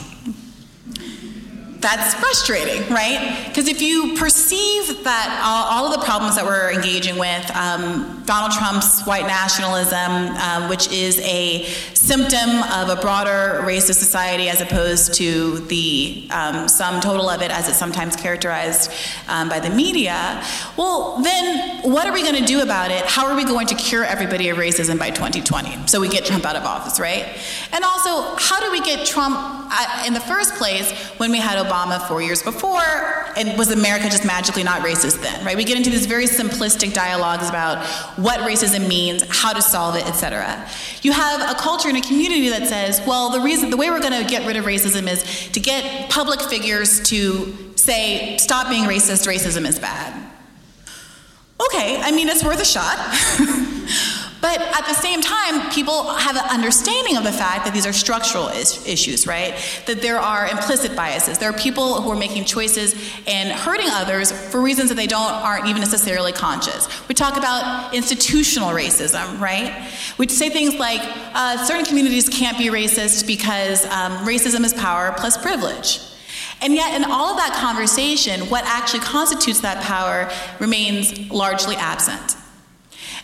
That's 1.82 2.14
frustrating, 2.14 2.88
right? 2.94 3.44
Because 3.48 3.66
if 3.66 3.82
you 3.82 4.14
perceive 4.16 5.02
that 5.02 5.40
all, 5.44 5.82
all, 5.82 5.92
of 5.92 5.98
the 5.98 6.06
problems 6.06 6.36
that 6.36 6.44
we're 6.44 6.70
engaging 6.70 7.18
with, 7.18 7.50
um, 7.56 8.22
Donald 8.24 8.52
Trump's 8.52 9.02
white 9.02 9.26
nationalism, 9.26 9.98
um, 9.98 10.68
which 10.68 10.90
is 10.92 11.18
a 11.20 11.64
symptom 11.94 12.62
of 12.72 12.88
a 12.88 13.00
broader 13.00 13.60
racist 13.64 13.96
society 13.96 14.48
as 14.48 14.60
opposed 14.60 15.14
to 15.14 15.58
the 15.66 16.28
um, 16.30 16.68
sum 16.68 17.00
total 17.00 17.28
of 17.28 17.42
it 17.42 17.50
as 17.50 17.68
it's 17.68 17.78
sometimes 17.78 18.14
characterized 18.14 18.92
um, 19.28 19.48
by 19.48 19.58
the 19.58 19.70
media, 19.70 20.40
well, 20.76 21.20
then 21.22 21.82
what 21.82 22.06
are 22.06 22.12
we 22.12 22.22
going 22.22 22.36
to 22.36 22.46
do 22.46 22.62
about 22.62 22.92
it? 22.92 23.04
How 23.06 23.26
are 23.26 23.34
we 23.34 23.44
going 23.44 23.66
to 23.66 23.74
cure 23.74 24.04
everybody 24.04 24.50
of 24.50 24.56
racism 24.56 25.00
by 25.00 25.10
2020? 25.10 25.88
So 25.88 26.00
we 26.00 26.08
get 26.08 26.24
Trump 26.24 26.46
out 26.46 26.54
of 26.54 26.62
office, 26.62 27.00
right? 27.00 27.36
And 27.72 27.82
also, 27.82 28.36
how 28.38 28.60
do 28.60 28.70
we 28.70 28.80
get 28.80 29.04
Trump 29.04 29.36
uh, 29.36 30.04
in 30.06 30.14
the 30.14 30.20
first 30.20 30.54
place 30.54 30.92
when 31.18 31.32
we 31.32 31.38
had 31.38 31.58
Obama? 31.58 31.71
Obama 31.72 32.06
four 32.06 32.20
years 32.20 32.42
before, 32.42 32.82
and 33.36 33.56
was 33.56 33.70
America 33.70 34.04
just 34.04 34.24
magically 34.24 34.62
not 34.62 34.82
racist 34.82 35.22
then, 35.22 35.44
right? 35.44 35.56
We 35.56 35.64
get 35.64 35.76
into 35.76 35.90
these 35.90 36.06
very 36.06 36.26
simplistic 36.26 36.92
dialogues 36.92 37.48
about 37.48 37.86
what 38.18 38.40
racism 38.40 38.86
means, 38.86 39.24
how 39.28 39.52
to 39.54 39.62
solve 39.62 39.96
it, 39.96 40.06
etc. 40.06 40.68
You 41.00 41.12
have 41.12 41.50
a 41.50 41.58
culture 41.58 41.88
and 41.88 41.96
a 41.96 42.02
community 42.02 42.50
that 42.50 42.68
says, 42.68 43.00
well, 43.06 43.30
the 43.30 43.40
reason, 43.40 43.70
the 43.70 43.76
way 43.76 43.90
we're 43.90 44.00
going 44.00 44.22
to 44.22 44.28
get 44.28 44.46
rid 44.46 44.56
of 44.56 44.66
racism 44.66 45.10
is 45.10 45.50
to 45.52 45.60
get 45.60 46.10
public 46.10 46.40
figures 46.40 47.00
to 47.08 47.72
say, 47.76 48.36
stop 48.36 48.68
being 48.68 48.84
racist, 48.84 49.26
racism 49.26 49.66
is 49.66 49.78
bad. 49.78 50.30
Okay, 51.66 52.00
I 52.00 52.10
mean, 52.10 52.28
it's 52.28 52.44
worth 52.44 52.60
a 52.60 52.64
shot. 52.64 52.98
But 54.42 54.60
at 54.60 54.86
the 54.88 54.94
same 54.94 55.20
time, 55.22 55.70
people 55.70 56.02
have 56.14 56.34
an 56.36 56.44
understanding 56.50 57.16
of 57.16 57.22
the 57.22 57.30
fact 57.30 57.64
that 57.64 57.72
these 57.72 57.86
are 57.86 57.92
structural 57.92 58.48
is- 58.48 58.84
issues, 58.88 59.24
right? 59.24 59.54
That 59.86 60.02
there 60.02 60.18
are 60.18 60.48
implicit 60.48 60.96
biases. 60.96 61.38
There 61.38 61.48
are 61.48 61.56
people 61.56 62.02
who 62.02 62.10
are 62.10 62.16
making 62.16 62.44
choices 62.44 62.94
and 63.28 63.52
hurting 63.52 63.86
others 63.88 64.32
for 64.32 64.60
reasons 64.60 64.88
that 64.88 64.96
they 64.96 65.06
don't 65.06 65.32
aren't 65.32 65.68
even 65.68 65.80
necessarily 65.80 66.32
conscious. 66.32 66.88
We 67.08 67.14
talk 67.14 67.36
about 67.36 67.94
institutional 67.94 68.70
racism, 68.70 69.38
right? 69.38 69.88
We 70.18 70.26
say 70.26 70.50
things 70.50 70.74
like 70.74 71.00
uh, 71.34 71.64
certain 71.64 71.84
communities 71.84 72.28
can't 72.28 72.58
be 72.58 72.66
racist 72.66 73.28
because 73.28 73.86
um, 73.86 74.26
racism 74.26 74.64
is 74.64 74.74
power 74.74 75.14
plus 75.16 75.40
privilege. 75.40 76.00
And 76.60 76.74
yet, 76.74 76.94
in 76.94 77.04
all 77.04 77.30
of 77.30 77.36
that 77.36 77.54
conversation, 77.54 78.40
what 78.50 78.64
actually 78.64 79.00
constitutes 79.00 79.60
that 79.60 79.84
power 79.84 80.28
remains 80.58 81.30
largely 81.30 81.76
absent. 81.76 82.36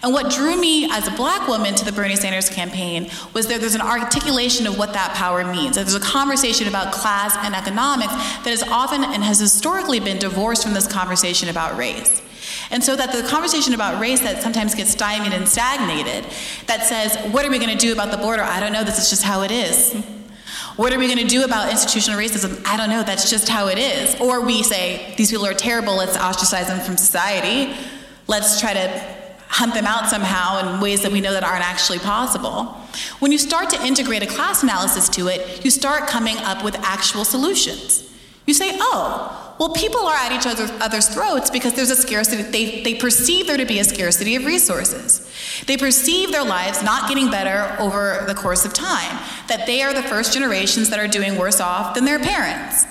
And 0.03 0.13
what 0.13 0.31
drew 0.31 0.57
me 0.61 0.89
as 0.91 1.09
a 1.09 1.11
black 1.13 1.49
woman 1.49 1.75
to 1.75 1.85
the 1.85 1.91
Bernie 1.91 2.15
Sanders 2.15 2.49
campaign 2.49 3.11
was 3.35 3.49
that 3.49 3.61
there's 3.61 3.75
an 3.75 3.81
articulation 3.81 4.67
of 4.67 4.79
what 4.79 4.93
that 4.93 5.15
power 5.15 5.45
means. 5.45 5.75
That 5.75 5.87
there's 5.87 5.95
a 5.95 6.01
conversation 6.01 6.69
about 6.69 6.93
class 6.93 7.37
and 7.41 7.55
economics 7.55 8.13
that 8.13 8.49
is 8.49 8.63
often 8.63 9.03
and 9.03 9.25
has 9.25 9.41
historically 9.41 9.99
been 9.99 10.19
divorced 10.19 10.63
from 10.63 10.75
this 10.75 10.87
conversation 10.87 11.49
about 11.49 11.77
race. 11.77 12.23
And 12.71 12.85
so 12.85 12.95
that 12.95 13.13
the 13.13 13.27
conversation 13.29 13.75
about 13.75 14.01
race 14.01 14.21
that 14.21 14.43
sometimes 14.43 14.75
gets 14.75 14.91
stymied 14.91 15.33
and 15.33 15.49
stagnated, 15.49 16.31
that 16.67 16.85
says, 16.85 17.17
what 17.33 17.45
are 17.45 17.51
we 17.51 17.59
going 17.59 17.77
to 17.77 17.79
do 17.79 17.93
about 17.93 18.11
the 18.11 18.19
border? 18.19 18.43
I 18.43 18.61
don't 18.61 18.73
know, 18.73 18.85
this 18.85 18.99
is 18.99 19.11
just 19.11 19.23
how 19.23 19.43
it 19.43 19.51
is. 19.51 19.95
What 20.77 20.93
are 20.93 20.99
we 20.99 21.07
going 21.07 21.19
to 21.19 21.27
do 21.27 21.45
about 21.45 21.71
institutional 21.71 22.21
racism? 22.21 22.63
I 22.65 22.77
don't 22.77 22.91
know, 22.91 23.03
that's 23.03 23.31
just 23.31 23.49
how 23.49 23.67
it 23.67 23.79
is. 23.79 24.15
Or 24.21 24.43
we 24.43 24.63
say, 24.63 25.15
these 25.17 25.31
people 25.31 25.47
are 25.47 25.55
terrible, 25.55 25.97
let's 25.97 26.17
ostracize 26.17 26.69
them 26.69 26.79
from 26.79 26.97
society. 26.97 27.75
Let's 28.29 28.61
try 28.61 28.75
to 28.75 29.18
hunt 29.49 29.75
them 29.75 29.87
out 29.87 30.09
somehow 30.09 30.59
in 30.75 30.81
ways 30.81 31.03
that 31.03 31.11
we 31.11 31.21
know 31.21 31.33
that 31.33 31.45
aren't 31.45 31.69
actually 31.69 31.99
possible. 31.99 32.65
When 33.19 33.33
you 33.33 33.39
start 33.39 33.71
to 33.71 33.85
integrate 33.85 34.23
a 34.23 34.27
class 34.27 34.63
analysis 34.63 35.09
to 35.11 35.29
it, 35.29 35.65
you 35.65 35.71
start 35.71 36.09
coming 36.09 36.37
up 36.39 36.63
with 36.65 36.77
actual 36.77 37.25
solutions. 37.25 38.05
You 38.47 38.55
say, 38.55 38.77
oh, 38.81 39.55
well, 39.59 39.71
people 39.71 40.07
are 40.07 40.15
at 40.15 40.33
each 40.33 40.47
other's, 40.47 41.09
throats 41.09 41.51
because 41.51 41.75
there's 41.75 41.91
a 41.91 41.97
scarcity. 41.97 42.43
They, 42.43 42.83
they 42.83 42.95
perceive 42.95 43.47
there 43.47 43.57
to 43.57 43.67
be 43.67 43.81
a 43.81 43.85
scarcity 43.85 44.37
of 44.37 44.45
resources. 44.45 45.29
They 45.67 45.77
perceive 45.77 46.31
their 46.31 46.45
lives 46.45 46.83
not 46.83 47.09
getting 47.09 47.31
better 47.31 47.77
over 47.81 48.25
the 48.27 48.35
course 48.35 48.65
of 48.65 48.73
time, 48.73 49.19
that 49.49 49.67
they 49.67 49.83
are 49.83 49.93
the 49.93 50.03
first 50.03 50.33
generations 50.33 50.91
that 50.91 50.99
are 50.99 51.09
doing 51.09 51.37
worse 51.37 51.61
off 51.61 51.95
than 51.95 52.05
their 52.05 52.21
parents. 52.21 52.87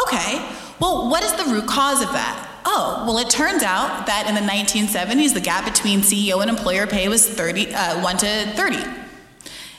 Okay, 0.00 0.48
well, 0.80 1.10
what 1.10 1.24
is 1.24 1.32
the 1.34 1.50
root 1.50 1.66
cause 1.66 2.00
of 2.02 2.12
that? 2.12 2.47
Oh, 2.64 3.04
well, 3.06 3.18
it 3.18 3.30
turns 3.30 3.62
out 3.62 4.06
that 4.06 4.26
in 4.28 4.34
the 4.34 4.40
1970s, 4.40 5.34
the 5.34 5.40
gap 5.40 5.64
between 5.64 6.00
CEO 6.00 6.40
and 6.40 6.50
employer 6.50 6.86
pay 6.86 7.08
was 7.08 7.28
30, 7.28 7.74
uh, 7.74 8.02
1 8.02 8.16
to 8.18 8.46
30. 8.54 8.78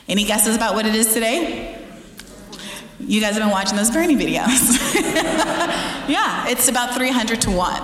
Any 0.08 0.24
guesses 0.24 0.56
about 0.56 0.74
what 0.74 0.86
it 0.86 0.94
is 0.94 1.12
today? 1.14 1.76
You 2.98 3.20
guys 3.20 3.34
have 3.34 3.42
been 3.42 3.50
watching 3.50 3.76
those 3.76 3.90
Bernie 3.90 4.16
videos. 4.16 4.94
yeah, 6.08 6.48
it's 6.48 6.68
about 6.68 6.94
300 6.94 7.40
to 7.42 7.50
1. 7.50 7.82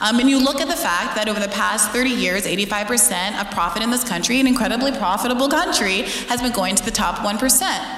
Um, 0.00 0.20
and 0.20 0.30
you 0.30 0.42
look 0.42 0.60
at 0.60 0.68
the 0.68 0.76
fact 0.76 1.16
that 1.16 1.28
over 1.28 1.40
the 1.40 1.48
past 1.48 1.90
30 1.90 2.10
years, 2.10 2.46
85% 2.46 3.40
of 3.40 3.50
profit 3.50 3.82
in 3.82 3.90
this 3.90 4.04
country, 4.04 4.40
an 4.40 4.46
incredibly 4.46 4.92
profitable 4.92 5.48
country, 5.48 6.02
has 6.28 6.40
been 6.40 6.52
going 6.52 6.76
to 6.76 6.84
the 6.84 6.90
top 6.90 7.16
1%. 7.16 7.97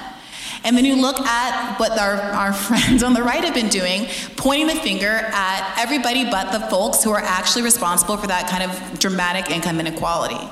And 0.63 0.77
then 0.77 0.85
you 0.85 0.95
look 0.95 1.19
at 1.19 1.79
what 1.79 1.97
our, 1.99 2.15
our 2.15 2.53
friends 2.67 3.03
on 3.03 3.13
the 3.13 3.23
right 3.23 3.43
have 3.43 3.53
been 3.53 3.69
doing, 3.69 4.07
pointing 4.35 4.67
the 4.67 4.75
finger 4.75 5.07
at 5.07 5.75
everybody 5.77 6.29
but 6.29 6.51
the 6.51 6.67
folks 6.67 7.03
who 7.03 7.11
are 7.11 7.21
actually 7.21 7.63
responsible 7.63 8.17
for 8.17 8.27
that 8.27 8.47
kind 8.49 8.63
of 8.63 8.99
dramatic 8.99 9.49
income 9.49 9.79
inequality. 9.79 10.47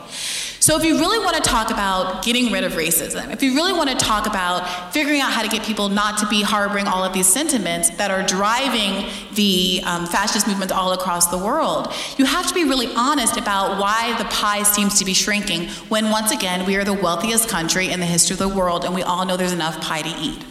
So, 0.70 0.78
if 0.78 0.84
you 0.84 1.00
really 1.00 1.18
want 1.18 1.36
to 1.36 1.42
talk 1.42 1.72
about 1.72 2.24
getting 2.24 2.52
rid 2.52 2.64
of 2.64 2.74
racism, 2.74 3.34
if 3.34 3.42
you 3.42 3.56
really 3.56 3.74
want 3.74 3.90
to 3.90 3.96
talk 3.96 4.28
about 4.28 4.94
figuring 4.94 5.20
out 5.20 5.32
how 5.32 5.42
to 5.42 5.48
get 5.48 5.64
people 5.64 5.90
not 5.90 6.20
to 6.20 6.28
be 6.28 6.44
harboring 6.44 6.86
all 6.86 7.04
of 7.04 7.12
these 7.12 7.26
sentiments 7.26 7.90
that 7.98 8.12
are 8.12 8.22
driving 8.22 9.10
the 9.34 9.82
um, 9.84 10.06
fascist 10.06 10.46
movements 10.46 10.72
all 10.72 10.94
across 10.94 11.26
the 11.26 11.40
world, 11.40 11.92
you 12.20 12.26
have 12.26 12.46
to 12.46 12.54
be 12.54 12.66
really 12.66 12.86
honest 12.96 13.36
about 13.36 13.82
why 13.82 14.16
the 14.20 14.26
pie 14.26 14.62
seems 14.62 15.00
to 15.00 15.06
be 15.06 15.16
shrinking 15.16 15.70
when, 15.90 16.12
once 16.12 16.30
again, 16.32 16.64
we 16.68 16.76
are 16.76 16.84
the 16.84 16.94
wealthiest 16.94 17.50
country 17.50 17.90
in 17.90 18.00
the 18.00 18.06
history 18.06 18.36
of 18.36 18.38
the 18.38 18.48
world 18.48 18.86
and 18.86 18.94
we 18.94 19.02
all 19.02 19.26
know 19.26 19.36
there's 19.36 19.52
enough 19.52 19.82
pie 19.82 20.04
to 20.04 20.22
eat. 20.22 20.46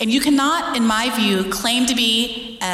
And 0.00 0.10
you 0.10 0.20
cannot, 0.20 0.76
in 0.76 0.86
my 0.86 1.14
view, 1.16 1.50
claim 1.50 1.86
to 1.86 1.94
be 1.94 2.58
uh, 2.60 2.64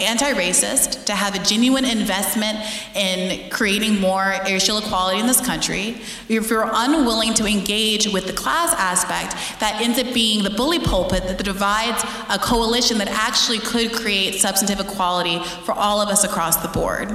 anti 0.00 0.32
racist, 0.32 1.04
to 1.04 1.14
have 1.14 1.34
a 1.34 1.38
genuine 1.44 1.84
investment 1.84 2.58
in 2.94 3.50
creating 3.50 4.00
more 4.00 4.34
racial 4.44 4.78
equality 4.78 5.20
in 5.20 5.26
this 5.26 5.44
country, 5.44 6.00
if 6.28 6.48
you're 6.48 6.70
unwilling 6.72 7.34
to 7.34 7.46
engage 7.46 8.10
with 8.12 8.26
the 8.26 8.32
class 8.32 8.72
aspect 8.78 9.32
that 9.60 9.78
ends 9.82 9.98
up 9.98 10.14
being 10.14 10.42
the 10.42 10.50
bully 10.50 10.78
pulpit 10.78 11.24
that 11.24 11.42
divides 11.44 12.02
a 12.30 12.38
coalition 12.38 12.96
that 12.98 13.08
actually 13.08 13.58
could 13.58 13.92
create 13.92 14.34
substantive 14.40 14.80
equality 14.80 15.38
for 15.64 15.72
all 15.72 16.00
of 16.00 16.08
us 16.08 16.24
across 16.24 16.56
the 16.56 16.68
board. 16.68 17.10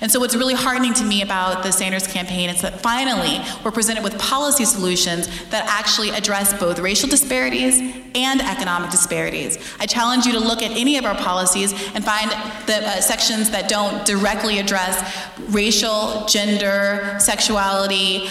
And 0.00 0.12
so, 0.12 0.20
what's 0.20 0.36
really 0.36 0.54
heartening 0.54 0.94
to 0.94 1.04
me 1.04 1.22
about 1.22 1.62
the 1.64 1.72
Sanders 1.72 2.06
campaign 2.06 2.50
is 2.50 2.62
that 2.62 2.80
finally 2.80 3.40
we're 3.64 3.72
presented 3.72 4.04
with 4.04 4.16
policy 4.18 4.64
solutions 4.64 5.26
that 5.50 5.66
actually 5.66 6.10
address 6.10 6.58
both 6.58 6.78
racial 6.78 7.08
disparities 7.08 7.80
and 8.14 8.40
economic 8.42 8.73
disparities. 8.82 9.58
I 9.78 9.86
challenge 9.86 10.26
you 10.26 10.32
to 10.32 10.40
look 10.40 10.62
at 10.62 10.70
any 10.72 10.96
of 10.98 11.04
our 11.04 11.14
policies 11.14 11.72
and 11.94 12.04
find 12.04 12.30
the 12.66 12.76
uh, 12.76 13.00
sections 13.00 13.50
that 13.50 13.68
don't 13.68 14.04
directly 14.04 14.58
address 14.58 15.28
racial, 15.48 16.24
gender, 16.26 17.16
sexuality, 17.18 18.28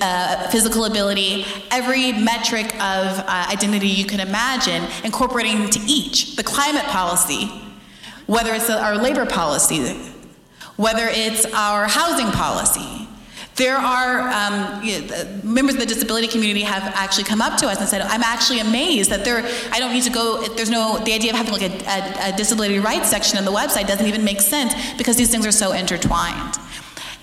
uh, 0.00 0.48
physical 0.50 0.84
ability, 0.84 1.44
every 1.70 2.12
metric 2.12 2.74
of 2.74 3.18
uh, 3.18 3.46
identity 3.50 3.88
you 3.88 4.04
can 4.04 4.20
imagine, 4.20 4.82
incorporating 5.04 5.64
into 5.64 5.80
each. 5.86 6.36
The 6.36 6.42
climate 6.42 6.84
policy, 6.84 7.46
whether 8.26 8.52
it's 8.54 8.70
our 8.70 8.96
labor 8.96 9.26
policy, 9.26 9.94
whether 10.76 11.06
it's 11.08 11.44
our 11.52 11.86
housing 11.86 12.30
policy, 12.32 13.01
there 13.56 13.76
are 13.76 14.28
um, 14.30 14.82
you 14.82 15.02
know, 15.02 15.40
members 15.44 15.74
of 15.74 15.80
the 15.80 15.86
disability 15.86 16.26
community 16.26 16.62
have 16.62 16.82
actually 16.94 17.24
come 17.24 17.42
up 17.42 17.58
to 17.58 17.66
us 17.66 17.78
and 17.78 17.88
said, 17.88 18.00
"I'm 18.00 18.22
actually 18.22 18.60
amazed 18.60 19.10
that 19.10 19.24
there. 19.24 19.44
I 19.70 19.78
don't 19.78 19.92
need 19.92 20.04
to 20.04 20.10
go. 20.10 20.46
There's 20.56 20.70
no 20.70 20.98
the 20.98 21.12
idea 21.12 21.32
of 21.32 21.36
having 21.36 21.52
like 21.52 21.62
a, 21.62 21.84
a, 21.86 22.32
a 22.32 22.36
disability 22.36 22.78
rights 22.78 23.10
section 23.10 23.38
on 23.38 23.44
the 23.44 23.52
website 23.52 23.86
doesn't 23.86 24.06
even 24.06 24.24
make 24.24 24.40
sense 24.40 24.74
because 24.96 25.16
these 25.16 25.30
things 25.30 25.46
are 25.46 25.52
so 25.52 25.72
intertwined." 25.72 26.61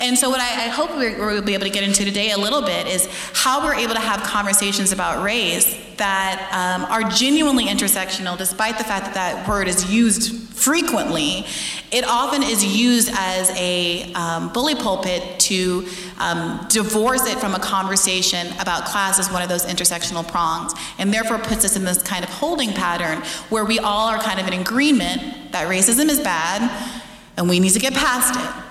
And 0.02 0.18
so, 0.18 0.30
what 0.30 0.40
I, 0.40 0.66
I 0.66 0.68
hope 0.70 0.92
we'll 0.96 1.42
be 1.42 1.54
able 1.54 1.66
to 1.66 1.70
get 1.70 1.84
into 1.84 2.06
today 2.06 2.32
a 2.32 2.38
little 2.38 2.62
bit 2.62 2.88
is 2.88 3.10
how 3.34 3.64
we're 3.64 3.76
able 3.76 3.96
to 3.96 4.00
have 4.00 4.24
conversations 4.24 4.94
about 4.94 5.24
race 5.24 5.78
that 5.98 6.50
um, 6.54 6.90
are 6.90 7.04
genuinely 7.10 7.66
intersectional, 7.66 8.38
despite 8.38 8.78
the 8.78 8.86
fact 8.86 9.06
that 9.06 9.14
that 9.16 9.48
word 9.48 9.68
is 9.68 9.92
used 9.92 10.48
frequently. 10.54 11.46
It 11.92 12.06
often 12.08 12.44
is 12.44 12.64
used 12.64 13.12
as 13.14 13.52
a 13.58 14.14
um, 14.14 14.54
bully 14.54 14.76
pulpit 14.76 15.38
to 15.40 15.86
um, 16.18 16.66
divorce 16.70 17.28
it 17.28 17.38
from 17.38 17.54
a 17.54 17.60
conversation 17.60 18.48
about 18.60 18.86
class 18.86 19.20
as 19.20 19.30
one 19.30 19.42
of 19.42 19.50
those 19.50 19.66
intersectional 19.66 20.26
prongs, 20.26 20.74
and 20.98 21.14
therefore 21.14 21.40
puts 21.40 21.66
us 21.66 21.76
in 21.76 21.84
this 21.84 22.02
kind 22.02 22.24
of 22.24 22.30
holding 22.30 22.72
pattern 22.72 23.22
where 23.50 23.66
we 23.66 23.80
all 23.80 24.08
are 24.08 24.20
kind 24.20 24.40
of 24.40 24.48
in 24.48 24.54
agreement 24.54 25.52
that 25.52 25.68
racism 25.68 26.08
is 26.08 26.22
bad 26.22 26.96
and 27.36 27.50
we 27.50 27.60
need 27.60 27.72
to 27.72 27.80
get 27.80 27.94
past 27.94 28.40
it 28.40 28.69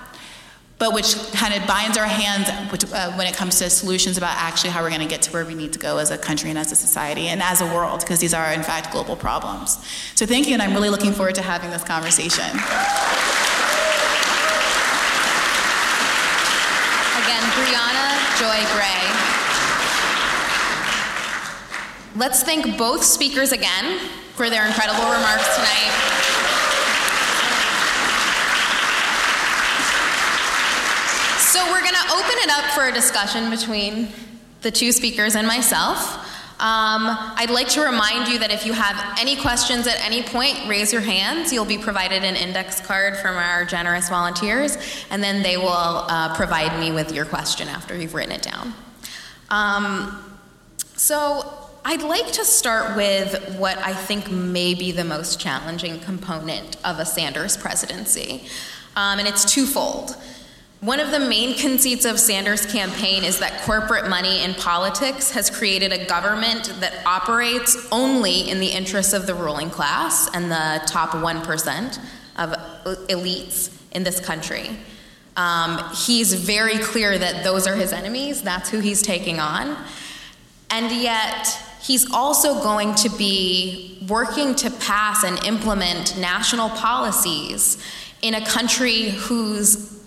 but 0.79 0.93
which 0.93 1.15
kind 1.33 1.53
of 1.53 1.67
binds 1.67 1.97
our 1.97 2.07
hands 2.07 2.49
which, 2.71 2.85
uh, 2.93 3.11
when 3.13 3.27
it 3.27 3.35
comes 3.35 3.59
to 3.59 3.69
solutions 3.69 4.17
about 4.17 4.35
actually 4.37 4.69
how 4.69 4.81
we're 4.81 4.89
going 4.89 5.01
to 5.01 5.07
get 5.07 5.21
to 5.21 5.31
where 5.31 5.45
we 5.45 5.53
need 5.53 5.73
to 5.73 5.79
go 5.79 5.97
as 5.97 6.09
a 6.09 6.17
country 6.17 6.49
and 6.49 6.57
as 6.57 6.71
a 6.71 6.75
society 6.75 7.27
and 7.27 7.43
as 7.43 7.59
a 7.59 7.65
world, 7.65 7.99
because 7.99 8.19
these 8.19 8.33
are, 8.33 8.53
in 8.53 8.63
fact, 8.63 8.91
global 8.91 9.17
problems. 9.17 9.77
So 10.15 10.25
thank 10.25 10.47
you, 10.47 10.53
and 10.53 10.61
I'm 10.61 10.73
really 10.73 10.89
looking 10.89 11.11
forward 11.11 11.35
to 11.35 11.41
having 11.41 11.69
this 11.69 11.83
conversation. 11.83 12.49
Again, 17.19 17.43
Briahna 17.59 18.15
Joy 18.39 18.63
Gray. 18.73 19.03
Let's 22.15 22.41
thank 22.43 22.77
both 22.77 23.03
speakers 23.03 23.51
again 23.51 23.99
for 24.35 24.49
their 24.49 24.65
incredible 24.65 25.03
remarks 25.03 25.55
tonight. 25.55 26.58
So 31.49 31.65
we're 31.71 31.81
going 31.81 31.95
to 31.95 32.13
open 32.13 32.35
it 32.43 32.51
up 32.51 32.65
for 32.75 32.87
a 32.89 32.91
discussion 32.91 33.49
between 33.49 34.09
the 34.61 34.69
two 34.69 34.91
speakers 34.91 35.35
and 35.35 35.47
myself. 35.47 35.97
Um, 36.59 37.09
I'd 37.09 37.49
like 37.49 37.69
to 37.69 37.81
remind 37.81 38.27
you 38.27 38.37
that 38.37 38.51
if 38.51 38.67
you 38.67 38.73
have 38.73 39.17
any 39.19 39.35
questions 39.35 39.87
at 39.87 39.99
any 40.05 40.21
point, 40.21 40.59
raise 40.67 40.93
your 40.93 41.01
hands. 41.01 41.51
You'll 41.51 41.65
be 41.65 41.79
provided 41.79 42.23
an 42.23 42.35
index 42.35 42.81
card 42.81 43.17
from 43.17 43.35
our 43.35 43.65
generous 43.65 44.09
volunteers, 44.09 44.77
and 45.09 45.23
then 45.23 45.41
they 45.41 45.57
will 45.57 45.69
uh, 45.69 46.35
provide 46.35 46.79
me 46.79 46.91
with 46.91 47.11
your 47.11 47.25
question 47.25 47.67
after 47.67 47.97
you've 47.97 48.13
written 48.13 48.33
it 48.33 48.43
down. 48.43 48.71
Um, 49.49 50.23
so 50.97 51.51
I'd 51.83 52.03
like 52.03 52.31
to 52.33 52.45
start 52.45 52.95
with 52.95 53.57
what 53.57 53.79
I 53.79 53.95
think 53.95 54.29
may 54.29 54.75
be 54.75 54.91
the 54.91 55.03
most 55.03 55.39
challenging 55.39 55.99
component 56.01 56.77
of 56.85 56.99
a 56.99 57.07
Sanders 57.07 57.57
presidency, 57.57 58.43
um, 58.95 59.17
and 59.17 59.27
it's 59.27 59.51
twofold. 59.51 60.15
One 60.81 61.01
of 61.01 61.11
the 61.11 61.19
main 61.19 61.57
conceits 61.57 62.05
of 62.05 62.17
Sanders' 62.17 62.65
campaign 62.65 63.25
is 63.25 63.39
that 63.39 63.63
corporate 63.63 64.07
money 64.07 64.43
in 64.45 64.53
politics 64.53 65.29
has 65.31 65.49
created 65.49 65.91
a 65.91 66.05
government 66.05 66.73
that 66.79 67.05
operates 67.05 67.75
only 67.91 68.49
in 68.49 68.61
the 68.61 68.67
interests 68.67 69.11
of 69.11 69.27
the 69.27 69.35
ruling 69.35 69.69
class 69.69 70.33
and 70.33 70.49
the 70.49 70.81
top 70.87 71.09
1% 71.09 71.99
of 72.37 72.51
elites 73.09 73.75
in 73.91 74.03
this 74.03 74.21
country. 74.21 74.69
Um, 75.35 75.83
he's 75.93 76.33
very 76.33 76.77
clear 76.77 77.17
that 77.17 77.43
those 77.43 77.67
are 77.67 77.75
his 77.75 77.91
enemies, 77.91 78.41
that's 78.41 78.69
who 78.69 78.79
he's 78.79 79.01
taking 79.01 79.37
on. 79.37 79.75
And 80.69 80.89
yet, 80.93 81.45
he's 81.81 82.09
also 82.13 82.63
going 82.63 82.95
to 82.95 83.09
be 83.17 84.05
working 84.07 84.55
to 84.55 84.71
pass 84.71 85.25
and 85.25 85.43
implement 85.43 86.17
national 86.17 86.69
policies 86.69 87.83
in 88.21 88.33
a 88.33 88.45
country 88.45 89.09
whose 89.09 89.98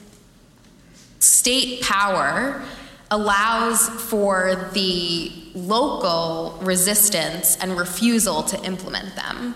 state 1.22 1.82
power 1.82 2.62
allows 3.10 3.88
for 3.88 4.70
the 4.72 5.30
local 5.54 6.58
resistance 6.62 7.56
and 7.60 7.76
refusal 7.76 8.42
to 8.42 8.62
implement 8.64 9.14
them. 9.14 9.54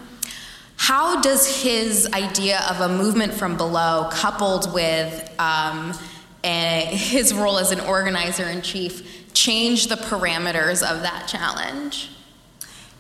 How 0.77 1.21
does 1.23 1.63
his 1.63 2.07
idea 2.13 2.61
of 2.71 2.81
a 2.81 2.89
movement 2.89 3.33
from 3.33 3.57
below, 3.57 4.09
coupled 4.13 4.73
with 4.75 5.35
um, 5.41 5.95
a, 6.45 6.87
his 6.91 7.33
role 7.33 7.59
as 7.59 7.73
an 7.73 7.81
organizer 7.81 8.45
in 8.45 8.61
chief, 8.63 9.33
change 9.33 9.89
the 9.89 9.97
parameters 9.97 10.89
of 10.89 11.03
that 11.03 11.27
challenge? 11.27 12.11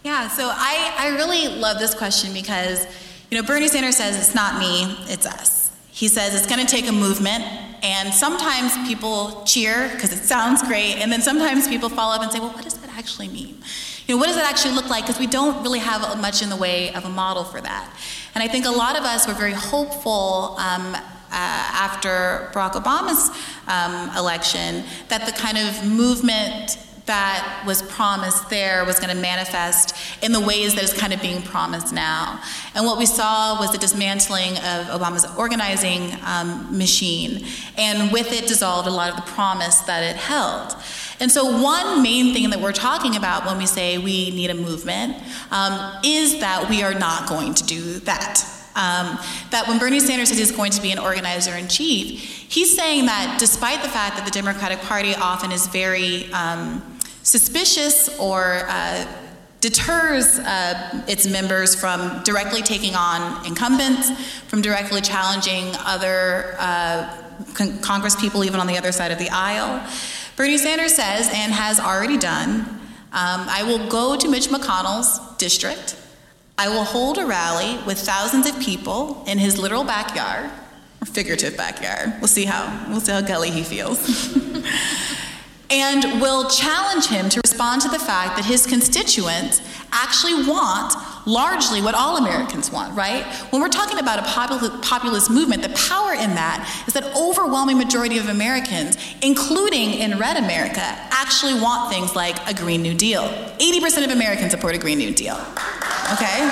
Yeah, 0.05 0.29
so 0.29 0.51
I, 0.53 0.95
I 0.99 1.09
really 1.17 1.49
love 1.49 1.79
this 1.79 1.95
question 1.95 2.33
because, 2.33 2.87
you 3.31 3.41
know, 3.41 3.47
Bernie 3.47 3.69
Sanders 3.69 3.97
says 3.97 4.17
it's 4.19 4.35
not 4.35 4.59
me, 4.59 4.85
it's 5.13 5.27
us. 5.27 5.71
He 5.91 6.09
says 6.09 6.35
it's 6.35 6.47
going 6.47 6.65
to 6.65 6.71
take 6.71 6.89
a 6.89 6.93
movement, 6.93 7.45
and 7.83 8.13
sometimes 8.13 8.77
people 8.89 9.43
cheer 9.45 9.91
because 9.93 10.13
it 10.13 10.25
sounds 10.25 10.63
great, 10.63 10.97
and 10.97 11.11
then 11.11 11.23
sometimes 11.23 11.69
people 11.69 11.89
follow 11.89 12.15
up 12.15 12.23
and 12.23 12.33
say, 12.33 12.41
well, 12.41 12.51
what 12.51 12.65
does 12.65 12.75
that 12.75 12.91
actually 12.97 13.29
mean? 13.29 13.63
You 14.07 14.15
know, 14.15 14.21
what 14.21 14.27
does 14.27 14.37
that 14.37 14.49
actually 14.49 14.75
look 14.75 14.89
like? 14.89 15.05
Because 15.05 15.19
we 15.19 15.27
don't 15.27 15.63
really 15.63 15.81
have 15.81 16.21
much 16.21 16.43
in 16.43 16.49
the 16.49 16.57
way 16.57 16.93
of 16.95 17.05
a 17.05 17.09
model 17.09 17.45
for 17.45 17.61
that. 17.61 17.91
And 18.35 18.43
I 18.43 18.49
think 18.49 18.65
a 18.65 18.71
lot 18.71 18.97
of 18.97 19.05
us 19.05 19.27
were 19.27 19.35
very 19.35 19.53
hopeful 19.53 20.57
um, 20.59 20.95
uh, 20.95 21.01
after 21.33 22.51
Barack 22.53 22.73
Obama's 22.73 23.31
um, 23.67 24.17
election 24.17 24.85
that 25.09 25.27
the 25.27 25.33
kind 25.33 25.59
of 25.59 25.85
movement 25.85 26.79
that 27.07 27.63
was 27.67 27.83
promised 27.83 28.51
there 28.51 28.85
was 28.85 28.99
going 28.99 29.15
to 29.15 29.21
manifest 29.21 29.95
in 30.23 30.33
the 30.33 30.41
ways 30.41 30.75
that 30.75 30.85
is 30.85 30.93
kind 30.93 31.13
of 31.13 31.23
being 31.23 31.41
promised 31.43 31.93
now. 31.93 32.41
And 32.75 32.85
what 32.85 32.99
we 32.99 33.07
saw 33.07 33.59
was 33.59 33.73
the 33.73 33.79
dismantling 33.79 34.57
of 34.59 34.87
Obama's 34.87 35.27
organizing 35.37 36.13
um, 36.25 36.77
machine, 36.77 37.47
and 37.79 38.13
with 38.13 38.33
it 38.33 38.49
dissolved 38.49 38.89
a 38.89 38.91
lot 38.91 39.11
of 39.11 39.17
the 39.17 39.33
promise 39.33 39.79
that 39.83 40.03
it 40.03 40.17
held. 40.17 40.75
And 41.19 41.33
so, 41.33 41.63
one 41.63 42.03
main 42.03 42.35
thing 42.35 42.51
that 42.51 42.61
we're 42.61 42.73
talking 42.73 43.17
about 43.17 43.47
when 43.47 43.57
we 43.57 43.67
say 43.67 43.99
we 43.99 44.31
need 44.31 44.51
a 44.51 44.55
movement 44.55 45.17
um, 45.51 46.01
is 46.05 46.41
that 46.41 46.69
we 46.69 46.83
are 46.83 46.95
not 46.95 47.29
going 47.29 47.55
to 47.55 47.65
do 47.65 47.99
that. 48.01 48.45
Um, 48.75 49.19
that 49.53 49.67
when 49.69 49.79
Bernie 49.79 50.01
Sanders 50.01 50.29
says 50.29 50.37
he's 50.37 50.53
going 50.53 50.71
to 50.73 50.83
be 50.83 50.93
an 50.93 50.99
organizer 50.99 51.55
in 51.55 51.67
chief, 51.67 52.21
he's 52.21 52.77
saying 52.77 53.07
that 53.07 53.39
despite 53.41 53.81
the 53.83 53.89
fact 53.89 54.17
that 54.17 54.27
the 54.27 54.31
Democratic 54.31 54.81
Party 54.81 55.15
often 55.15 55.51
is 55.51 55.67
very 55.69 56.31
um, 56.33 56.83
suspicious 57.27 58.09
or 58.21 58.63
uh, 58.69 59.05
deters 59.61 60.39
uh, 60.39 61.05
its 61.09 61.27
members 61.27 61.75
from 61.75 62.23
directly 62.23 62.63
taking 62.63 62.95
on 62.95 63.45
incumbents, 63.45 64.13
from 64.45 64.63
directly 64.63 65.01
challenging 65.01 65.75
other 65.81 66.55
uh, 66.61 67.13
con- 67.55 67.77
Congress 67.81 68.15
people, 68.15 68.45
even 68.45 68.61
on 68.61 68.69
the 68.69 68.79
other 68.79 68.93
side 68.93 69.11
of 69.11 69.19
the 69.19 69.29
aisle. 69.31 69.85
Bernie 70.37 70.57
Sanders 70.57 70.95
says, 70.95 71.29
and 71.35 71.53
has 71.53 71.81
already 71.81 72.17
done, 72.17 72.61
um, 73.13 73.47
I 73.49 73.65
will 73.67 73.89
go 73.89 74.17
to 74.17 74.29
Mitch 74.29 74.47
McConnell's 74.47 75.37
district. 75.37 75.97
I 76.57 76.69
will 76.69 76.85
hold 76.85 77.19
a 77.19 77.27
rally 77.27 77.77
with 77.87 77.99
thousands 77.99 78.49
of 78.49 78.61
people 78.61 79.25
in 79.27 79.39
his 79.39 79.59
literal 79.59 79.83
backyard, 79.83 80.49
or 81.03 81.07
figurative 81.07 81.57
backyard. 81.57 82.15
We'll 82.21 82.29
see 82.29 82.45
how 82.45 82.87
we'll 82.89 83.01
see 83.01 83.13
how 83.13 83.21
gully 83.21 83.51
he 83.51 83.65
feels. 83.65 83.99
and 85.71 86.21
will 86.21 86.49
challenge 86.49 87.07
him 87.07 87.29
to 87.29 87.41
respond 87.45 87.83
to 87.83 87.89
the 87.89 87.99
fact 87.99 88.37
that 88.37 88.45
his 88.45 88.67
constituents 88.67 89.61
actually 89.93 90.47
want 90.47 90.95
largely 91.27 91.83
what 91.83 91.95
all 91.95 92.19
Americans 92.19 92.71
want, 92.71 92.97
right? 92.97 93.25
When 93.51 93.61
we're 93.61 93.69
talking 93.69 93.99
about 93.99 94.21
a 94.21 94.81
populist 94.81 95.29
movement, 95.29 95.63
the 95.63 95.71
power 95.71 96.13
in 96.13 96.37
that 96.37 96.85
is 96.87 96.95
that 96.95 97.17
overwhelming 97.17 97.79
majority 97.79 98.19
of 98.19 98.29
Americans, 98.29 98.97
including 99.23 99.95
in 99.95 100.19
red 100.19 100.37
America, 100.37 100.81
actually 100.81 101.55
want 101.55 101.93
things 101.93 102.15
like 102.15 102.37
a 102.49 102.55
Green 102.55 102.81
New 102.81 102.95
Deal. 102.95 103.23
80% 103.59 104.05
of 104.05 104.11
Americans 104.13 104.53
support 104.53 104.77
a 104.77 104.79
Green 104.79 104.99
New 104.99 105.13
Deal. 105.13 105.35
Okay? 106.13 106.49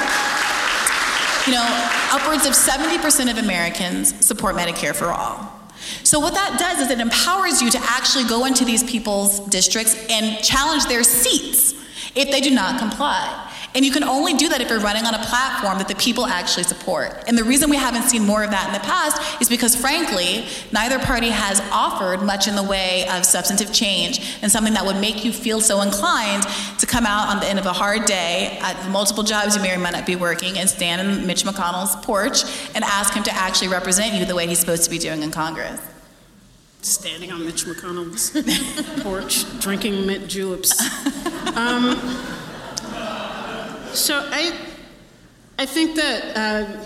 You 1.46 1.52
know, 1.52 1.88
upwards 2.10 2.46
of 2.46 2.54
70% 2.54 3.30
of 3.30 3.38
Americans 3.38 4.12
support 4.24 4.56
Medicare 4.56 4.94
for 4.94 5.12
all. 5.12 5.53
So, 6.02 6.20
what 6.20 6.34
that 6.34 6.58
does 6.58 6.80
is 6.80 6.90
it 6.90 7.00
empowers 7.00 7.62
you 7.62 7.70
to 7.70 7.78
actually 7.82 8.24
go 8.24 8.44
into 8.44 8.64
these 8.64 8.82
people's 8.82 9.40
districts 9.40 9.96
and 10.10 10.42
challenge 10.44 10.86
their 10.86 11.04
seats 11.04 11.74
if 12.14 12.30
they 12.30 12.40
do 12.40 12.50
not 12.50 12.78
comply. 12.78 13.52
And 13.74 13.84
you 13.84 13.90
can 13.90 14.04
only 14.04 14.34
do 14.34 14.48
that 14.50 14.60
if 14.60 14.70
you're 14.70 14.78
running 14.78 15.04
on 15.04 15.14
a 15.14 15.18
platform 15.18 15.78
that 15.78 15.88
the 15.88 15.96
people 15.96 16.26
actually 16.26 16.62
support. 16.62 17.24
And 17.26 17.36
the 17.36 17.42
reason 17.42 17.68
we 17.68 17.76
haven't 17.76 18.04
seen 18.04 18.24
more 18.24 18.44
of 18.44 18.50
that 18.50 18.68
in 18.68 18.72
the 18.72 18.78
past 18.80 19.42
is 19.42 19.48
because, 19.48 19.74
frankly, 19.74 20.46
neither 20.72 21.00
party 21.00 21.30
has 21.30 21.60
offered 21.72 22.22
much 22.22 22.46
in 22.46 22.54
the 22.54 22.62
way 22.62 23.08
of 23.08 23.24
substantive 23.24 23.72
change 23.72 24.38
and 24.42 24.52
something 24.52 24.74
that 24.74 24.86
would 24.86 25.00
make 25.00 25.24
you 25.24 25.32
feel 25.32 25.60
so 25.60 25.82
inclined 25.82 26.44
to 26.78 26.86
come 26.86 27.04
out 27.04 27.28
on 27.28 27.40
the 27.40 27.46
end 27.46 27.58
of 27.58 27.66
a 27.66 27.72
hard 27.72 28.04
day 28.04 28.58
at 28.62 28.90
multiple 28.90 29.24
jobs 29.24 29.56
you 29.56 29.62
may 29.62 29.74
or 29.74 29.78
might 29.78 29.92
not 29.92 30.06
be 30.06 30.14
working 30.14 30.56
and 30.58 30.70
stand 30.70 31.00
in 31.00 31.26
Mitch 31.26 31.42
McConnell's 31.42 31.96
porch 32.04 32.44
and 32.76 32.84
ask 32.84 33.12
him 33.12 33.24
to 33.24 33.34
actually 33.34 33.68
represent 33.68 34.14
you 34.14 34.24
the 34.24 34.36
way 34.36 34.46
he's 34.46 34.60
supposed 34.60 34.84
to 34.84 34.90
be 34.90 34.98
doing 34.98 35.22
in 35.22 35.32
Congress 35.32 35.80
standing 36.82 37.32
on 37.32 37.42
Mitch 37.42 37.64
McConnell's 37.64 38.30
porch 39.02 39.46
drinking 39.60 40.06
mint 40.06 40.28
juleps. 40.28 40.72
Um, 41.54 41.94
so 43.94 44.28
I, 44.30 44.52
I 45.58 45.66
think 45.66 45.96
that 45.96 46.36
uh, 46.36 46.84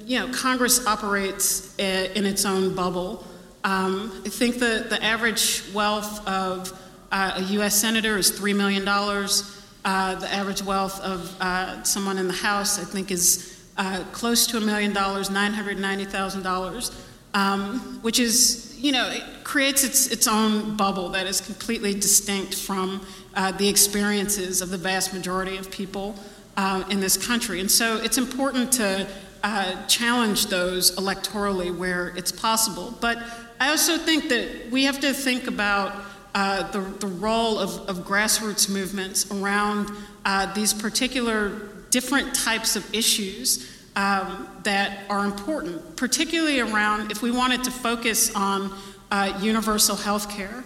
you 0.00 0.18
know 0.18 0.32
Congress 0.32 0.86
operates 0.86 1.76
in 1.78 2.24
its 2.24 2.44
own 2.44 2.74
bubble. 2.74 3.24
Um, 3.64 4.22
I 4.24 4.28
think 4.28 4.56
that 4.56 4.88
the 4.88 5.02
average 5.02 5.62
wealth 5.74 6.26
of 6.26 6.72
uh, 7.12 7.34
a 7.36 7.42
U.S. 7.54 7.74
senator 7.74 8.16
is 8.16 8.30
three 8.30 8.54
million 8.54 8.84
dollars. 8.84 9.54
Uh, 9.84 10.14
the 10.16 10.32
average 10.32 10.62
wealth 10.62 11.00
of 11.02 11.34
uh, 11.40 11.82
someone 11.82 12.18
in 12.18 12.28
the 12.28 12.34
House, 12.34 12.78
I 12.78 12.84
think, 12.84 13.10
is 13.10 13.64
uh, 13.76 14.02
close 14.12 14.46
to 14.48 14.56
a 14.56 14.60
million 14.60 14.92
dollars, 14.92 15.30
nine 15.30 15.52
hundred 15.52 15.78
ninety 15.78 16.04
thousand 16.04 16.42
dollars, 16.42 16.90
um, 17.34 17.98
which 18.02 18.18
is 18.18 18.76
you 18.78 18.92
know 18.92 19.10
it 19.10 19.22
creates 19.44 19.84
its 19.84 20.06
its 20.08 20.26
own 20.26 20.76
bubble 20.76 21.10
that 21.10 21.26
is 21.26 21.40
completely 21.40 21.94
distinct 21.94 22.54
from 22.54 23.04
uh, 23.34 23.52
the 23.52 23.68
experiences 23.68 24.62
of 24.62 24.70
the 24.70 24.76
vast 24.76 25.12
majority 25.12 25.56
of 25.56 25.70
people 25.70 26.14
uh, 26.58 26.82
in 26.90 26.98
this 26.98 27.16
country. 27.16 27.60
And 27.60 27.70
so 27.70 27.98
it's 28.02 28.18
important 28.18 28.72
to 28.72 29.06
uh, 29.44 29.86
challenge 29.86 30.46
those 30.46 30.94
electorally 30.96 31.74
where 31.74 32.08
it's 32.16 32.32
possible. 32.32 32.92
But 33.00 33.18
I 33.60 33.70
also 33.70 33.96
think 33.96 34.28
that 34.28 34.68
we 34.72 34.82
have 34.84 34.98
to 35.00 35.14
think 35.14 35.46
about 35.46 35.94
uh, 36.34 36.68
the, 36.72 36.80
the 36.80 37.06
role 37.06 37.58
of, 37.58 37.88
of 37.88 38.04
grassroots 38.04 38.68
movements 38.68 39.30
around 39.30 39.88
uh, 40.24 40.52
these 40.52 40.74
particular 40.74 41.68
different 41.90 42.34
types 42.34 42.74
of 42.74 42.92
issues 42.92 43.72
um, 43.94 44.48
that 44.64 45.08
are 45.08 45.24
important, 45.24 45.96
particularly 45.96 46.58
around 46.58 47.12
if 47.12 47.22
we 47.22 47.30
wanted 47.30 47.62
to 47.64 47.70
focus 47.70 48.34
on 48.34 48.76
uh, 49.12 49.38
universal 49.40 49.94
health 49.94 50.28
care. 50.28 50.64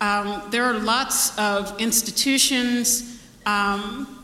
Um, 0.00 0.42
there 0.50 0.64
are 0.64 0.78
lots 0.78 1.36
of 1.36 1.80
institutions, 1.80 3.20
um, 3.44 4.21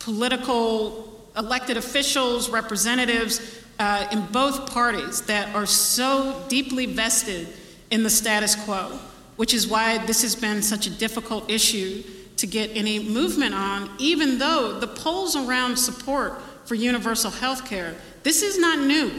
political 0.00 1.06
elected 1.36 1.76
officials, 1.76 2.50
representatives 2.50 3.60
uh, 3.78 4.06
in 4.12 4.26
both 4.26 4.70
parties 4.70 5.22
that 5.22 5.54
are 5.54 5.66
so 5.66 6.44
deeply 6.48 6.86
vested 6.86 7.48
in 7.90 8.02
the 8.02 8.10
status 8.10 8.54
quo, 8.54 8.98
which 9.36 9.54
is 9.54 9.66
why 9.66 10.04
this 10.06 10.22
has 10.22 10.34
been 10.34 10.62
such 10.62 10.86
a 10.86 10.90
difficult 10.90 11.50
issue 11.50 12.02
to 12.36 12.46
get 12.46 12.70
any 12.74 12.98
movement 12.98 13.54
on, 13.54 13.90
even 13.98 14.38
though 14.38 14.78
the 14.78 14.86
polls 14.86 15.36
around 15.36 15.76
support 15.76 16.40
for 16.64 16.74
universal 16.74 17.30
health 17.30 17.66
care, 17.68 17.94
this 18.22 18.42
is 18.42 18.58
not 18.58 18.78
new. 18.78 19.10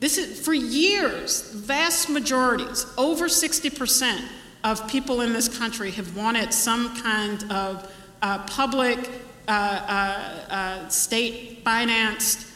This 0.00 0.16
is 0.16 0.40
for 0.44 0.54
years, 0.54 1.52
vast 1.52 2.08
majorities, 2.08 2.86
over 2.96 3.26
60% 3.26 4.24
of 4.64 4.88
people 4.88 5.20
in 5.20 5.32
this 5.32 5.48
country 5.58 5.90
have 5.92 6.16
wanted 6.16 6.52
some 6.52 6.96
kind 7.02 7.44
of 7.50 7.92
uh, 8.22 8.38
public 8.46 9.10
uh, 9.48 9.52
uh, 9.52 10.52
uh, 10.52 10.88
state 10.88 11.62
financed, 11.64 12.46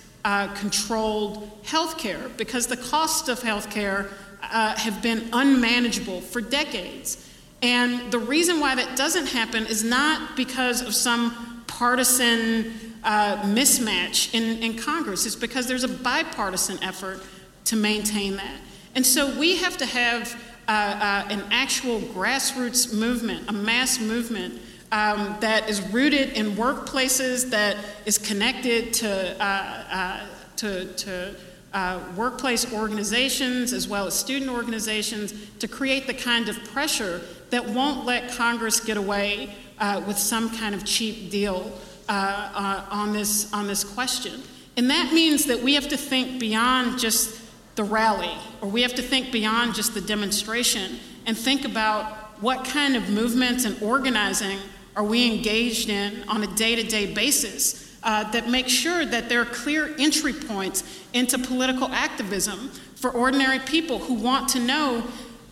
controlled 0.54 1.50
health 1.64 1.98
care 1.98 2.28
because 2.36 2.66
the 2.66 2.76
costs 2.76 3.28
of 3.28 3.42
health 3.42 3.70
care 3.70 4.08
have 4.40 5.02
been 5.02 5.28
unmanageable 5.32 6.20
for 6.20 6.40
decades. 6.40 7.30
And 7.62 8.12
the 8.12 8.18
reason 8.18 8.60
why 8.60 8.74
that 8.74 8.96
doesn't 8.96 9.26
happen 9.26 9.66
is 9.66 9.82
not 9.82 10.36
because 10.36 10.82
of 10.82 10.94
some 10.94 11.64
partisan 11.66 12.72
uh, 13.02 13.42
mismatch 13.42 14.34
in, 14.34 14.62
in 14.62 14.76
Congress. 14.76 15.26
It's 15.26 15.36
because 15.36 15.66
there's 15.66 15.84
a 15.84 15.88
bipartisan 15.88 16.82
effort 16.82 17.22
to 17.66 17.76
maintain 17.76 18.36
that. 18.36 18.60
And 18.94 19.04
so 19.04 19.38
we 19.38 19.56
have 19.56 19.76
to 19.78 19.86
have 19.86 20.34
uh, 20.68 20.70
uh, 20.70 21.32
an 21.32 21.44
actual 21.50 22.00
grassroots 22.00 22.94
movement, 22.94 23.48
a 23.48 23.52
mass 23.52 24.00
movement 24.00 24.60
um, 24.92 25.36
that 25.40 25.68
is 25.68 25.80
rooted 25.92 26.30
in 26.32 26.52
workplaces, 26.52 27.50
that 27.50 27.76
is 28.06 28.18
connected 28.18 28.92
to, 28.94 29.42
uh, 29.42 29.84
uh, 29.90 30.26
to, 30.56 30.92
to 30.94 31.34
uh, 31.72 32.00
workplace 32.16 32.72
organizations 32.72 33.72
as 33.72 33.88
well 33.88 34.06
as 34.06 34.14
student 34.14 34.50
organizations 34.50 35.34
to 35.58 35.66
create 35.66 36.06
the 36.06 36.14
kind 36.14 36.48
of 36.48 36.56
pressure 36.66 37.20
that 37.50 37.64
won't 37.66 38.04
let 38.04 38.30
Congress 38.32 38.80
get 38.80 38.96
away 38.96 39.54
uh, 39.78 40.02
with 40.06 40.16
some 40.16 40.56
kind 40.56 40.74
of 40.74 40.84
cheap 40.84 41.30
deal 41.30 41.72
uh, 42.08 42.86
on, 42.90 43.12
this, 43.12 43.52
on 43.52 43.66
this 43.66 43.82
question. 43.82 44.40
And 44.76 44.90
that 44.90 45.12
means 45.12 45.46
that 45.46 45.60
we 45.60 45.74
have 45.74 45.88
to 45.88 45.96
think 45.96 46.38
beyond 46.38 46.98
just 46.98 47.40
the 47.76 47.84
rally, 47.84 48.32
or 48.60 48.68
we 48.68 48.82
have 48.82 48.94
to 48.94 49.02
think 49.02 49.32
beyond 49.32 49.74
just 49.74 49.94
the 49.94 50.00
demonstration 50.00 50.98
and 51.26 51.36
think 51.36 51.64
about 51.64 52.12
what 52.40 52.64
kind 52.64 52.96
of 52.96 53.08
movements 53.10 53.64
and 53.64 53.80
organizing 53.82 54.58
are 54.96 55.04
we 55.04 55.30
engaged 55.34 55.88
in 55.88 56.22
on 56.28 56.42
a 56.42 56.46
day 56.54 56.74
to 56.76 56.82
day 56.82 57.12
basis 57.12 57.96
uh, 58.02 58.30
that 58.30 58.48
make 58.48 58.68
sure 58.68 59.04
that 59.04 59.28
there 59.28 59.40
are 59.40 59.46
clear 59.46 59.94
entry 59.98 60.32
points 60.32 60.84
into 61.12 61.38
political 61.38 61.88
activism 61.88 62.68
for 62.96 63.10
ordinary 63.10 63.58
people 63.58 63.98
who 63.98 64.14
want 64.14 64.48
to 64.50 64.60
know 64.60 65.02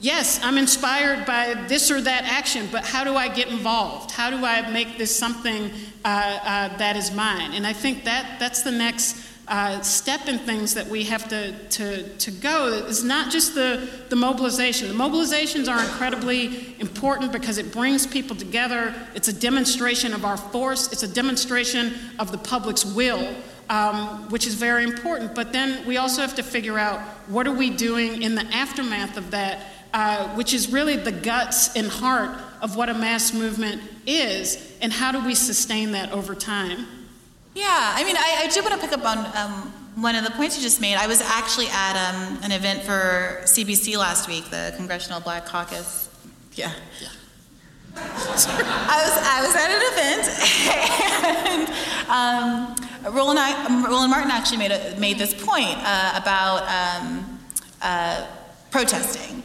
yes, 0.03 0.41
I'm 0.43 0.59
inspired 0.59 1.25
by 1.25 1.55
this 1.69 1.91
or 1.91 2.01
that 2.03 2.25
action, 2.25 2.69
but 2.71 2.85
how 2.85 3.05
do 3.05 3.15
I 3.15 3.29
get 3.29 3.49
involved? 3.49 4.11
How 4.11 4.31
do 4.31 4.45
I 4.45 4.69
make 4.71 4.99
this 4.99 5.17
something 5.17 5.71
uh, 6.05 6.09
uh, 6.09 6.77
that 6.77 6.97
is 6.97 7.13
mine? 7.13 7.53
And 7.53 7.67
I 7.67 7.73
think 7.73 8.05
that 8.05 8.39
that's 8.39 8.63
the 8.63 8.73
next 8.73 9.17
uh, 9.53 9.83
step 9.83 10.29
in 10.29 10.39
things 10.39 10.73
that 10.73 10.87
we 10.87 11.05
have 11.05 11.29
to, 11.29 11.53
to, 11.69 12.09
to 12.17 12.31
go 12.31 12.69
is 12.69 13.05
not 13.05 13.31
just 13.31 13.55
the, 13.55 13.87
the 14.09 14.17
mobilization. 14.17 14.89
The 14.89 14.95
mobilizations 14.95 15.69
are 15.69 15.79
incredibly 15.79 16.75
important 16.81 17.33
because 17.33 17.59
it 17.59 17.71
brings 17.71 18.07
people 18.07 18.35
together. 18.35 18.95
It's 19.15 19.29
a 19.29 19.33
demonstration 19.33 20.15
of 20.15 20.25
our 20.25 20.39
force, 20.39 20.91
it's 20.91 21.03
a 21.03 21.15
demonstration 21.15 21.93
of 22.19 22.33
the 22.33 22.39
public's 22.39 22.87
will. 22.87 23.35
Um, 23.69 24.29
which 24.29 24.47
is 24.47 24.55
very 24.55 24.85
important. 24.85 25.35
But 25.35 25.53
then 25.53 25.87
we 25.87 25.97
also 25.97 26.21
have 26.21 26.35
to 26.35 26.43
figure 26.43 26.79
out 26.79 27.01
what 27.29 27.47
are 27.47 27.55
we 27.55 27.71
doing 27.71 28.21
in 28.23 28.35
the 28.35 28.45
aftermath 28.53 29.17
of 29.17 29.31
that, 29.31 29.61
uh, 29.95 30.29
which 30.35 30.53
is 30.53 30.71
really 30.71 30.97
the 30.97 31.13
guts 31.13 31.75
and 31.75 31.87
heart 31.87 32.39
of 32.61 32.77
what 32.77 32.91
a 32.91 32.95
mass 32.95 33.33
movement 33.33 33.81
is, 34.05 34.77
and 34.83 34.93
how 34.93 35.11
do 35.11 35.25
we 35.25 35.35
sustain 35.35 35.93
that 35.93 36.13
over 36.13 36.35
time? 36.35 37.02
Yeah, 37.55 37.93
I 37.95 38.05
mean, 38.05 38.17
I, 38.17 38.45
I 38.45 38.47
do 38.49 38.63
want 38.63 38.75
to 38.75 38.81
pick 38.81 38.97
up 38.97 39.05
on 39.05 39.19
um, 39.37 39.73
one 39.97 40.17
of 40.17 40.25
the 40.25 40.31
points 40.31 40.57
you 40.57 40.63
just 40.63 40.81
made. 40.81 40.97
I 40.97 41.07
was 41.07 41.21
actually 41.21 41.69
at 41.69 41.97
um, 41.97 42.39
an 42.43 42.51
event 42.51 42.83
for 42.83 43.43
CBC 43.45 43.97
last 43.99 44.27
week, 44.27 44.49
the 44.51 44.73
Congressional 44.77 45.21
Black 45.21 45.45
Caucus. 45.45 46.09
Yeah. 46.55 46.73
yeah. 47.01 47.09
I 47.97 49.03
was 49.05 49.17
I 49.21 49.43
was 49.43 49.55
at 49.55 49.71
an 49.71 49.83
event, 49.93 50.25
and 52.09 52.75
um, 53.05 53.15
Roland, 53.15 53.39
I, 53.39 53.87
Roland 53.87 54.11
Martin 54.11 54.31
actually 54.31 54.57
made 54.57 54.73
a, 54.73 54.99
made 54.99 55.19
this 55.19 55.35
point 55.35 55.77
uh, 55.77 56.19
about 56.21 57.03
um, 57.03 57.39
uh, 57.83 58.27
protesting 58.71 59.43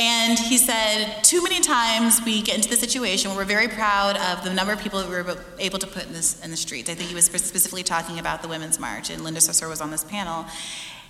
and 0.00 0.38
he 0.38 0.56
said, 0.56 1.22
too 1.22 1.42
many 1.42 1.60
times 1.60 2.22
we 2.24 2.40
get 2.40 2.56
into 2.56 2.70
the 2.70 2.76
situation 2.76 3.30
where 3.30 3.40
we're 3.40 3.44
very 3.44 3.68
proud 3.68 4.16
of 4.16 4.42
the 4.42 4.52
number 4.52 4.72
of 4.72 4.80
people 4.80 4.98
we 5.02 5.10
were 5.10 5.36
able 5.58 5.78
to 5.78 5.86
put 5.86 6.06
in, 6.06 6.14
this, 6.14 6.42
in 6.42 6.50
the 6.50 6.56
streets. 6.56 6.88
I 6.88 6.94
think 6.94 7.10
he 7.10 7.14
was 7.14 7.26
specifically 7.26 7.82
talking 7.82 8.18
about 8.18 8.40
the 8.40 8.48
Women's 8.48 8.80
March, 8.80 9.10
and 9.10 9.22
Linda 9.22 9.40
Sarsour 9.40 9.68
was 9.68 9.82
on 9.82 9.90
this 9.90 10.02
panel. 10.02 10.46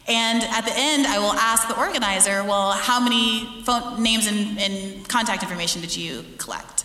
And 0.08 0.42
at 0.42 0.62
the 0.62 0.72
end, 0.74 1.06
I 1.06 1.20
will 1.20 1.34
ask 1.34 1.68
the 1.68 1.78
organizer, 1.78 2.42
well, 2.42 2.72
how 2.72 2.98
many 2.98 3.62
phone 3.62 4.02
names 4.02 4.26
and, 4.26 4.58
and 4.58 5.08
contact 5.08 5.44
information 5.44 5.80
did 5.82 5.96
you 5.96 6.24
collect? 6.38 6.84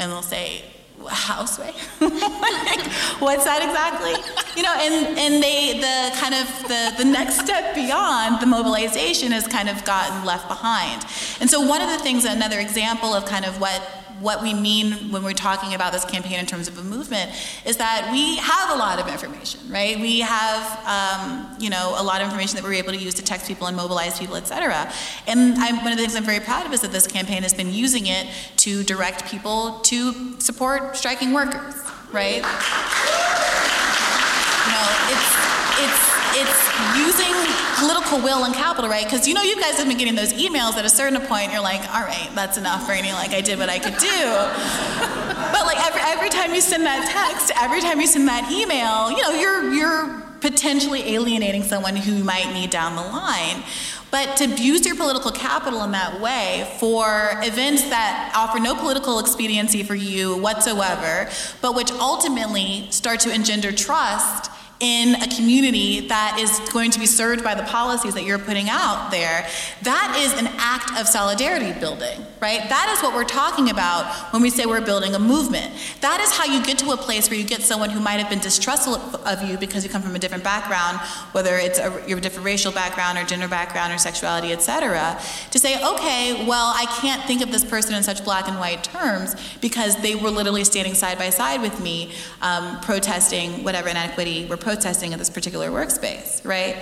And 0.00 0.10
they'll 0.10 0.22
say, 0.22 0.64
houseway 1.10 1.72
like, 2.00 2.80
what's 3.20 3.44
that 3.44 3.62
exactly? 3.62 4.14
You 4.56 4.62
know 4.62 4.74
and 4.74 5.18
and 5.18 5.42
they 5.42 5.78
the 5.78 6.16
kind 6.18 6.34
of 6.34 6.46
the 6.68 6.94
the 6.98 7.04
next 7.04 7.40
step 7.40 7.74
beyond 7.74 8.40
the 8.40 8.46
mobilization 8.46 9.32
has 9.32 9.46
kind 9.46 9.68
of 9.68 9.84
gotten 9.84 10.24
left 10.24 10.48
behind. 10.48 11.04
And 11.40 11.50
so 11.50 11.60
one 11.60 11.80
of 11.80 11.90
the 11.90 11.98
things 11.98 12.24
another 12.24 12.60
example 12.60 13.14
of 13.14 13.26
kind 13.26 13.44
of 13.44 13.60
what 13.60 14.03
what 14.20 14.42
we 14.42 14.54
mean 14.54 15.10
when 15.10 15.22
we're 15.22 15.32
talking 15.32 15.74
about 15.74 15.92
this 15.92 16.04
campaign 16.04 16.38
in 16.38 16.46
terms 16.46 16.68
of 16.68 16.78
a 16.78 16.82
movement 16.82 17.30
is 17.64 17.76
that 17.78 18.08
we 18.12 18.36
have 18.36 18.70
a 18.70 18.76
lot 18.76 18.98
of 18.98 19.08
information, 19.08 19.60
right? 19.68 19.98
We 19.98 20.20
have, 20.20 20.80
um, 20.86 21.56
you 21.58 21.70
know, 21.70 21.94
a 21.98 22.02
lot 22.02 22.20
of 22.20 22.26
information 22.26 22.56
that 22.56 22.64
we're 22.64 22.74
able 22.74 22.92
to 22.92 22.98
use 22.98 23.14
to 23.14 23.22
text 23.22 23.46
people 23.46 23.66
and 23.66 23.76
mobilize 23.76 24.18
people, 24.18 24.36
et 24.36 24.46
cetera. 24.46 24.92
And 25.26 25.54
I'm, 25.58 25.76
one 25.78 25.92
of 25.92 25.98
the 25.98 26.02
things 26.02 26.14
I'm 26.16 26.24
very 26.24 26.40
proud 26.40 26.66
of 26.66 26.72
is 26.72 26.80
that 26.82 26.92
this 26.92 27.06
campaign 27.06 27.42
has 27.42 27.54
been 27.54 27.72
using 27.72 28.06
it 28.06 28.26
to 28.58 28.84
direct 28.84 29.26
people 29.26 29.80
to 29.80 30.40
support 30.40 30.96
striking 30.96 31.32
workers, 31.32 31.74
right? 32.12 32.36
You 34.66 34.72
know, 34.72 34.86
it's, 35.10 35.36
it's, 35.80 36.13
it's 36.36 36.58
using 36.98 37.34
political 37.78 38.18
will 38.18 38.44
and 38.44 38.54
capital, 38.54 38.90
right? 38.90 39.04
Because 39.04 39.26
you 39.26 39.34
know 39.34 39.42
you 39.42 39.60
guys 39.60 39.78
have 39.78 39.86
been 39.86 39.98
getting 39.98 40.14
those 40.14 40.32
emails 40.32 40.74
at 40.74 40.84
a 40.84 40.88
certain 40.88 41.20
point, 41.22 41.52
you're 41.52 41.62
like, 41.62 41.80
all 41.94 42.02
right, 42.02 42.30
that's 42.34 42.58
enough, 42.58 42.86
Bernie, 42.86 43.12
like 43.12 43.30
I 43.30 43.40
did 43.40 43.58
what 43.58 43.68
I 43.68 43.78
could 43.78 43.96
do. 43.98 44.18
but 45.52 45.66
like 45.66 45.78
every, 45.86 46.00
every 46.02 46.30
time 46.30 46.54
you 46.54 46.60
send 46.60 46.84
that 46.86 47.06
text, 47.10 47.52
every 47.60 47.80
time 47.80 48.00
you 48.00 48.06
send 48.06 48.26
that 48.28 48.50
email, 48.50 49.10
you 49.10 49.22
know, 49.22 49.30
you're, 49.30 49.72
you're 49.72 50.22
potentially 50.40 51.14
alienating 51.14 51.62
someone 51.62 51.96
who 51.96 52.12
you 52.12 52.24
might 52.24 52.52
need 52.52 52.70
down 52.70 52.96
the 52.96 53.02
line. 53.02 53.62
But 54.10 54.36
to 54.36 54.46
use 54.46 54.86
your 54.86 54.94
political 54.94 55.32
capital 55.32 55.82
in 55.82 55.90
that 55.90 56.20
way 56.20 56.70
for 56.78 57.32
events 57.42 57.82
that 57.90 58.32
offer 58.36 58.60
no 58.60 58.76
political 58.76 59.18
expediency 59.18 59.82
for 59.82 59.96
you 59.96 60.36
whatsoever, 60.36 61.28
but 61.60 61.74
which 61.74 61.90
ultimately 61.92 62.86
start 62.90 63.20
to 63.20 63.34
engender 63.34 63.72
trust 63.72 64.52
in 64.84 65.14
a 65.14 65.28
community 65.34 66.08
that 66.08 66.36
is 66.38 66.60
going 66.70 66.90
to 66.90 67.00
be 67.00 67.06
served 67.06 67.42
by 67.42 67.54
the 67.54 67.62
policies 67.62 68.12
that 68.12 68.22
you're 68.24 68.38
putting 68.38 68.68
out 68.68 69.10
there, 69.10 69.48
that 69.80 70.14
is 70.22 70.38
an 70.38 70.46
act 70.58 70.92
of 71.00 71.08
solidarity 71.08 71.72
building, 71.80 72.20
right? 72.42 72.68
That 72.68 72.92
is 72.94 73.02
what 73.02 73.14
we're 73.14 73.24
talking 73.24 73.70
about 73.70 74.04
when 74.34 74.42
we 74.42 74.50
say 74.50 74.66
we're 74.66 74.84
building 74.84 75.14
a 75.14 75.18
movement. 75.18 75.72
That 76.02 76.20
is 76.20 76.30
how 76.32 76.44
you 76.44 76.62
get 76.62 76.76
to 76.80 76.90
a 76.90 76.98
place 76.98 77.30
where 77.30 77.38
you 77.38 77.46
get 77.46 77.62
someone 77.62 77.88
who 77.88 77.98
might 77.98 78.20
have 78.20 78.28
been 78.28 78.40
distrustful 78.40 78.96
of 79.26 79.42
you 79.48 79.56
because 79.56 79.84
you 79.84 79.90
come 79.90 80.02
from 80.02 80.16
a 80.16 80.18
different 80.18 80.44
background, 80.44 80.98
whether 81.32 81.56
it's 81.56 81.78
a, 81.78 82.04
your 82.06 82.20
different 82.20 82.44
racial 82.44 82.70
background 82.70 83.16
or 83.16 83.24
gender 83.24 83.48
background 83.48 83.90
or 83.90 83.96
sexuality, 83.96 84.52
etc., 84.52 85.18
to 85.50 85.58
say, 85.58 85.82
okay, 85.82 86.44
well, 86.46 86.74
I 86.76 86.84
can't 87.00 87.22
think 87.24 87.40
of 87.40 87.50
this 87.50 87.64
person 87.64 87.94
in 87.94 88.02
such 88.02 88.22
black 88.22 88.48
and 88.48 88.58
white 88.58 88.84
terms 88.84 89.34
because 89.62 89.96
they 90.02 90.14
were 90.14 90.30
literally 90.30 90.64
standing 90.64 90.92
side 90.92 91.16
by 91.16 91.30
side 91.30 91.62
with 91.62 91.80
me, 91.80 92.12
um, 92.42 92.80
protesting 92.80 93.64
whatever 93.64 93.88
inequity 93.88 94.44
we're 94.44 94.58
protesting 94.58 94.73
at 95.12 95.18
this 95.18 95.30
particular 95.30 95.70
workspace, 95.70 96.44
right? 96.44 96.76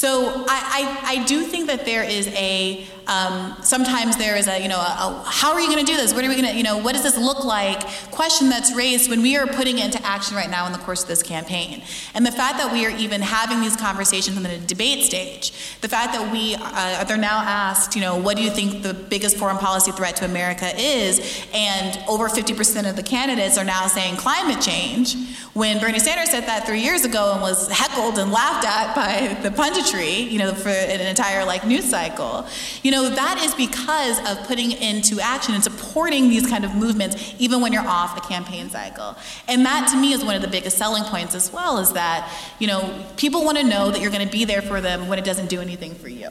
So 0.00 0.46
I, 0.48 1.02
I, 1.04 1.20
I 1.20 1.24
do 1.26 1.42
think 1.42 1.66
that 1.66 1.84
there 1.84 2.02
is 2.02 2.26
a 2.28 2.86
um, 3.10 3.56
sometimes 3.62 4.16
there 4.16 4.36
is 4.36 4.46
a, 4.46 4.62
you 4.62 4.68
know, 4.68 4.78
a, 4.78 4.78
a, 4.78 5.24
how 5.26 5.52
are 5.52 5.60
you 5.60 5.66
going 5.66 5.84
to 5.84 5.92
do 5.92 5.96
this? 5.96 6.14
What 6.14 6.24
are 6.24 6.28
we 6.28 6.36
going 6.36 6.46
to, 6.46 6.56
you 6.56 6.62
know, 6.62 6.78
what 6.78 6.92
does 6.92 7.02
this 7.02 7.18
look 7.18 7.44
like? 7.44 7.80
Question 8.12 8.48
that's 8.48 8.72
raised 8.72 9.10
when 9.10 9.20
we 9.20 9.36
are 9.36 9.48
putting 9.48 9.78
it 9.78 9.86
into 9.86 10.06
action 10.06 10.36
right 10.36 10.48
now 10.48 10.64
in 10.66 10.72
the 10.72 10.78
course 10.78 11.02
of 11.02 11.08
this 11.08 11.20
campaign. 11.20 11.82
And 12.14 12.24
the 12.24 12.30
fact 12.30 12.58
that 12.58 12.72
we 12.72 12.86
are 12.86 12.96
even 12.96 13.20
having 13.20 13.60
these 13.60 13.74
conversations 13.74 14.36
in 14.36 14.44
the 14.44 14.58
debate 14.58 15.02
stage, 15.02 15.50
the 15.80 15.88
fact 15.88 16.12
that 16.12 16.30
we, 16.30 16.54
uh, 16.56 17.02
they're 17.02 17.16
now 17.16 17.40
asked, 17.40 17.96
you 17.96 18.00
know, 18.00 18.16
what 18.16 18.36
do 18.36 18.44
you 18.44 18.50
think 18.50 18.84
the 18.84 18.94
biggest 18.94 19.36
foreign 19.36 19.58
policy 19.58 19.90
threat 19.90 20.14
to 20.16 20.24
America 20.24 20.70
is? 20.76 21.44
And 21.52 21.98
over 22.08 22.28
50% 22.28 22.88
of 22.88 22.94
the 22.94 23.02
candidates 23.02 23.58
are 23.58 23.64
now 23.64 23.88
saying 23.88 24.18
climate 24.18 24.60
change. 24.62 25.16
When 25.52 25.80
Bernie 25.80 25.98
Sanders 25.98 26.30
said 26.30 26.46
that 26.46 26.64
three 26.64 26.80
years 26.80 27.04
ago 27.04 27.32
and 27.32 27.42
was 27.42 27.68
heckled 27.68 28.20
and 28.20 28.30
laughed 28.30 28.64
at 28.64 28.94
by 28.94 29.42
the 29.42 29.50
punditry, 29.50 29.89
you 29.98 30.38
know, 30.38 30.54
for 30.54 30.68
an 30.68 31.00
entire 31.00 31.44
like 31.44 31.66
news 31.66 31.90
cycle, 31.90 32.46
you 32.82 32.90
know, 32.90 33.00
know, 33.00 33.14
that 33.14 33.42
is 33.42 33.54
because 33.54 34.18
of 34.28 34.46
putting 34.46 34.72
into 34.72 35.20
action 35.20 35.54
and 35.54 35.62
supporting 35.62 36.28
these 36.28 36.46
kind 36.46 36.64
of 36.64 36.74
movements, 36.74 37.34
even 37.38 37.60
when 37.60 37.72
you're 37.72 37.86
off 37.86 38.14
the 38.14 38.20
campaign 38.20 38.68
cycle. 38.70 39.16
And 39.48 39.64
that 39.64 39.88
to 39.88 39.96
me 39.96 40.12
is 40.12 40.24
one 40.24 40.36
of 40.36 40.42
the 40.42 40.48
biggest 40.48 40.78
selling 40.78 41.04
points 41.04 41.34
as 41.34 41.52
well, 41.52 41.78
is 41.78 41.92
that, 41.92 42.32
you 42.58 42.66
know, 42.66 43.04
people 43.16 43.44
want 43.44 43.58
to 43.58 43.64
know 43.64 43.90
that 43.90 44.00
you're 44.00 44.10
going 44.10 44.26
to 44.26 44.32
be 44.32 44.44
there 44.44 44.62
for 44.62 44.80
them 44.80 45.08
when 45.08 45.18
it 45.18 45.24
doesn't 45.24 45.48
do 45.48 45.60
anything 45.60 45.94
for 45.94 46.08
you. 46.08 46.30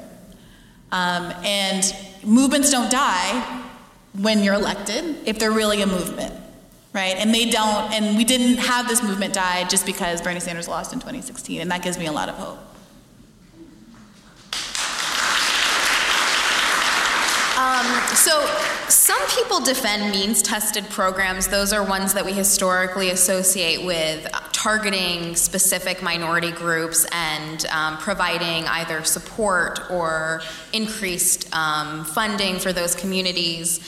Um, 0.91 1.31
and 1.43 1.95
movements 2.23 2.71
don't 2.71 2.91
die 2.91 3.63
when 4.13 4.43
you're 4.43 4.55
elected 4.55 5.15
if 5.25 5.37
they're 5.37 5.51
really 5.51 5.81
a 5.81 5.87
movement 5.87 6.33
right? 6.91 7.17
And 7.17 7.31
they 7.31 7.47
don't, 7.47 7.93
and 7.93 8.17
we 8.17 8.23
didn't 8.23 8.57
have 8.57 8.87
this 8.87 9.03
movement 9.03 9.35
die 9.35 9.63
just 9.65 9.85
because 9.85 10.23
Bernie 10.23 10.39
Sanders 10.39 10.67
lost 10.67 10.91
in 10.91 10.97
2016, 10.97 11.61
and 11.61 11.69
that 11.69 11.83
gives 11.83 11.99
me 11.99 12.07
a 12.07 12.11
lot 12.11 12.29
of 12.29 12.35
hope. 12.35 12.57
So, 18.15 18.45
some 18.89 19.19
people 19.29 19.59
defend 19.59 20.11
means 20.11 20.41
tested 20.41 20.83
programs. 20.89 21.47
Those 21.47 21.73
are 21.73 21.83
ones 21.83 22.13
that 22.13 22.25
we 22.25 22.33
historically 22.33 23.09
associate 23.09 23.85
with 23.85 24.27
targeting 24.51 25.35
specific 25.35 26.01
minority 26.01 26.51
groups 26.51 27.05
and 27.11 27.65
um, 27.67 27.97
providing 27.97 28.67
either 28.67 29.03
support 29.03 29.79
or 29.89 30.41
increased 30.73 31.53
um, 31.55 32.03
funding 32.03 32.59
for 32.59 32.73
those 32.73 32.95
communities. 32.95 33.79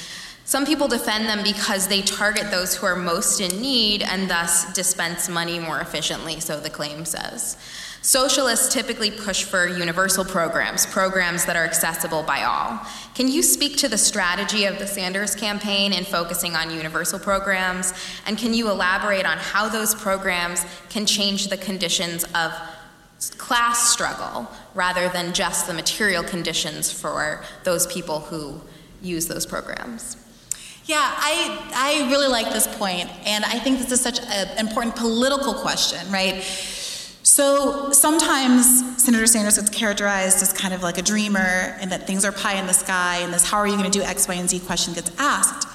Some 0.45 0.65
people 0.65 0.87
defend 0.87 1.27
them 1.27 1.43
because 1.43 1.87
they 1.87 2.01
target 2.01 2.51
those 2.51 2.75
who 2.75 2.85
are 2.85 2.95
most 2.95 3.39
in 3.41 3.61
need 3.61 4.03
and 4.03 4.29
thus 4.29 4.71
dispense 4.73 5.29
money 5.29 5.59
more 5.59 5.79
efficiently, 5.79 6.39
so 6.39 6.59
the 6.59 6.69
claim 6.69 7.05
says. 7.05 7.57
Socialists 8.03 8.73
typically 8.73 9.11
push 9.11 9.43
for 9.43 9.67
universal 9.67 10.25
programs, 10.25 10.87
programs 10.87 11.45
that 11.45 11.55
are 11.55 11.63
accessible 11.63 12.23
by 12.23 12.43
all. 12.43 12.79
Can 13.13 13.27
you 13.27 13.43
speak 13.43 13.77
to 13.77 13.87
the 13.87 13.97
strategy 13.97 14.65
of 14.65 14.79
the 14.79 14.87
Sanders 14.87 15.35
campaign 15.35 15.93
in 15.93 16.03
focusing 16.03 16.55
on 16.55 16.71
universal 16.71 17.19
programs? 17.19 17.93
And 18.25 18.39
can 18.39 18.55
you 18.55 18.71
elaborate 18.71 19.27
on 19.27 19.37
how 19.37 19.69
those 19.69 19.93
programs 19.93 20.65
can 20.89 21.05
change 21.05 21.49
the 21.49 21.57
conditions 21.57 22.23
of 22.33 22.51
class 23.37 23.91
struggle 23.91 24.49
rather 24.73 25.07
than 25.09 25.31
just 25.31 25.67
the 25.67 25.73
material 25.73 26.23
conditions 26.23 26.91
for 26.91 27.43
those 27.65 27.85
people 27.85 28.19
who 28.19 28.59
use 29.03 29.27
those 29.27 29.45
programs? 29.45 30.17
Yeah, 30.85 30.97
I, 30.99 31.71
I 31.75 32.09
really 32.09 32.27
like 32.27 32.51
this 32.51 32.65
point, 32.65 33.09
and 33.27 33.45
I 33.45 33.59
think 33.59 33.77
this 33.77 33.91
is 33.91 34.01
such 34.01 34.19
an 34.19 34.57
important 34.57 34.95
political 34.95 35.53
question, 35.53 36.11
right? 36.11 36.43
So 37.23 37.91
sometimes 37.91 39.01
Senator 39.01 39.27
Sanders 39.27 39.57
gets 39.57 39.69
characterized 39.69 40.41
as 40.41 40.51
kind 40.53 40.73
of 40.73 40.81
like 40.81 40.97
a 40.97 41.01
dreamer 41.01 41.77
and 41.79 41.91
that 41.91 42.07
things 42.07 42.25
are 42.25 42.31
pie 42.31 42.55
in 42.55 42.65
the 42.65 42.73
sky 42.73 43.17
and 43.17 43.33
this 43.33 43.43
how 43.47 43.57
are 43.57 43.67
you 43.67 43.77
going 43.77 43.89
to 43.89 43.97
do 43.97 44.03
X, 44.03 44.27
Y, 44.27 44.33
and 44.33 44.49
Z 44.49 44.59
question 44.61 44.93
gets 44.93 45.11
asked. 45.19 45.67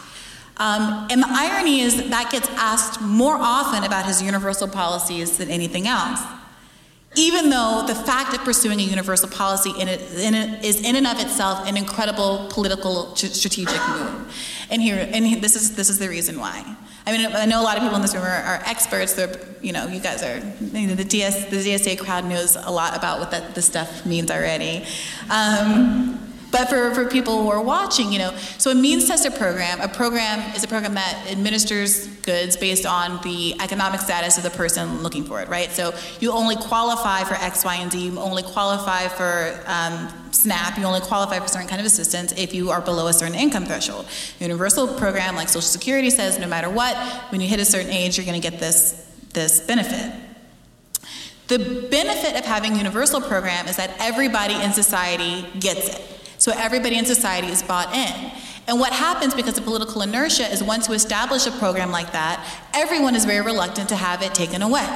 Um, 0.58 1.06
and 1.10 1.22
the 1.22 1.28
irony 1.28 1.80
is 1.80 1.96
that 1.96 2.10
that 2.10 2.32
gets 2.32 2.48
asked 2.50 3.00
more 3.00 3.36
often 3.36 3.84
about 3.84 4.06
his 4.06 4.22
universal 4.22 4.66
policies 4.66 5.36
than 5.36 5.50
anything 5.50 5.86
else. 5.86 6.20
Even 7.14 7.50
though 7.50 7.84
the 7.86 7.94
fact 7.94 8.34
of 8.34 8.40
pursuing 8.40 8.80
a 8.80 8.82
universal 8.82 9.28
policy 9.28 9.70
in 9.78 9.88
it, 9.88 10.00
in 10.18 10.34
it 10.34 10.64
is 10.64 10.80
in 10.80 10.96
and 10.96 11.06
of 11.06 11.18
itself 11.20 11.66
an 11.68 11.76
incredible 11.76 12.48
political 12.50 13.14
strategic 13.16 13.80
move. 13.88 14.34
And 14.70 14.82
here, 14.82 15.08
and 15.12 15.42
this 15.42 15.56
is 15.56 15.76
this 15.76 15.88
is 15.88 15.98
the 15.98 16.08
reason 16.08 16.40
why. 16.40 16.76
I 17.06 17.12
mean, 17.12 17.24
I 17.24 17.44
know 17.44 17.60
a 17.60 17.62
lot 17.62 17.76
of 17.76 17.84
people 17.84 17.94
in 17.94 18.02
this 18.02 18.14
room 18.14 18.24
are, 18.24 18.42
are 18.42 18.62
experts. 18.66 19.12
They're, 19.12 19.38
you 19.62 19.72
know, 19.72 19.86
you 19.86 20.00
guys 20.00 20.24
are, 20.24 20.38
you 20.76 20.88
know, 20.88 20.96
the, 20.96 21.04
DS, 21.04 21.44
the 21.44 21.58
DSA 21.58 22.00
crowd 22.00 22.24
knows 22.24 22.56
a 22.56 22.70
lot 22.70 22.96
about 22.96 23.20
what 23.20 23.30
that, 23.30 23.54
this 23.54 23.64
stuff 23.64 24.04
means 24.04 24.28
already. 24.28 24.84
Um, 25.30 26.25
but 26.56 26.70
for, 26.70 26.94
for 26.94 27.04
people 27.06 27.42
who 27.42 27.50
are 27.50 27.60
watching, 27.60 28.10
you 28.10 28.18
know, 28.18 28.34
so 28.56 28.70
a 28.70 28.74
means 28.74 29.06
tested 29.06 29.34
program, 29.34 29.78
a 29.82 29.88
program 29.88 30.40
is 30.56 30.64
a 30.64 30.68
program 30.68 30.94
that 30.94 31.26
administers 31.30 32.06
goods 32.22 32.56
based 32.56 32.86
on 32.86 33.20
the 33.22 33.54
economic 33.60 34.00
status 34.00 34.38
of 34.38 34.42
the 34.42 34.50
person 34.50 35.02
looking 35.02 35.22
for 35.22 35.42
it, 35.42 35.48
right? 35.48 35.70
So 35.70 35.92
you 36.18 36.32
only 36.32 36.56
qualify 36.56 37.24
for 37.24 37.34
X, 37.34 37.62
Y, 37.62 37.74
and 37.74 37.92
Z. 37.92 38.06
You 38.06 38.18
only 38.18 38.42
qualify 38.42 39.08
for 39.08 39.60
um, 39.66 40.08
SNAP. 40.32 40.78
You 40.78 40.84
only 40.84 41.00
qualify 41.00 41.40
for 41.40 41.48
certain 41.48 41.68
kind 41.68 41.80
of 41.80 41.86
assistance 41.86 42.32
if 42.32 42.54
you 42.54 42.70
are 42.70 42.80
below 42.80 43.08
a 43.08 43.12
certain 43.12 43.34
income 43.34 43.66
threshold. 43.66 44.06
Universal 44.40 44.94
program 44.94 45.36
like 45.36 45.50
Social 45.50 45.60
Security 45.60 46.08
says 46.08 46.38
no 46.38 46.46
matter 46.46 46.70
what, 46.70 46.96
when 47.30 47.42
you 47.42 47.48
hit 47.48 47.60
a 47.60 47.66
certain 47.66 47.90
age, 47.90 48.16
you're 48.16 48.26
going 48.26 48.40
to 48.40 48.50
get 48.50 48.58
this 48.58 49.04
this 49.34 49.60
benefit. 49.60 50.10
The 51.48 51.86
benefit 51.90 52.34
of 52.36 52.46
having 52.46 52.76
universal 52.76 53.20
program 53.20 53.68
is 53.68 53.76
that 53.76 53.90
everybody 54.00 54.54
in 54.54 54.72
society 54.72 55.46
gets 55.60 55.94
it. 55.94 56.15
So 56.46 56.52
everybody 56.56 56.96
in 56.96 57.04
society 57.04 57.48
is 57.48 57.60
bought 57.60 57.92
in. 57.92 58.30
And 58.68 58.78
what 58.78 58.92
happens 58.92 59.34
because 59.34 59.58
of 59.58 59.64
political 59.64 60.02
inertia 60.02 60.44
is 60.44 60.62
once 60.62 60.86
you 60.86 60.94
establish 60.94 61.44
a 61.44 61.50
program 61.50 61.90
like 61.90 62.12
that, 62.12 62.40
everyone 62.72 63.16
is 63.16 63.24
very 63.24 63.44
reluctant 63.44 63.88
to 63.88 63.96
have 63.96 64.22
it 64.22 64.32
taken 64.32 64.62
away. 64.62 64.86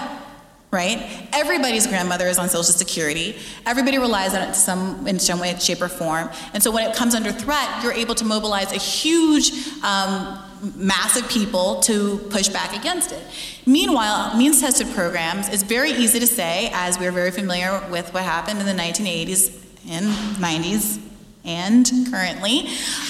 Right? 0.71 1.29
Everybody's 1.33 1.89
grandmother 1.89 2.29
is 2.29 2.39
on 2.39 2.49
Social 2.49 2.73
Security. 2.73 3.37
Everybody 3.67 3.99
relies 3.99 4.33
on 4.33 4.49
it 4.49 4.55
some, 4.55 5.09
in 5.09 5.19
some 5.19 5.41
way, 5.41 5.59
shape, 5.59 5.83
or 5.83 5.89
form. 5.89 6.31
And 6.55 6.63
so 6.63 6.71
when 6.71 6.89
it 6.89 6.95
comes 6.95 7.17
under 7.17 7.33
threat, 7.33 7.83
you're 7.83 7.95
able 7.95 8.15
to 8.15 8.25
mobilize 8.25 8.71
a 8.71 8.79
huge 8.79 9.51
um, 9.83 10.39
mass 10.77 11.17
of 11.21 11.29
people 11.29 11.81
to 11.81 12.19
push 12.31 12.47
back 12.47 12.79
against 12.79 13.11
it. 13.11 13.27
Meanwhile, 13.67 14.37
means 14.37 14.61
tested 14.61 14.87
programs 14.95 15.49
is 15.49 15.65
very 15.65 15.91
easy 15.91 16.21
to 16.21 16.29
say, 16.29 16.71
as 16.73 16.97
we're 16.97 17.11
very 17.11 17.33
familiar 17.33 17.85
with 17.91 18.15
what 18.15 18.23
happened 18.23 18.61
in 18.61 18.67
the 18.67 18.81
1980s 18.81 19.53
and 19.89 20.07
90s 20.37 21.10
and 21.51 21.85
currently, 22.13 22.57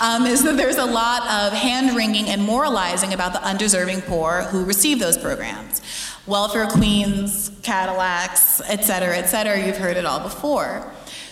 um, 0.01 0.27
is 0.27 0.43
that 0.45 0.57
there's 0.57 0.81
a 0.89 0.91
lot 1.03 1.23
of 1.39 1.53
hand 1.53 1.97
wringing 1.97 2.27
and 2.33 2.41
moralizing 2.43 3.13
about 3.13 3.33
the 3.33 3.43
undeserving 3.51 4.01
poor 4.03 4.43
who 4.51 4.65
receive 4.65 4.99
those 4.99 5.19
programs. 5.19 5.83
Welfare 6.27 6.69
queens, 6.69 7.51
Cadillacs, 7.63 8.61
et 8.75 8.85
cetera, 8.85 9.17
et 9.17 9.27
cetera, 9.27 9.57
you've 9.65 9.83
heard 9.85 9.97
it 9.97 10.07
all 10.11 10.21
before. 10.21 10.73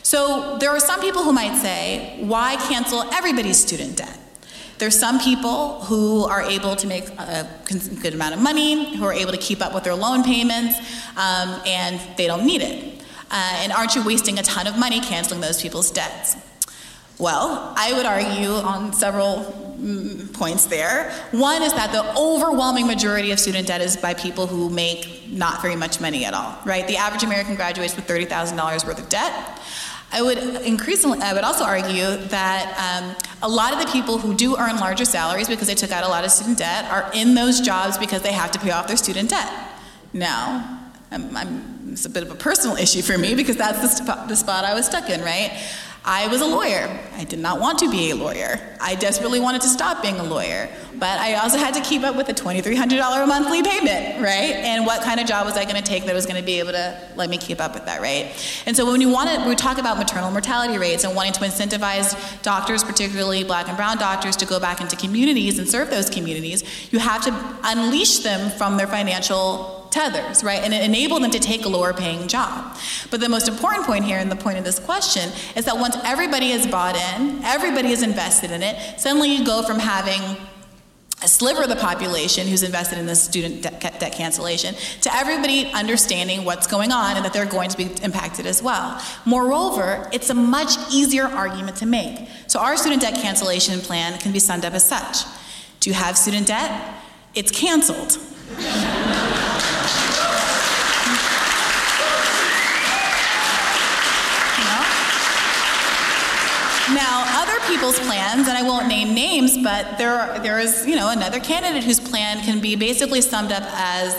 So 0.03 0.57
there 0.61 0.71
are 0.71 0.81
some 0.81 1.01
people 1.01 1.23
who 1.23 1.33
might 1.33 1.57
say, 1.61 2.19
why 2.33 2.57
cancel 2.71 3.01
everybody's 3.13 3.59
student 3.59 3.97
debt? 3.97 4.19
There's 4.79 4.99
some 4.99 5.19
people 5.19 5.81
who 5.89 6.25
are 6.25 6.43
able 6.43 6.75
to 6.77 6.87
make 6.87 7.07
a 7.19 7.47
good 8.03 8.15
amount 8.15 8.35
of 8.37 8.41
money, 8.41 8.97
who 8.97 9.05
are 9.05 9.13
able 9.13 9.33
to 9.33 9.43
keep 9.49 9.61
up 9.61 9.75
with 9.75 9.85
their 9.85 9.95
loan 9.95 10.23
payments, 10.23 10.79
um, 11.17 11.49
and 11.67 12.01
they 12.17 12.27
don't 12.27 12.47
need 12.47 12.63
it. 12.63 13.03
Uh, 13.31 13.63
and 13.63 13.73
aren't 13.73 13.95
you 13.95 14.03
wasting 14.05 14.39
a 14.39 14.43
ton 14.43 14.67
of 14.67 14.79
money 14.79 15.01
canceling 15.01 15.41
those 15.43 15.61
people's 15.61 15.91
debts? 15.91 16.37
Well, 17.19 17.73
I 17.77 17.93
would 17.95 18.07
argue 18.07 18.51
on 18.51 18.93
several 18.93 19.77
mm, 19.79 20.33
points 20.35 20.67
there. 20.67 21.11
One 21.33 21.63
is 21.63 21.73
that 21.73 21.91
the 21.91 22.17
overwhelming 22.17 22.87
majority 22.87 23.33
of 23.33 23.41
student 23.41 23.67
debt 23.67 23.81
is 23.81 23.97
by 23.97 24.15
people 24.15 24.47
who 24.47 24.71
make 24.71 25.25
not 25.29 25.61
very 25.61 25.75
much 25.75 26.01
money 26.01 26.25
at 26.25 26.33
all, 26.33 26.57
right? 26.65 26.87
The 26.87 26.97
average 26.97 27.25
American 27.25 27.57
graduates 27.57 27.97
with 27.97 28.07
$30,000 28.07 28.87
worth 28.87 29.01
of 29.01 29.09
debt. 29.09 29.61
I 30.11 30.23
would 30.23 30.39
increasingly, 30.39 31.19
I 31.21 31.35
would 31.35 31.45
also 31.45 31.65
argue 31.65 32.17
that 32.29 33.03
um, 33.03 33.17
a 33.43 33.49
lot 33.49 33.75
of 33.75 33.81
the 33.81 33.93
people 33.93 34.19
who 34.19 34.35
do 34.35 34.57
earn 34.57 34.77
larger 34.77 35.05
salaries 35.05 35.49
because 35.49 35.67
they 35.67 35.75
took 35.75 35.91
out 35.91 36.05
a 36.05 36.09
lot 36.09 36.25
of 36.25 36.31
student 36.31 36.59
debt 36.59 36.91
are 36.91 37.11
in 37.13 37.35
those 37.35 37.61
jobs 37.61 37.99
because 37.99 38.23
they 38.23 38.33
have 38.33 38.51
to 38.53 38.59
pay 38.59 38.71
off 38.71 38.87
their 38.87 38.97
student 38.97 39.29
debt. 39.31 39.53
Now, 40.13 40.81
I'm, 41.11 41.37
I'm, 41.37 41.91
it's 41.93 42.07
a 42.07 42.11
bit 42.11 42.23
of 42.23 42.31
a 42.31 42.35
personal 42.35 42.77
issue 42.85 43.03
for 43.03 43.19
me 43.19 43.35
because 43.35 43.57
that's 43.57 43.81
the, 43.81 43.89
sp- 43.89 44.29
the 44.29 44.37
spot 44.37 44.65
I 44.65 44.73
was 44.73 44.87
stuck 44.87 45.11
in, 45.11 45.21
right? 45.21 45.53
I 46.11 46.27
was 46.29 46.41
a 46.41 46.47
lawyer. 46.47 46.89
I 47.17 47.25
did 47.25 47.39
not 47.39 47.61
want 47.61 47.81
to 47.81 47.91
be 47.91 48.13
a 48.13 48.17
lawyer. 48.17 48.59
I 48.81 48.95
desperately 48.95 49.41
wanted 49.41 49.61
to 49.61 49.69
stop 49.69 50.01
being 50.01 50.19
a 50.19 50.23
lawyer. 50.23 50.71
But 50.95 51.21
I 51.21 51.35
also 51.35 51.59
had 51.59 51.75
to 51.75 51.83
keep 51.83 52.03
up 52.03 52.17
with 52.17 52.31
a 52.31 52.33
$2,300 52.33 53.29
monthly 53.29 53.63
payment, 53.63 54.23
right? 54.23 54.55
And 54.55 54.87
what 54.87 55.03
kind 55.03 55.21
of 55.21 55.27
job 55.27 55.45
was 55.45 55.59
I 55.59 55.65
going 55.65 55.77
to 55.77 55.83
take 55.83 56.07
that 56.07 56.15
was 56.15 56.25
going 56.25 56.41
to 56.41 56.45
be 56.45 56.61
able 56.61 56.73
to 56.73 56.99
let 57.15 57.29
me 57.29 57.37
keep 57.37 57.61
up 57.61 57.75
with 57.75 57.85
that, 57.85 58.01
right? 58.01 58.33
And 58.65 58.75
so 58.75 58.91
when 58.91 59.03
you 59.03 59.11
want 59.11 59.29
to, 59.29 59.47
we 59.47 59.55
talk 59.55 59.77
about 59.77 59.99
maternal 59.99 60.31
mortality 60.31 60.79
rates 60.79 61.05
and 61.05 61.15
wanting 61.15 61.35
to 61.35 61.41
incentivize 61.41 62.17
doctors, 62.43 62.83
particularly 62.83 63.45
black 63.45 63.69
and 63.69 63.77
brown 63.77 63.99
doctors, 63.99 64.35
to 64.37 64.47
go 64.47 64.59
back 64.59 64.81
into 64.81 64.97
communities 64.97 65.59
and 65.59 65.69
serve 65.69 65.91
those 65.91 66.09
communities, 66.09 66.65
you 66.91 67.01
have 67.01 67.23
to 67.25 67.59
unleash 67.65 68.21
them 68.21 68.51
from 68.53 68.79
their 68.79 68.87
financial 68.87 69.78
tethers, 69.91 70.45
right? 70.45 70.61
And 70.63 70.73
enable 70.75 71.21
them 71.21 71.31
to 71.31 71.39
take 71.39 71.65
a 71.65 71.69
lower 71.69 71.93
paying 71.93 72.29
job. 72.29 72.77
But 73.11 73.21
the 73.21 73.29
most 73.29 73.49
important 73.49 73.87
point 73.87 74.05
here, 74.05 74.19
and 74.19 74.31
the 74.31 74.37
point 74.37 74.59
of 74.59 74.65
this 74.65 74.79
question, 74.79 75.31
is 75.57 75.65
that 75.65 75.77
once 75.77 75.97
everybody 76.05 76.53
is 76.53 76.67
bought 76.67 76.97
in, 76.97 77.43
everybody 77.45 77.91
is 77.91 78.03
invested 78.03 78.51
in 78.51 78.63
it, 78.63 79.01
suddenly 79.01 79.35
you 79.35 79.45
go 79.45 79.63
from 79.63 79.79
having 79.79 80.37
a 81.23 81.27
sliver 81.27 81.65
of 81.65 81.69
the 81.69 81.77
population 81.77 82.47
who's 82.47 82.63
invested 82.63 82.97
in 82.97 83.07
this 83.07 83.21
student 83.21 83.63
debt, 83.63 83.99
debt, 83.99 84.13
cancellation 84.13 84.75
to 85.01 85.13
everybody 85.13 85.67
understanding 85.73 86.45
what's 86.45 86.69
going 86.69 86.93
on 86.93 87.17
and 87.17 87.25
that 87.25 87.33
they're 87.33 87.45
going 87.45 87.69
to 87.69 87.77
be 87.77 87.91
impacted 88.05 88.47
as 88.47 88.63
well. 88.63 89.03
Moreover, 89.25 90.09
it's 90.13 90.31
a 90.31 90.35
much 90.35 90.77
easier 90.93 91.25
argument 91.25 91.77
to 91.79 91.87
make. 91.87 92.29
So, 92.47 92.61
our 92.61 92.77
student 92.77 93.03
debt 93.03 93.15
cancellation 93.15 93.81
plan 93.81 94.19
can 94.21 94.33
be 94.33 94.39
summed 94.39 94.65
up 94.65 94.75
as 94.75 94.87
such 94.87 95.25
Do 95.81 95.91
you 95.91 95.95
have 95.95 96.17
student 96.17 96.47
debt? 96.47 96.95
It's 97.35 97.51
canceled. 97.51 98.19
Now, 106.95 107.25
other 107.43 107.61
people's 107.89 108.07
plans, 108.07 108.49
and 108.49 108.59
I 108.59 108.63
won't 108.63 108.87
name 108.87 109.15
names, 109.15 109.57
but 109.57 109.97
there, 109.97 110.39
there 110.41 110.59
is, 110.59 110.87
you 110.87 110.95
know, 110.95 111.11
another 111.11 111.41
candidate 111.41 111.85
whose 111.85 111.99
plan 112.01 112.43
can 112.43 112.61
be 112.61 112.77
basically 112.77 113.21
summed 113.23 113.51
up 113.51 113.63
as 113.65 114.15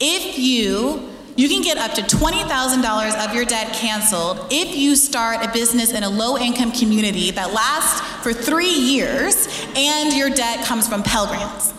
if 0.00 0.38
you 0.38 1.08
you 1.36 1.48
can 1.48 1.62
get 1.62 1.78
up 1.78 1.92
to 1.92 2.02
$20,000 2.02 3.24
of 3.24 3.32
your 3.32 3.44
debt 3.44 3.72
canceled 3.72 4.48
if 4.50 4.74
you 4.74 4.96
start 4.96 5.46
a 5.46 5.52
business 5.52 5.92
in 5.92 6.02
a 6.02 6.08
low 6.08 6.36
income 6.36 6.72
community 6.72 7.30
that 7.30 7.52
lasts 7.52 8.00
for 8.24 8.32
three 8.32 8.72
years 8.72 9.46
and 9.76 10.12
your 10.16 10.30
debt 10.30 10.64
comes 10.66 10.88
from 10.88 11.04
Pell 11.04 11.28
Grants. 11.28 11.77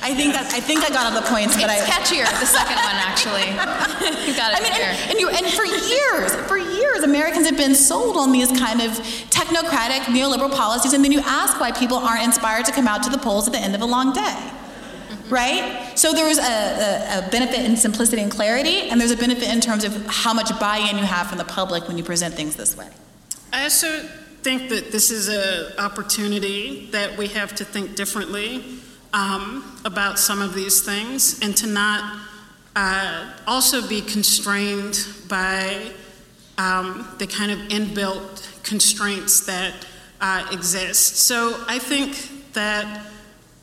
I 0.00 0.14
think 0.14 0.32
that 0.32 0.52
I 0.54 0.60
think 0.60 0.84
I 0.84 0.90
got 0.90 1.12
all 1.12 1.20
the 1.20 1.26
points, 1.26 1.56
but 1.56 1.66
it's 1.68 1.82
I 1.82 1.90
catchier 1.90 2.24
the 2.38 2.46
second 2.46 2.76
one 2.76 2.98
actually. 3.02 3.50
you 4.26 4.34
got 4.36 4.54
it 4.54 4.58
I 4.58 4.62
mean, 4.62 4.72
and, 4.72 5.10
and, 5.10 5.18
you, 5.18 5.28
and 5.28 5.46
for 5.46 5.64
years, 5.64 6.34
for 6.46 6.56
years, 6.56 7.02
Americans 7.02 7.46
have 7.46 7.56
been 7.56 7.74
sold 7.74 8.16
on 8.16 8.30
these 8.30 8.48
kind 8.58 8.80
of 8.80 8.92
technocratic 9.30 10.06
neoliberal 10.06 10.54
policies, 10.54 10.92
and 10.92 11.04
then 11.04 11.12
you 11.12 11.20
ask 11.24 11.60
why 11.60 11.72
people 11.72 11.98
aren't 11.98 12.22
inspired 12.22 12.64
to 12.66 12.72
come 12.72 12.86
out 12.86 13.02
to 13.02 13.10
the 13.10 13.18
polls 13.18 13.46
at 13.46 13.52
the 13.52 13.58
end 13.58 13.74
of 13.74 13.80
a 13.80 13.86
long 13.86 14.12
day. 14.12 14.20
Mm-hmm. 14.20 15.34
Right? 15.34 15.92
So 15.98 16.12
there's 16.12 16.38
a, 16.38 16.42
a, 16.42 17.26
a 17.26 17.30
benefit 17.30 17.64
in 17.64 17.76
simplicity 17.76 18.22
and 18.22 18.30
clarity, 18.30 18.88
and 18.90 19.00
there's 19.00 19.10
a 19.10 19.16
benefit 19.16 19.48
in 19.52 19.60
terms 19.60 19.82
of 19.82 20.06
how 20.06 20.32
much 20.32 20.48
buy 20.60 20.78
in 20.78 20.96
you 20.96 21.04
have 21.04 21.26
from 21.26 21.38
the 21.38 21.44
public 21.44 21.88
when 21.88 21.98
you 21.98 22.04
present 22.04 22.34
things 22.34 22.54
this 22.54 22.76
way. 22.76 22.88
I 23.52 23.64
also 23.64 24.08
think 24.42 24.68
that 24.68 24.92
this 24.92 25.10
is 25.10 25.28
an 25.28 25.78
opportunity 25.78 26.88
that 26.92 27.18
we 27.18 27.26
have 27.28 27.54
to 27.56 27.64
think 27.64 27.96
differently 27.96 28.62
um, 29.18 29.64
about 29.84 30.16
some 30.16 30.40
of 30.40 30.54
these 30.54 30.80
things 30.80 31.40
and 31.40 31.56
to 31.56 31.66
not 31.66 32.20
uh, 32.76 33.32
also 33.48 33.86
be 33.88 34.00
constrained 34.00 35.04
by 35.26 35.90
um, 36.56 37.08
the 37.18 37.26
kind 37.26 37.50
of 37.50 37.58
inbuilt 37.68 38.62
constraints 38.62 39.40
that 39.46 39.74
uh, 40.20 40.46
exist. 40.52 41.16
So 41.16 41.64
I 41.66 41.80
think 41.80 42.52
that, 42.52 43.06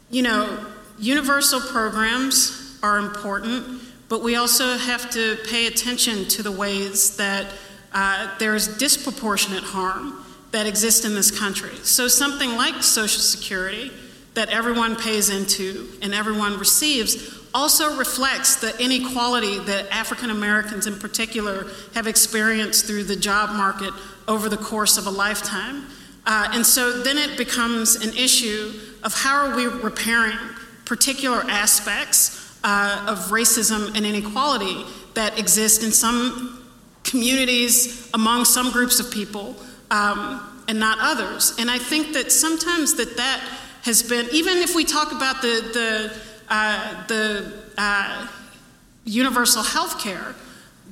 you 0.10 0.24
know, 0.24 0.66
universal 1.00 1.62
programs 1.62 2.78
are 2.84 2.98
important, 3.00 3.82
but 4.10 4.22
we 4.22 4.36
also 4.36 4.78
have 4.78 5.10
to 5.12 5.38
pay 5.46 5.68
attention 5.68 6.26
to 6.26 6.44
the 6.44 6.52
ways 6.52 7.16
that 7.16 7.46
uh, 7.94 8.30
there's 8.40 8.78
disproportionate 8.78 9.64
harm 9.64 10.26
that 10.52 10.68
exists 10.68 11.06
in 11.06 11.16
this 11.16 11.32
country. 11.32 11.76
So 11.84 12.10
something 12.10 12.56
like 12.58 12.84
Social 12.84 13.22
Security 13.22 13.92
that 14.36 14.50
everyone 14.50 14.96
pays 14.96 15.30
into 15.30 15.90
and 16.02 16.14
everyone 16.14 16.60
receives 16.60 17.46
also 17.56 17.98
reflects 17.98 18.58
the 18.58 18.78
inequality 18.84 19.60
that 19.60 19.88
African 19.90 20.30
Americans 20.30 20.88
in 20.88 21.00
particular 21.00 21.68
have 21.94 22.06
experienced 22.06 22.86
through 22.86 23.06
the 23.06 23.16
job 23.16 23.52
market 23.52 23.94
over 24.28 24.50
the 24.50 24.58
course 24.58 24.98
of 24.98 25.08
a 25.08 25.10
lifetime. 25.10 25.88
Uh, 26.26 26.50
and 26.52 26.66
so 26.66 27.02
then 27.02 27.18
it 27.18 27.38
becomes 27.38 27.96
an 27.96 28.14
issue 28.14 28.74
of 29.04 29.14
how 29.14 29.48
are 29.48 29.56
we 29.56 29.68
repairing 29.68 30.38
particular 30.84 31.44
aspects 31.50 32.60
uh, 32.66 33.06
of 33.08 33.20
racism 33.32 33.96
and 33.96 34.06
inequality 34.06 34.84
that 35.14 35.40
exist 35.40 35.82
in 35.82 35.92
some 35.92 36.68
communities 37.06 38.10
among 38.14 38.44
some 38.44 38.72
groups 38.72 39.00
of 39.00 39.10
people 39.12 39.56
um, 39.92 40.64
and 40.68 40.78
not 40.78 40.98
others. 41.00 41.56
And 41.58 41.72
I 41.72 41.78
think 41.78 42.14
that 42.14 42.32
sometimes 42.34 42.96
that 42.96 43.16
that 43.16 43.42
has 43.86 44.02
been, 44.02 44.28
even 44.32 44.58
if 44.58 44.76
we 44.76 44.84
talk 44.84 45.12
about 45.12 45.44
the, 45.44 45.62
the, 45.74 46.12
uh, 46.50 47.06
the 47.06 47.54
uh, 47.78 48.28
universal 49.04 49.62
health 49.62 50.00
care, 50.00 50.34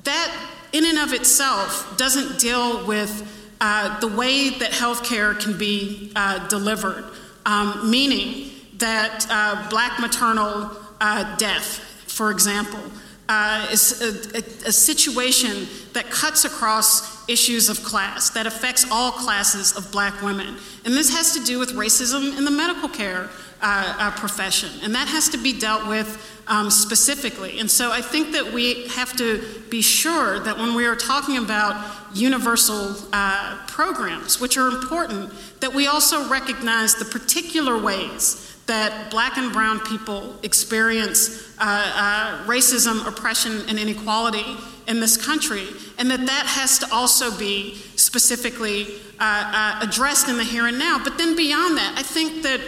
that 0.04 0.32
in 0.72 0.86
and 0.86 0.98
of 0.98 1.12
itself 1.12 1.96
doesn't 1.96 2.38
deal 2.38 2.86
with 2.86 3.28
uh, 3.60 3.98
the 3.98 4.06
way 4.06 4.50
that 4.50 4.70
healthcare 4.70 5.38
can 5.38 5.58
be 5.58 6.12
uh, 6.14 6.46
delivered, 6.46 7.04
um, 7.46 7.90
meaning 7.90 8.50
that 8.76 9.26
uh, 9.28 9.68
black 9.70 9.98
maternal 9.98 10.70
uh, 11.00 11.36
death, 11.36 11.78
for 12.06 12.30
example, 12.30 12.80
uh, 13.28 13.68
is 13.72 14.02
a, 14.02 14.38
a, 14.38 14.68
a, 14.68 14.72
situation 14.72 15.66
that 15.94 16.10
cuts 16.10 16.44
across 16.44 17.26
issues 17.28 17.70
of 17.70 17.82
class, 17.82 18.28
that 18.30 18.46
affects 18.46 18.84
all 18.90 19.12
classes 19.12 19.74
of 19.76 19.90
black 19.90 20.20
women. 20.20 20.56
And 20.84 20.94
this 20.94 21.14
has 21.14 21.32
to 21.32 21.42
do 21.42 21.58
with 21.58 21.70
racism 21.70 22.36
in 22.36 22.44
the 22.44 22.50
medical 22.50 22.88
care 22.88 23.30
uh, 23.62 23.96
uh, 23.98 24.10
profession, 24.10 24.68
and 24.82 24.94
that 24.94 25.08
has 25.08 25.30
to 25.30 25.38
be 25.38 25.58
dealt 25.58 25.88
with 25.88 26.42
um, 26.48 26.70
specifically. 26.70 27.58
And 27.58 27.70
so 27.70 27.90
I 27.90 28.02
think 28.02 28.32
that 28.32 28.52
we 28.52 28.88
have 28.88 29.16
to 29.16 29.42
be 29.70 29.80
sure 29.80 30.40
that 30.40 30.58
when 30.58 30.74
we 30.74 30.84
are 30.84 30.96
talking 30.96 31.38
about 31.38 31.90
universal 32.14 32.94
uh, 33.12 33.64
programs, 33.66 34.38
which 34.38 34.58
are 34.58 34.68
important, 34.68 35.32
that 35.60 35.72
we 35.72 35.86
also 35.86 36.28
recognize 36.28 36.94
the 36.94 37.06
particular 37.06 37.78
ways 37.78 38.53
that 38.66 39.10
black 39.10 39.36
and 39.36 39.52
brown 39.52 39.80
people 39.80 40.36
experience 40.42 41.54
uh, 41.58 41.64
uh, 41.64 42.46
racism, 42.46 43.06
oppression, 43.06 43.62
and 43.68 43.78
inequality 43.78 44.56
in 44.86 45.00
this 45.00 45.16
country, 45.16 45.66
and 45.98 46.10
that 46.10 46.26
that 46.26 46.46
has 46.46 46.78
to 46.78 46.86
also 46.92 47.36
be 47.38 47.74
specifically 47.96 48.86
uh, 49.20 49.78
uh, 49.80 49.86
addressed 49.86 50.28
in 50.28 50.36
the 50.36 50.44
here 50.44 50.66
and 50.66 50.78
now. 50.78 51.00
But 51.02 51.18
then 51.18 51.36
beyond 51.36 51.76
that, 51.78 51.94
I 51.96 52.02
think 52.02 52.42
that 52.42 52.60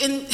in 0.00 0.26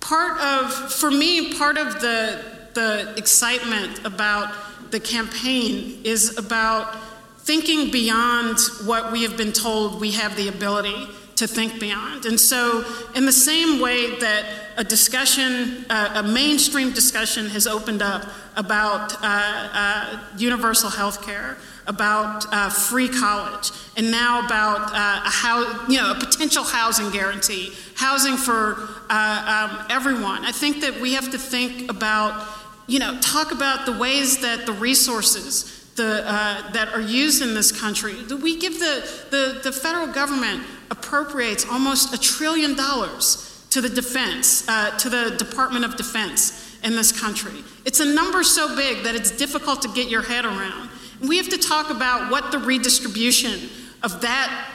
part 0.00 0.40
of, 0.40 0.72
for 0.92 1.10
me, 1.10 1.54
part 1.54 1.78
of 1.78 2.00
the, 2.00 2.42
the 2.74 3.14
excitement 3.16 4.04
about 4.04 4.54
the 4.90 5.00
campaign 5.00 6.00
is 6.04 6.38
about 6.38 6.96
thinking 7.40 7.90
beyond 7.90 8.58
what 8.84 9.12
we 9.12 9.22
have 9.22 9.36
been 9.36 9.52
told 9.52 10.00
we 10.00 10.12
have 10.12 10.36
the 10.36 10.48
ability 10.48 11.08
to 11.38 11.46
think 11.46 11.78
beyond. 11.78 12.26
And 12.26 12.38
so, 12.38 12.84
in 13.14 13.24
the 13.24 13.32
same 13.32 13.80
way 13.80 14.18
that 14.18 14.44
a 14.76 14.84
discussion, 14.84 15.84
uh, 15.88 16.22
a 16.22 16.22
mainstream 16.22 16.92
discussion, 16.92 17.46
has 17.50 17.66
opened 17.66 18.02
up 18.02 18.24
about 18.56 19.14
uh, 19.14 19.18
uh, 19.22 20.20
universal 20.36 20.90
health 20.90 21.24
care, 21.24 21.56
about 21.86 22.44
uh, 22.52 22.68
free 22.68 23.08
college, 23.08 23.70
and 23.96 24.10
now 24.10 24.44
about 24.44 24.90
uh, 24.92 25.30
a 25.30 25.90
you 25.90 25.98
know, 25.98 26.10
a 26.10 26.14
potential 26.16 26.64
housing 26.64 27.10
guarantee, 27.10 27.72
housing 27.94 28.36
for 28.36 28.88
uh, 29.08 29.70
um, 29.70 29.86
everyone. 29.90 30.44
I 30.44 30.52
think 30.52 30.80
that 30.80 31.00
we 31.00 31.14
have 31.14 31.30
to 31.30 31.38
think 31.38 31.90
about, 31.90 32.46
you 32.88 32.98
know, 32.98 33.18
talk 33.20 33.52
about 33.52 33.86
the 33.86 33.96
ways 33.96 34.38
that 34.38 34.66
the 34.66 34.72
resources 34.72 35.87
the, 35.98 36.22
uh, 36.24 36.70
that 36.70 36.94
are 36.94 37.00
used 37.00 37.42
in 37.42 37.52
this 37.52 37.70
country. 37.70 38.14
We 38.42 38.58
give 38.58 38.78
the, 38.78 39.26
the, 39.30 39.60
the 39.62 39.72
federal 39.72 40.06
government 40.06 40.62
appropriates 40.90 41.66
almost 41.66 42.14
a 42.14 42.18
trillion 42.18 42.74
dollars 42.74 43.66
to 43.70 43.82
the 43.82 43.90
defense, 43.90 44.66
uh, 44.66 44.96
to 44.98 45.10
the 45.10 45.36
Department 45.36 45.84
of 45.84 45.96
Defense 45.96 46.78
in 46.82 46.96
this 46.96 47.12
country. 47.12 47.62
It's 47.84 48.00
a 48.00 48.06
number 48.06 48.42
so 48.42 48.74
big 48.74 49.02
that 49.02 49.14
it's 49.14 49.30
difficult 49.30 49.82
to 49.82 49.88
get 49.88 50.08
your 50.08 50.22
head 50.22 50.46
around. 50.46 50.88
We 51.20 51.36
have 51.36 51.50
to 51.50 51.58
talk 51.58 51.90
about 51.90 52.30
what 52.30 52.52
the 52.52 52.58
redistribution 52.58 53.68
of 54.02 54.22
that, 54.22 54.70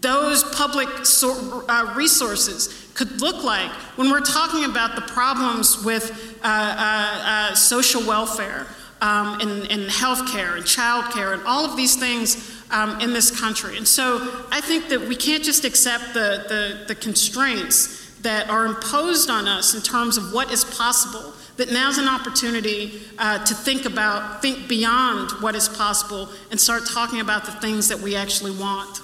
those 0.00 0.42
public 0.42 1.06
so, 1.06 1.64
uh, 1.68 1.94
resources 1.96 2.90
could 2.94 3.20
look 3.20 3.44
like 3.44 3.70
when 3.96 4.10
we're 4.10 4.20
talking 4.20 4.64
about 4.64 4.96
the 4.96 5.02
problems 5.02 5.84
with 5.84 6.38
uh, 6.42 6.46
uh, 6.46 7.50
uh 7.52 7.54
social 7.54 8.02
welfare 8.06 8.66
um, 9.00 9.40
and, 9.40 9.70
and 9.70 9.90
health 9.90 10.30
care 10.32 10.56
and 10.56 10.66
child 10.66 11.12
care 11.12 11.32
and 11.32 11.42
all 11.44 11.64
of 11.64 11.76
these 11.76 11.96
things 11.96 12.62
um, 12.70 13.00
in 13.00 13.12
this 13.12 13.30
country. 13.30 13.76
And 13.76 13.86
so 13.86 14.46
I 14.50 14.60
think 14.60 14.88
that 14.88 15.00
we 15.00 15.16
can't 15.16 15.44
just 15.44 15.64
accept 15.64 16.14
the, 16.14 16.44
the, 16.48 16.84
the 16.88 16.94
constraints 16.94 18.18
that 18.20 18.48
are 18.48 18.66
imposed 18.66 19.30
on 19.30 19.46
us 19.46 19.74
in 19.74 19.82
terms 19.82 20.16
of 20.16 20.32
what 20.32 20.50
is 20.50 20.64
possible 20.64 21.32
that 21.56 21.72
now's 21.72 21.96
an 21.98 22.08
opportunity 22.08 23.00
uh, 23.18 23.42
to 23.44 23.54
think 23.54 23.84
about, 23.86 24.42
think 24.42 24.68
beyond 24.68 25.30
what 25.40 25.54
is 25.54 25.68
possible, 25.68 26.28
and 26.50 26.60
start 26.60 26.84
talking 26.86 27.20
about 27.20 27.44
the 27.46 27.52
things 27.52 27.88
that 27.88 27.98
we 27.98 28.14
actually 28.14 28.52
want. 28.52 29.00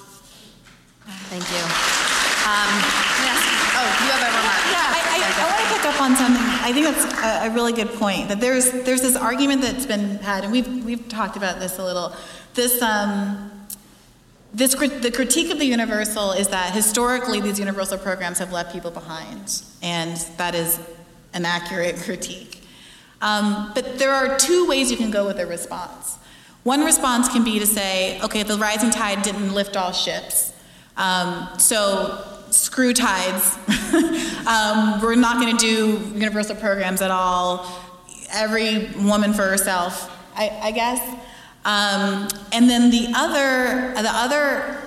Thank 1.32 1.49
you. 1.49 1.64
Um, 2.45 2.72
yes. 3.24 3.40
Oh, 3.72 3.88
you 4.05 4.11
have 4.12 4.20
a 4.20 4.30
remark. 4.36 4.61
Yeah, 4.68 4.84
I, 4.84 5.01
I, 5.01 5.18
I 5.32 5.45
want 5.49 5.61
to 5.64 5.68
pick 5.72 5.84
up 5.88 5.99
on 6.01 6.12
something. 6.16 6.45
I 6.72 6.74
think 6.74 6.86
that's 6.86 7.46
a, 7.46 7.50
really 7.50 7.74
good 7.74 7.90
point. 7.90 8.28
That 8.28 8.40
there's 8.40 8.70
there's 8.70 9.02
this 9.02 9.14
argument 9.14 9.60
that's 9.60 9.84
been 9.84 10.16
had, 10.20 10.42
and 10.44 10.50
we've 10.50 10.82
we've 10.86 11.06
talked 11.06 11.36
about 11.36 11.60
this 11.60 11.78
a 11.78 11.84
little. 11.84 12.14
This 12.54 12.80
um, 12.80 13.50
this, 14.54 14.74
the 14.74 15.10
critique 15.14 15.52
of 15.52 15.58
the 15.58 15.66
universal 15.66 16.32
is 16.32 16.48
that 16.48 16.72
historically 16.72 17.42
these 17.42 17.58
universal 17.58 17.98
programs 17.98 18.38
have 18.38 18.52
left 18.52 18.72
people 18.72 18.90
behind, 18.90 19.62
and 19.82 20.16
that 20.38 20.54
is 20.54 20.80
an 21.34 21.44
accurate 21.44 21.96
critique. 22.04 22.66
Um, 23.20 23.72
but 23.74 23.98
there 23.98 24.12
are 24.12 24.38
two 24.38 24.66
ways 24.66 24.90
you 24.90 24.96
can 24.96 25.10
go 25.10 25.26
with 25.26 25.38
a 25.40 25.46
response. 25.46 26.16
One 26.62 26.86
response 26.86 27.28
can 27.28 27.44
be 27.44 27.58
to 27.58 27.66
say, 27.66 28.18
okay, 28.22 28.44
the 28.44 28.56
rising 28.56 28.90
tide 28.90 29.22
didn't 29.22 29.52
lift 29.52 29.76
all 29.76 29.92
ships, 29.92 30.54
um, 30.96 31.50
so 31.58 32.31
screw 32.53 32.92
tides. 32.92 33.57
um, 34.46 35.00
we're 35.00 35.14
not 35.14 35.40
going 35.40 35.57
to 35.57 35.66
do 35.66 36.18
universal 36.18 36.55
programs 36.57 37.03
at 37.03 37.11
all. 37.11 37.66
Every 38.32 38.86
woman 39.05 39.32
for 39.32 39.42
herself, 39.42 40.11
I, 40.34 40.48
I 40.62 40.70
guess. 40.70 41.00
Um, 41.64 42.28
and 42.53 42.68
then 42.68 42.90
the 42.90 43.12
other, 43.14 43.94
the 44.00 44.11
other 44.11 44.78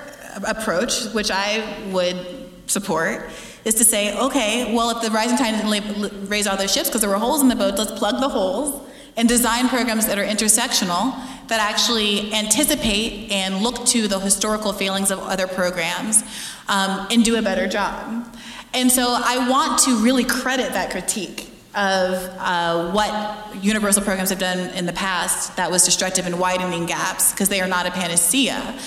approach, 0.48 1.06
which 1.14 1.32
I 1.32 1.90
would 1.92 2.52
support, 2.68 3.30
is 3.64 3.76
to 3.76 3.84
say, 3.84 4.18
okay, 4.18 4.76
well, 4.76 4.92
if 4.92 5.02
the 5.02 5.10
rising 5.10 5.38
tide 5.38 5.62
didn't 5.62 6.30
raise 6.30 6.48
all 6.48 6.58
those 6.58 6.74
ships 6.74 6.90
because 6.90 7.02
there 7.02 7.10
were 7.10 7.18
holes 7.18 7.42
in 7.42 7.48
the 7.48 7.56
boat, 7.56 7.78
let's 7.78 7.92
plug 7.92 8.20
the 8.20 8.30
holes 8.30 8.82
and 9.18 9.30
design 9.30 9.70
programs 9.70 10.06
that 10.08 10.20
are 10.20 10.26
intersectional 10.26 11.16
that 11.48 11.60
actually 11.60 12.34
anticipate 12.34 13.32
and 13.32 13.62
look 13.64 13.86
to 13.86 14.08
the 14.08 14.20
historical 14.20 14.74
failings 14.74 15.12
of 15.12 15.20
other 15.20 15.48
programs 15.48 16.24
um, 16.68 17.08
and 17.12 17.24
do 17.24 17.38
a 17.38 17.42
better 17.42 17.68
job. 17.68 18.26
And 18.74 18.92
so 18.92 19.06
I 19.08 19.50
want 19.50 19.80
to 19.84 20.04
really 20.04 20.26
credit 20.26 20.74
that 20.74 20.92
critique 20.92 21.50
of 21.76 22.14
uh, 22.40 22.92
what 22.92 23.64
universal 23.64 24.02
programs 24.02 24.30
have 24.30 24.40
done 24.40 24.60
in 24.76 24.86
the 24.86 24.94
past 24.94 25.56
that 25.58 25.70
was 25.70 25.84
destructive 25.84 26.26
in 26.26 26.40
widening 26.40 26.86
gaps 26.86 27.32
because 27.32 27.50
they 27.50 27.62
are 27.62 27.68
not 27.68 27.86
a 27.86 27.92
panacea. 27.92 28.78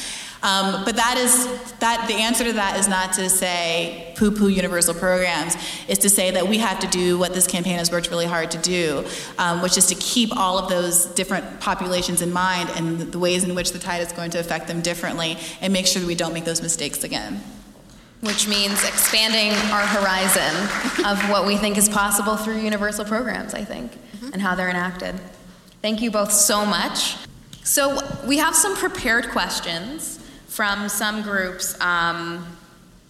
Um, 0.41 0.85
but 0.85 0.95
that 0.97 1.17
is 1.19 1.47
that 1.81 2.07
the 2.07 2.15
answer 2.15 2.45
to 2.45 2.53
that 2.53 2.79
is 2.79 2.87
not 2.87 3.13
to 3.15 3.29
say 3.29 4.15
poo-poo 4.17 4.49
universal 4.49 4.95
programs. 4.95 5.57
Is 5.89 5.99
to 5.99 6.09
say 6.09 6.31
that 6.31 6.47
we 6.47 6.59
have 6.59 6.79
to 6.79 6.87
do 6.87 7.19
what 7.19 7.35
this 7.35 7.47
campaign 7.47 7.77
has 7.77 7.91
worked 7.91 8.09
really 8.09 8.27
hard 8.27 8.53
to 8.53 8.59
do, 8.59 9.05
um, 9.39 9.63
which 9.63 9.77
is 9.77 9.87
to 9.87 9.97
keep 9.97 10.35
all 10.37 10.57
of 10.57 10.69
those 10.71 11.07
different 11.07 11.61
populations 11.61 12.23
in 12.23 12.33
mind 12.33 12.71
and 12.77 13.01
the 13.13 13.19
ways 13.19 13.43
in 13.43 13.55
which 13.57 13.73
the 13.73 13.81
tide 13.81 14.01
is 14.01 14.13
going 14.13 14.31
to 14.31 14.39
affect 14.39 14.69
them 14.69 14.81
differently, 14.81 15.37
and 15.61 15.73
make 15.73 15.87
sure 15.87 16.01
that 16.01 16.07
we 16.09 16.15
don't 16.15 16.33
make 16.33 16.45
those 16.45 16.63
mistakes 16.63 17.03
again 17.03 17.43
which 18.21 18.49
means 18.49 18.83
expanding 18.85 19.53
our 19.71 19.87
horizon 19.87 20.55
of 21.07 21.31
what 21.31 21.47
we 21.47 21.57
think 21.57 21.79
is 21.79 21.89
possible 21.89 22.37
through 22.37 22.59
universal 22.59 23.05
programs, 23.05 23.55
I 23.55 23.65
think, 23.65 23.93
mm-hmm. 23.93 24.33
and 24.33 24.43
how 24.43 24.55
they're 24.55 24.71
enacted. 24.71 25.15
Thank 25.83 26.03
you 26.03 26.11
both 26.11 26.33
so 26.33 26.67
much. 26.67 27.17
So, 27.63 27.99
we 28.27 28.39
have 28.39 28.57
some 28.57 28.75
prepared 28.77 29.29
questions 29.29 30.19
from 30.47 30.89
some 30.89 31.23
groups 31.23 31.79
um, 31.81 32.45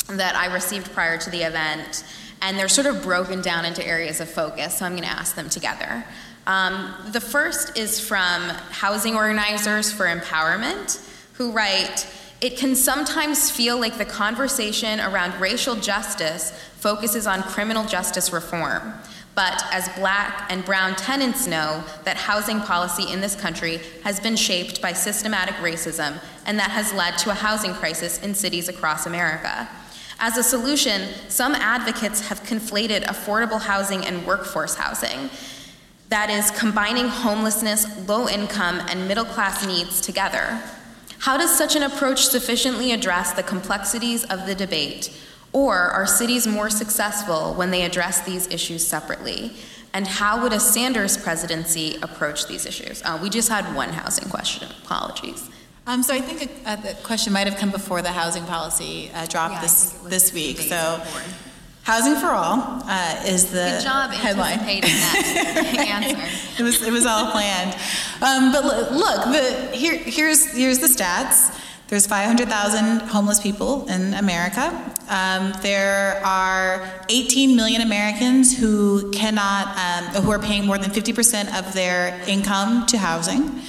that 0.09 0.35
I 0.35 0.53
received 0.53 0.93
prior 0.93 1.17
to 1.17 1.31
the 1.31 1.43
event, 1.43 2.05
and 2.43 2.59
they're 2.59 2.69
sort 2.69 2.87
of 2.87 3.03
broken 3.03 3.41
down 3.41 3.65
into 3.65 3.87
areas 3.87 4.21
of 4.21 4.29
focus, 4.29 4.79
so 4.79 4.85
I'm 4.85 4.93
going 4.93 5.05
to 5.05 5.09
ask 5.09 5.35
them 5.35 5.49
together. 5.49 6.05
Um, 6.47 6.95
the 7.13 7.21
first 7.21 7.79
is 7.79 8.01
from 8.01 8.43
Housing 8.71 9.15
Organizers 9.15 9.93
for 9.93 10.07
Empowerment, 10.07 11.07
who 11.35 11.53
write 11.53 12.07
It 12.41 12.57
can 12.57 12.77
sometimes 12.77 13.51
feel 13.51 13.81
like 13.81 13.99
the 13.99 14.05
conversation 14.05 15.01
around 15.01 15.41
racial 15.41 15.75
justice 15.75 16.53
focuses 16.77 17.27
on 17.27 17.43
criminal 17.43 17.85
justice 17.85 18.33
reform. 18.33 18.95
But 19.35 19.65
as 19.73 19.89
black 19.91 20.47
and 20.49 20.65
brown 20.65 20.95
tenants 20.95 21.47
know 21.47 21.83
that 22.05 22.17
housing 22.17 22.61
policy 22.61 23.13
in 23.13 23.21
this 23.21 23.35
country 23.35 23.81
has 24.05 24.21
been 24.21 24.37
shaped 24.37 24.81
by 24.81 24.93
systematic 24.93 25.55
racism, 25.57 26.21
and 26.47 26.59
that 26.59 26.71
has 26.71 26.93
led 26.93 27.19
to 27.19 27.31
a 27.31 27.35
housing 27.35 27.73
crisis 27.75 28.23
in 28.23 28.35
cities 28.35 28.69
across 28.69 29.07
America. 29.07 29.69
As 30.21 30.37
a 30.37 30.43
solution, 30.43 31.09
some 31.29 31.55
advocates 31.55 32.29
have 32.29 32.43
conflated 32.43 33.05
affordable 33.05 33.61
housing 33.61 34.05
and 34.05 34.27
workforce 34.27 34.75
housing. 34.75 35.31
That 36.09 36.31
is, 36.31 36.51
combining 36.53 37.07
homelessness, 37.09 38.09
low 38.09 38.29
income, 38.29 38.81
and 38.89 39.07
middle 39.07 39.25
class 39.25 39.67
needs 39.67 40.01
together. 40.01 40.61
How 41.19 41.37
does 41.37 41.57
such 41.57 41.77
an 41.77 41.83
approach 41.83 42.27
sufficiently 42.27 42.93
address 42.93 43.33
the 43.33 43.43
complexities 43.43 44.25
of 44.25 44.47
the 44.47 44.55
debate? 44.55 45.11
Or 45.53 45.77
are 45.77 46.07
cities 46.07 46.47
more 46.47 46.71
successful 46.71 47.55
when 47.55 47.71
they 47.71 47.83
address 47.83 48.21
these 48.23 48.47
issues 48.49 48.87
separately? 48.87 49.53
And 49.95 50.07
how 50.07 50.43
would 50.43 50.53
a 50.53 50.61
Sanders 50.61 51.17
presidency 51.17 51.97
approach 52.03 52.47
these 52.47 52.67
issues? 52.67 53.03
Uh, 53.03 53.19
we 53.21 53.31
just 53.31 53.49
had 53.49 53.75
one 53.75 53.89
housing 53.89 54.29
question. 54.29 54.69
Apologies. 54.85 55.49
Um, 55.87 56.03
so 56.03 56.15
I 56.15 56.21
think 56.21 56.51
uh, 56.67 56.77
the 56.77 56.95
question 57.03 57.33
might 57.33 57.47
have 57.47 57.59
come 57.59 57.71
before 57.71 58.03
the 58.03 58.13
housing 58.13 58.45
policy 58.45 59.11
uh, 59.15 59.25
dropped 59.27 59.55
Yeah, 59.55 59.61
this 59.63 59.93
think 59.93 60.01
it 60.01 60.05
was 60.05 60.11
this 60.11 60.33
week. 60.35 60.59
So, 60.59 61.01
before. 61.03 61.48
Housing 61.89 62.17
for 62.17 62.27
all 62.29 62.83
uh, 62.85 63.23
is 63.27 63.51
the 63.51 63.77
Good 63.79 63.83
job 63.85 64.11
headline. 64.11 64.59
anticipating 64.61 64.91
that 64.91 65.87
answer. 65.95 66.61
it 66.61 66.63
was 66.63 66.83
it 66.83 66.93
was 66.93 67.07
all 67.07 67.31
planned. 67.31 67.73
Um, 68.21 68.53
but 68.53 68.63
lo- 68.65 68.89
look, 69.05 69.25
the, 69.35 69.71
here 69.75 69.97
here's 69.97 70.41
here's 70.53 70.79
the 70.81 70.87
stats. 70.87 71.55
There's 71.89 72.07
500,000 72.07 73.01
homeless 73.09 73.41
people 73.41 73.89
in 73.89 74.13
America. 74.13 74.67
Um, 75.09 75.55
there 75.63 76.21
are 76.23 76.87
18 77.09 77.57
million 77.57 77.81
Americans 77.81 78.59
who 78.59 79.11
cannot, 79.11 79.69
um, 79.79 80.23
who 80.23 80.31
are 80.31 80.39
paying 80.39 80.67
more 80.67 80.77
than 80.77 80.91
50% 80.91 81.59
of 81.59 81.73
their 81.73 82.21
income 82.29 82.85
to 82.89 82.99
housing. 82.99 83.63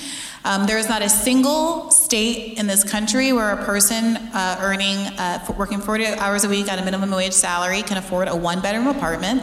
Um, 0.46 0.66
there 0.68 0.78
is 0.78 0.88
not 0.88 1.02
a 1.02 1.10
single 1.10 1.92
state 1.92 2.58
in 2.58 2.68
this 2.68 2.90
country 2.90 3.34
where 3.34 3.52
a 3.52 3.66
person 3.66 4.16
uh, 4.18 4.58
earning, 4.62 4.98
uh, 5.20 5.46
working 5.58 5.82
40 5.82 6.06
hours 6.06 6.44
a 6.44 6.50
week 6.50 6.70
at 6.72 6.80
a 6.80 6.86
minimum 6.86 7.12
wage 7.12 7.34
salary 7.34 7.82
can 7.82 7.98
afford 7.98 8.28
a 8.28 8.36
one-bedroom 8.36 8.88
apartment. 8.88 9.42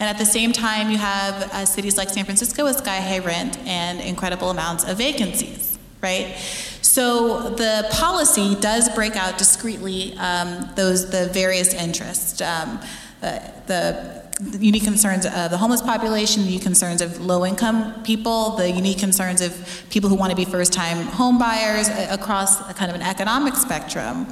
And 0.00 0.08
at 0.08 0.18
the 0.18 0.26
same 0.26 0.52
time, 0.52 0.90
you 0.90 0.98
have 0.98 1.34
uh, 1.52 1.66
cities 1.66 1.96
like 1.96 2.08
San 2.08 2.24
Francisco 2.24 2.64
with 2.64 2.76
sky 2.76 3.00
high 3.00 3.18
rent 3.18 3.58
and 3.60 4.00
incredible 4.00 4.50
amounts 4.50 4.84
of 4.84 4.98
vacancies, 4.98 5.78
right? 6.02 6.36
So 6.82 7.50
the 7.50 7.88
policy 7.92 8.56
does 8.56 8.88
break 8.94 9.16
out 9.16 9.38
discreetly 9.38 10.16
um, 10.18 10.68
those 10.74 11.10
the 11.10 11.26
various 11.32 11.74
interests, 11.74 12.40
um, 12.40 12.80
uh, 13.22 13.40
the 13.66 14.27
unique 14.60 14.84
concerns 14.84 15.26
of 15.26 15.50
the 15.50 15.56
homeless 15.56 15.82
population, 15.82 16.42
the 16.42 16.48
unique 16.48 16.62
concerns 16.62 17.00
of 17.00 17.20
low-income 17.20 18.02
people, 18.04 18.56
the 18.56 18.70
unique 18.70 18.98
concerns 18.98 19.40
of 19.40 19.84
people 19.90 20.08
who 20.08 20.16
want 20.16 20.30
to 20.30 20.36
be 20.36 20.44
first-time 20.44 20.98
home 21.06 21.38
buyers 21.38 21.88
uh, 21.88 22.06
across 22.10 22.60
kind 22.74 22.90
of 22.90 22.94
an 22.94 23.02
economic 23.02 23.54
spectrum. 23.56 24.26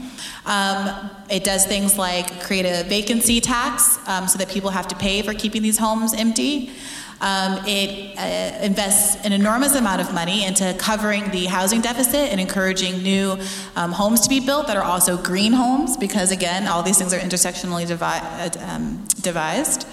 Um, 0.45 1.11
it 1.29 1.43
does 1.43 1.67
things 1.67 1.99
like 1.99 2.41
create 2.43 2.67
a 2.67 2.85
vacancy 2.89 3.41
tax 3.41 3.99
um, 4.07 4.29
so 4.29 4.39
that 4.39 4.49
people 4.49 4.71
have 4.71 4.87
to 4.89 4.97
pay 4.97 5.23
for 5.23 5.35
keeping 5.35 5.63
these 5.63 5.79
homes 5.79 6.15
empty. 6.15 6.71
Um, 7.19 7.65
it 7.67 8.17
uh, 8.19 8.63
invests 8.63 9.25
an 9.25 9.33
enormous 9.33 9.75
amount 9.75 10.03
of 10.03 10.13
money 10.13 10.45
into 10.45 10.75
covering 10.79 11.31
the 11.31 11.47
housing 11.47 11.81
deficit 11.81 12.31
and 12.31 12.39
encouraging 12.39 13.03
new 13.03 13.39
um, 13.75 13.91
homes 13.91 14.21
to 14.21 14.29
be 14.29 14.39
built 14.39 14.67
that 14.67 14.77
are 14.77 14.85
also 14.85 15.17
green 15.17 15.55
homes, 15.55 15.97
because 15.97 16.31
again, 16.31 16.69
all 16.69 16.83
these 16.83 16.99
things 16.99 17.15
are 17.15 17.19
intersectionally 17.19 17.89
devi- 17.89 18.05
uh, 18.05 18.51
um, 18.71 19.03
devised. 19.23 19.86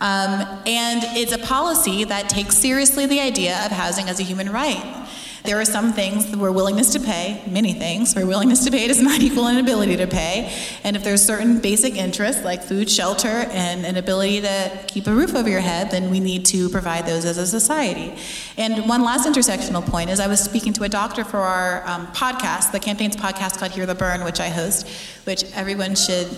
Um, 0.00 0.60
and 0.66 1.02
it's 1.16 1.32
a 1.32 1.38
policy 1.38 2.04
that 2.04 2.30
takes 2.30 2.56
seriously 2.56 3.04
the 3.06 3.20
idea 3.20 3.64
of 3.66 3.72
housing 3.72 4.08
as 4.08 4.18
a 4.18 4.22
human 4.22 4.50
right. 4.50 5.06
There 5.50 5.60
are 5.60 5.64
some 5.64 5.92
things 5.92 6.36
where 6.36 6.52
willingness 6.52 6.92
to 6.92 7.00
pay, 7.00 7.42
many 7.50 7.72
things, 7.72 8.14
where 8.14 8.24
willingness 8.24 8.64
to 8.66 8.70
pay 8.70 8.86
does 8.86 9.02
not 9.02 9.20
equal 9.20 9.48
an 9.48 9.56
ability 9.58 9.96
to 9.96 10.06
pay. 10.06 10.56
And 10.84 10.94
if 10.94 11.02
there's 11.02 11.24
certain 11.24 11.58
basic 11.58 11.96
interests 11.96 12.44
like 12.44 12.62
food, 12.62 12.88
shelter, 12.88 13.48
and 13.50 13.84
an 13.84 13.96
ability 13.96 14.42
to 14.42 14.70
keep 14.86 15.08
a 15.08 15.12
roof 15.12 15.34
over 15.34 15.48
your 15.48 15.58
head, 15.58 15.90
then 15.90 16.08
we 16.08 16.20
need 16.20 16.46
to 16.46 16.68
provide 16.68 17.04
those 17.04 17.24
as 17.24 17.36
a 17.36 17.48
society. 17.48 18.14
And 18.58 18.88
one 18.88 19.02
last 19.02 19.26
intersectional 19.26 19.84
point 19.84 20.08
is 20.10 20.20
I 20.20 20.28
was 20.28 20.38
speaking 20.38 20.72
to 20.74 20.84
a 20.84 20.88
doctor 20.88 21.24
for 21.24 21.38
our 21.38 21.84
um, 21.84 22.06
podcast, 22.12 22.70
the 22.70 22.78
campaign's 22.78 23.16
podcast 23.16 23.58
called 23.58 23.72
Hear 23.72 23.86
the 23.86 23.96
Bern, 23.96 24.22
which 24.22 24.38
I 24.38 24.50
host, 24.50 24.88
which 25.24 25.42
everyone 25.56 25.96
should 25.96 26.28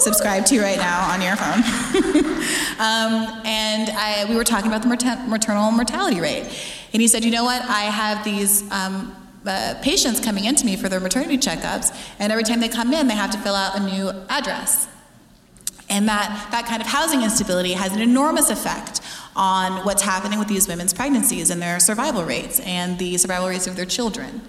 subscribe 0.00 0.44
to 0.46 0.60
right 0.60 0.78
now 0.78 1.08
on 1.12 1.22
your 1.22 1.36
phone. 1.36 1.62
um, 2.80 3.42
and 3.46 3.90
I, 3.90 4.26
we 4.28 4.34
were 4.34 4.42
talking 4.42 4.66
about 4.66 4.82
the 4.82 4.88
mater- 4.88 5.22
maternal 5.28 5.70
mortality 5.70 6.20
rate. 6.20 6.50
And 6.96 7.02
he 7.02 7.08
said, 7.08 7.26
you 7.26 7.30
know 7.30 7.44
what, 7.44 7.60
I 7.60 7.82
have 7.82 8.24
these 8.24 8.62
um, 8.72 9.14
uh, 9.44 9.74
patients 9.82 10.18
coming 10.18 10.46
into 10.46 10.64
me 10.64 10.76
for 10.76 10.88
their 10.88 10.98
maternity 10.98 11.36
checkups, 11.36 11.94
and 12.18 12.32
every 12.32 12.42
time 12.42 12.58
they 12.58 12.70
come 12.70 12.90
in, 12.94 13.06
they 13.06 13.14
have 13.14 13.30
to 13.32 13.38
fill 13.38 13.54
out 13.54 13.76
a 13.78 13.80
new 13.80 14.08
address. 14.30 14.88
And 15.90 16.08
that, 16.08 16.48
that 16.52 16.64
kind 16.64 16.80
of 16.80 16.88
housing 16.88 17.20
instability 17.20 17.74
has 17.74 17.92
an 17.92 18.00
enormous 18.00 18.48
effect 18.48 19.02
on 19.36 19.84
what's 19.84 20.00
happening 20.00 20.38
with 20.38 20.48
these 20.48 20.68
women's 20.68 20.94
pregnancies 20.94 21.50
and 21.50 21.60
their 21.60 21.80
survival 21.80 22.24
rates 22.24 22.60
and 22.60 22.98
the 22.98 23.18
survival 23.18 23.50
rates 23.50 23.66
of 23.66 23.76
their 23.76 23.84
children. 23.84 24.40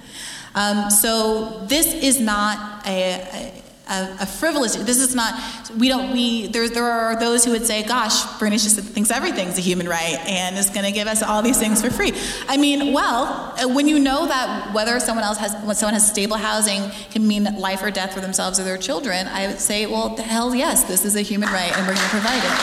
Um, 0.56 0.90
so 0.90 1.66
this 1.66 1.94
is 1.94 2.22
not 2.22 2.88
a, 2.88 3.28
a, 3.34 3.64
a 3.90 4.26
frivolous. 4.26 4.76
This 4.76 5.00
is 5.00 5.16
not. 5.16 5.34
We 5.78 5.88
don't. 5.88 6.12
We 6.12 6.48
there. 6.48 6.68
There 6.70 6.86
are 6.86 7.20
those 7.20 7.46
who 7.46 7.52
would 7.52 7.66
say, 7.66 7.84
"Gosh, 7.84 8.24
Bernice 8.40 8.64
just 8.64 8.80
thinks 8.80 9.12
everything's 9.12 9.58
a 9.58 9.62
human 9.62 9.88
right 9.88 10.18
and 10.28 10.58
is 10.58 10.70
going 10.70 10.86
to 10.86 10.92
give 10.92 11.08
us 11.08 11.24
all 11.24 11.42
these 11.42 11.58
things 11.58 11.82
for 11.82 11.90
free." 11.90 12.14
I 12.48 12.58
mean, 12.58 12.94
well, 12.94 13.54
uh, 13.58 13.68
when 13.68 13.88
you 13.88 14.00
know 14.00 14.28
that 14.28 14.74
whether 14.74 15.00
someone 15.00 15.24
else 15.24 15.38
has, 15.38 15.54
when 15.66 15.76
someone 15.76 15.94
has 15.94 16.08
stable 16.10 16.38
housing, 16.38 16.90
can 17.12 17.28
mean 17.28 17.44
life 17.58 17.82
or 17.84 17.92
death 17.92 18.14
for 18.14 18.22
themselves 18.22 18.60
or 18.60 18.64
their 18.64 18.78
children, 18.78 19.28
I 19.28 19.48
would 19.48 19.60
say, 19.60 19.86
well, 19.86 20.16
hell 20.18 20.54
yes, 20.54 20.84
this 20.84 21.06
is 21.06 21.16
a 21.16 21.22
human 21.22 21.50
right, 21.50 21.76
and 21.76 21.88
we're 21.88 21.94
going 21.94 22.06
to 22.06 22.14
provide 22.14 22.44
it. 22.44 22.56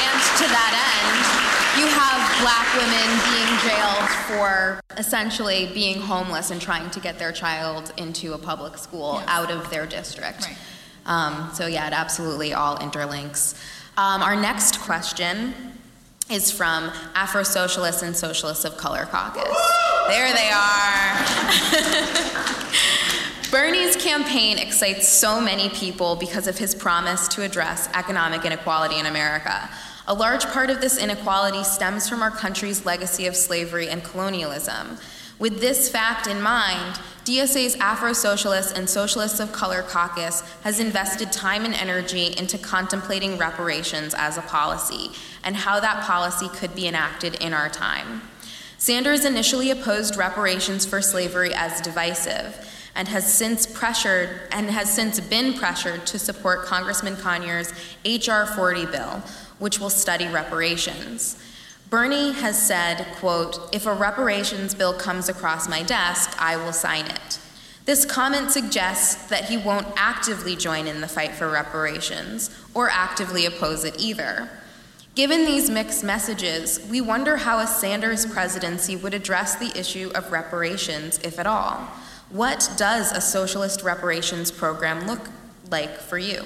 And 0.00 0.18
to 0.40 0.46
that 0.48 0.72
end, 0.76 1.80
you 1.80 1.86
have 1.88 2.19
black 2.40 2.66
women 2.74 3.08
being 3.30 3.58
jailed 3.68 4.08
for 4.28 4.80
essentially 4.96 5.70
being 5.74 6.00
homeless 6.00 6.50
and 6.50 6.60
trying 6.60 6.90
to 6.90 7.00
get 7.00 7.18
their 7.18 7.32
child 7.32 7.92
into 7.96 8.32
a 8.32 8.38
public 8.38 8.76
school 8.78 9.14
Yes. 9.20 9.28
out 9.28 9.50
of 9.50 9.70
their 9.70 9.86
district. 9.86 10.46
Right. 10.46 10.56
Um, 11.06 11.50
so, 11.54 11.66
yeah, 11.66 11.86
it 11.86 11.92
absolutely 11.92 12.52
all 12.52 12.76
interlinks. 12.78 13.54
Um, 13.96 14.22
our 14.22 14.36
next 14.36 14.80
question 14.80 15.54
is 16.30 16.50
from 16.52 16.90
Afro 17.14 17.42
Socialists 17.42 18.02
and 18.02 18.14
Socialists 18.16 18.64
of 18.64 18.76
Color 18.76 19.06
Caucus. 19.06 19.42
There 20.08 20.32
they 20.32 20.50
are. 20.50 21.26
Bernie's 23.50 23.96
campaign 23.96 24.58
excites 24.58 25.08
so 25.08 25.40
many 25.40 25.68
people 25.70 26.14
because 26.14 26.46
of 26.46 26.56
his 26.56 26.72
promise 26.74 27.26
to 27.28 27.42
address 27.42 27.88
economic 27.94 28.44
inequality 28.44 28.96
in 28.98 29.06
America. 29.06 29.68
A 30.10 30.14
large 30.14 30.44
part 30.46 30.70
of 30.70 30.80
this 30.80 30.98
inequality 30.98 31.62
stems 31.62 32.08
from 32.08 32.20
our 32.20 32.32
country's 32.32 32.84
legacy 32.84 33.28
of 33.28 33.36
slavery 33.36 33.88
and 33.88 34.02
colonialism. 34.02 34.98
With 35.38 35.60
this 35.60 35.88
fact 35.88 36.26
in 36.26 36.42
mind, 36.42 36.98
DSA's 37.24 37.76
Afro 37.76 38.12
Socialists 38.12 38.72
and 38.72 38.90
Socialists 38.90 39.38
of 39.38 39.52
Color 39.52 39.82
Caucus 39.82 40.40
has 40.62 40.80
invested 40.80 41.30
time 41.30 41.64
and 41.64 41.74
energy 41.74 42.34
into 42.36 42.58
contemplating 42.58 43.38
reparations 43.38 44.12
as 44.18 44.36
a 44.36 44.42
policy 44.42 45.12
and 45.44 45.54
how 45.54 45.78
that 45.78 46.02
policy 46.02 46.48
could 46.48 46.74
be 46.74 46.88
enacted 46.88 47.36
in 47.36 47.54
our 47.54 47.68
time. 47.68 48.22
Sanders 48.78 49.24
initially 49.24 49.70
opposed 49.70 50.16
reparations 50.16 50.84
for 50.84 51.00
slavery 51.00 51.54
as 51.54 51.80
divisive 51.82 52.68
and 52.96 53.06
has 53.06 53.32
since 53.32 53.64
pressured 53.64 54.40
and 54.50 54.70
has 54.70 54.92
since 54.92 55.20
been 55.20 55.54
pressured 55.54 56.04
to 56.06 56.18
support 56.18 56.66
Congressman 56.66 57.16
Conyers' 57.16 57.72
H.R. 58.04 58.46
40 58.46 58.86
bill, 58.86 59.22
which 59.60 59.78
will 59.78 59.90
study 59.90 60.26
reparations. 60.26 61.40
Bernie 61.88 62.32
has 62.32 62.60
said, 62.60 63.06
quote, 63.16 63.72
if 63.72 63.86
a 63.86 63.94
reparations 63.94 64.74
bill 64.74 64.92
comes 64.92 65.28
across 65.28 65.68
my 65.68 65.82
desk, 65.82 66.34
I 66.40 66.56
will 66.56 66.72
sign 66.72 67.06
it. 67.06 67.38
This 67.84 68.04
comment 68.04 68.50
suggests 68.50 69.28
that 69.28 69.46
he 69.46 69.56
won't 69.56 69.88
actively 69.96 70.54
join 70.54 70.86
in 70.86 71.00
the 71.00 71.08
fight 71.08 71.32
for 71.32 71.50
reparations 71.50 72.50
or 72.74 72.88
actively 72.88 73.46
oppose 73.46 73.84
it 73.84 73.98
either. 73.98 74.48
Given 75.16 75.44
these 75.44 75.68
mixed 75.68 76.04
messages, 76.04 76.80
we 76.88 77.00
wonder 77.00 77.38
how 77.38 77.58
a 77.58 77.66
Sanders 77.66 78.24
presidency 78.26 78.94
would 78.94 79.12
address 79.12 79.56
the 79.56 79.76
issue 79.78 80.12
of 80.14 80.30
reparations, 80.30 81.18
if 81.24 81.38
at 81.38 81.48
all. 81.48 81.88
What 82.28 82.70
does 82.76 83.10
a 83.10 83.20
socialist 83.20 83.82
reparations 83.82 84.52
program 84.52 85.08
look 85.08 85.28
like 85.68 85.98
for 85.98 86.18
you? 86.18 86.44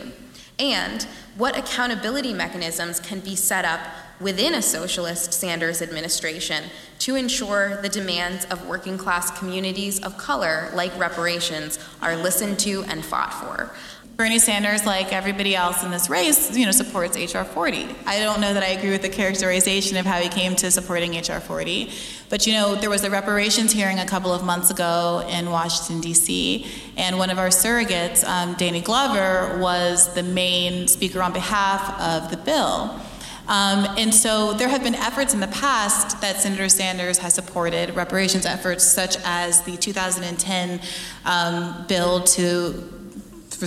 And 0.59 1.07
what 1.37 1.59
accountability 1.59 2.33
mechanisms 2.33 3.01
can 3.01 3.21
be 3.21 3.35
set 3.35 3.65
up 3.65 3.81
within 4.21 4.55
a 4.55 4.63
socialist 4.63 5.33
Sanders 5.33 5.83
administration 5.83 6.65
to 7.01 7.17
ensure 7.17 7.81
the 7.83 7.89
demands 7.89 8.45
of 8.47 8.67
working 8.69 8.97
class 8.97 9.37
communities 9.37 10.01
of 10.03 10.17
color, 10.17 10.71
like 10.75 10.97
reparations, 10.99 11.79
are 12.01 12.17
listened 12.17 12.59
to 12.61 12.85
and 12.85 13.05
fought 13.05 13.35
for? 13.35 13.75
Bernie 14.17 14.39
Sanders, 14.39 14.87
like 14.87 15.13
everybody 15.13 15.57
else 15.57 15.83
in 15.83 15.91
this 15.91 16.09
race, 16.09 16.57
you 16.57 16.65
know, 16.65 16.71
supports 16.71 17.17
HR 17.17 17.43
40. 17.43 17.89
I 18.07 18.21
don't 18.21 18.41
know 18.41 18.55
that 18.55 18.63
I 18.63 18.69
agree 18.69 18.91
with 18.91 19.03
the 19.03 19.09
characterization 19.09 19.97
of 19.97 20.07
how 20.07 20.21
he 20.21 20.29
came 20.29 20.55
to 20.57 20.71
supporting 20.71 21.19
HR 21.19 21.41
40, 21.41 21.91
but 22.29 22.47
you 22.47 22.53
know, 22.53 22.77
there 22.77 22.91
was 22.91 23.03
a 23.03 23.11
reparations 23.11 23.73
hearing 23.73 23.99
a 23.99 24.07
couple 24.07 24.33
of 24.33 24.45
months 24.45 24.71
ago 24.71 25.27
in 25.29 25.51
Washington 25.51 26.01
D.C., 26.01 26.65
and 26.97 27.19
one 27.19 27.29
of 27.29 27.41
our 27.41 27.49
surrogates, 27.49 28.25
um, 28.25 28.55
Danny 28.55 28.81
Glover, 28.81 29.59
was 29.59 30.15
the 30.15 30.23
main 30.23 30.87
speaker 30.87 31.21
on 31.21 31.33
behalf 31.33 32.01
of 32.01 32.31
the 32.31 32.37
bill. 32.37 33.01
Um, 33.47 33.87
and 33.99 34.15
so 34.15 34.55
there 34.55 34.69
have 34.69 34.83
been 34.83 34.95
efforts 34.95 35.35
in 35.35 35.41
the 35.41 35.49
past 35.49 36.21
that 36.21 36.41
Senator 36.41 36.69
Sanders 36.69 37.19
has 37.19 37.35
supported, 37.35 37.95
reparations 37.95 38.47
efforts 38.47 38.85
such 38.85 39.17
as 39.25 39.61
the 39.63 39.77
2010 39.77 40.81
um, 41.27 41.85
bill 41.89 42.23
to 42.23 42.94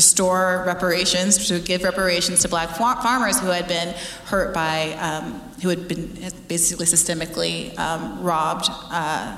restore 0.02 0.64
reparations, 0.66 1.48
to 1.48 1.60
give 1.60 1.84
reparations 1.84 2.42
to 2.44 2.48
black 2.48 2.70
farmers 2.78 3.40
who 3.40 3.48
had 3.48 3.68
been 3.68 3.90
hurt 4.26 4.54
by, 4.54 4.94
um, 5.08 5.42
who 5.62 5.70
had 5.70 5.88
been 5.88 6.32
basically 6.48 6.86
systemically 6.86 7.78
um, 7.80 8.22
robbed 8.22 8.68
uh, 8.92 9.38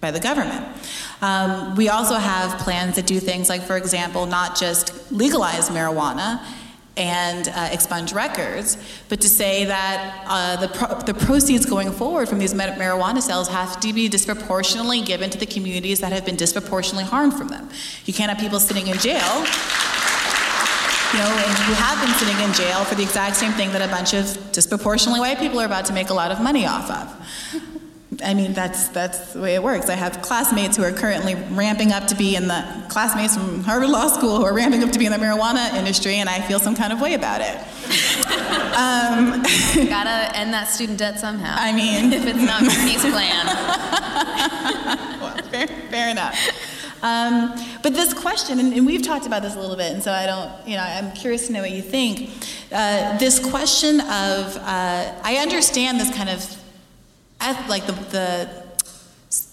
by 0.00 0.10
the 0.10 0.20
government. 0.20 0.64
Um, 1.20 1.76
we 1.76 1.90
also 1.90 2.14
have 2.14 2.58
plans 2.60 2.96
that 2.96 3.06
do 3.06 3.20
things 3.20 3.48
like, 3.50 3.62
for 3.62 3.76
example, 3.76 4.24
not 4.24 4.56
just 4.56 5.12
legalize 5.12 5.68
marijuana 5.68 6.40
and 7.00 7.48
uh, 7.48 7.70
expunge 7.72 8.12
records, 8.12 8.76
but 9.08 9.22
to 9.22 9.28
say 9.28 9.64
that 9.64 10.24
uh, 10.26 10.56
the, 10.56 10.68
pro- 10.68 11.00
the 11.00 11.14
proceeds 11.14 11.64
going 11.64 11.90
forward 11.90 12.28
from 12.28 12.38
these 12.38 12.52
marijuana 12.52 13.22
sales 13.22 13.48
have 13.48 13.80
to 13.80 13.92
be 13.94 14.06
disproportionately 14.06 15.00
given 15.00 15.30
to 15.30 15.38
the 15.38 15.46
communities 15.46 16.00
that 16.00 16.12
have 16.12 16.26
been 16.26 16.36
disproportionately 16.36 17.04
harmed 17.04 17.32
from 17.32 17.48
them. 17.48 17.70
You 18.04 18.12
can't 18.12 18.30
have 18.30 18.38
people 18.38 18.60
sitting 18.60 18.86
in 18.86 18.98
jail. 18.98 19.46
You 21.12 21.18
know, 21.18 21.26
and 21.26 21.58
you 21.66 21.74
have 21.74 21.98
been 22.06 22.14
sitting 22.18 22.38
in 22.44 22.52
jail 22.52 22.84
for 22.84 22.94
the 22.94 23.02
exact 23.02 23.34
same 23.34 23.52
thing 23.52 23.72
that 23.72 23.82
a 23.82 23.90
bunch 23.90 24.14
of 24.14 24.52
disproportionately 24.52 25.20
white 25.20 25.38
people 25.38 25.58
are 25.58 25.66
about 25.66 25.86
to 25.86 25.92
make 25.92 26.10
a 26.10 26.14
lot 26.14 26.30
of 26.30 26.40
money 26.40 26.66
off 26.66 26.88
of. 26.90 27.79
I 28.22 28.34
mean, 28.34 28.52
that's 28.52 28.88
that's 28.88 29.32
the 29.32 29.40
way 29.40 29.54
it 29.54 29.62
works. 29.62 29.88
I 29.88 29.94
have 29.94 30.22
classmates 30.22 30.76
who 30.76 30.82
are 30.82 30.92
currently 30.92 31.34
ramping 31.34 31.92
up 31.92 32.06
to 32.08 32.14
be 32.14 32.36
in 32.36 32.48
the 32.48 32.64
classmates 32.88 33.34
from 33.34 33.62
Harvard 33.64 33.90
Law 33.90 34.08
School 34.08 34.38
who 34.38 34.44
are 34.44 34.54
ramping 34.54 34.82
up 34.82 34.90
to 34.92 34.98
be 34.98 35.06
in 35.06 35.12
the 35.12 35.18
marijuana 35.18 35.74
industry, 35.74 36.16
and 36.16 36.28
I 36.28 36.40
feel 36.40 36.58
some 36.58 36.74
kind 36.74 36.92
of 36.92 37.00
way 37.00 37.14
about 37.14 37.40
it. 37.40 37.56
um, 38.76 39.42
Gotta 39.88 40.36
end 40.36 40.52
that 40.52 40.68
student 40.68 40.98
debt 40.98 41.18
somehow. 41.18 41.54
I 41.58 41.72
mean, 41.72 42.12
if 42.12 42.26
it's 42.26 42.38
not 42.38 42.60
Bernie's 42.60 43.02
plan. 43.02 43.46
well, 45.20 45.36
fair, 45.50 45.66
fair 45.66 46.10
enough. 46.10 46.36
Um, 47.02 47.54
but 47.82 47.94
this 47.94 48.12
question, 48.12 48.58
and, 48.58 48.74
and, 48.74 48.86
we've 48.86 49.02
talked 49.02 49.26
about 49.26 49.42
this 49.42 49.56
a 49.56 49.60
little 49.60 49.76
bit, 49.76 49.92
and 49.92 50.02
so 50.02 50.12
I 50.12 50.26
don't, 50.26 50.68
you 50.68 50.76
know, 50.76 50.82
I'm 50.82 51.12
curious 51.12 51.46
to 51.46 51.52
know 51.52 51.62
what 51.62 51.70
you 51.70 51.80
think. 51.80 52.30
Uh, 52.70 53.16
this 53.16 53.38
question 53.38 54.00
of, 54.00 54.56
uh, 54.58 55.14
I 55.22 55.38
understand 55.40 55.98
this 55.98 56.14
kind 56.14 56.28
of 56.28 56.59
like 57.68 57.86
the, 57.86 57.92
the 57.92 58.70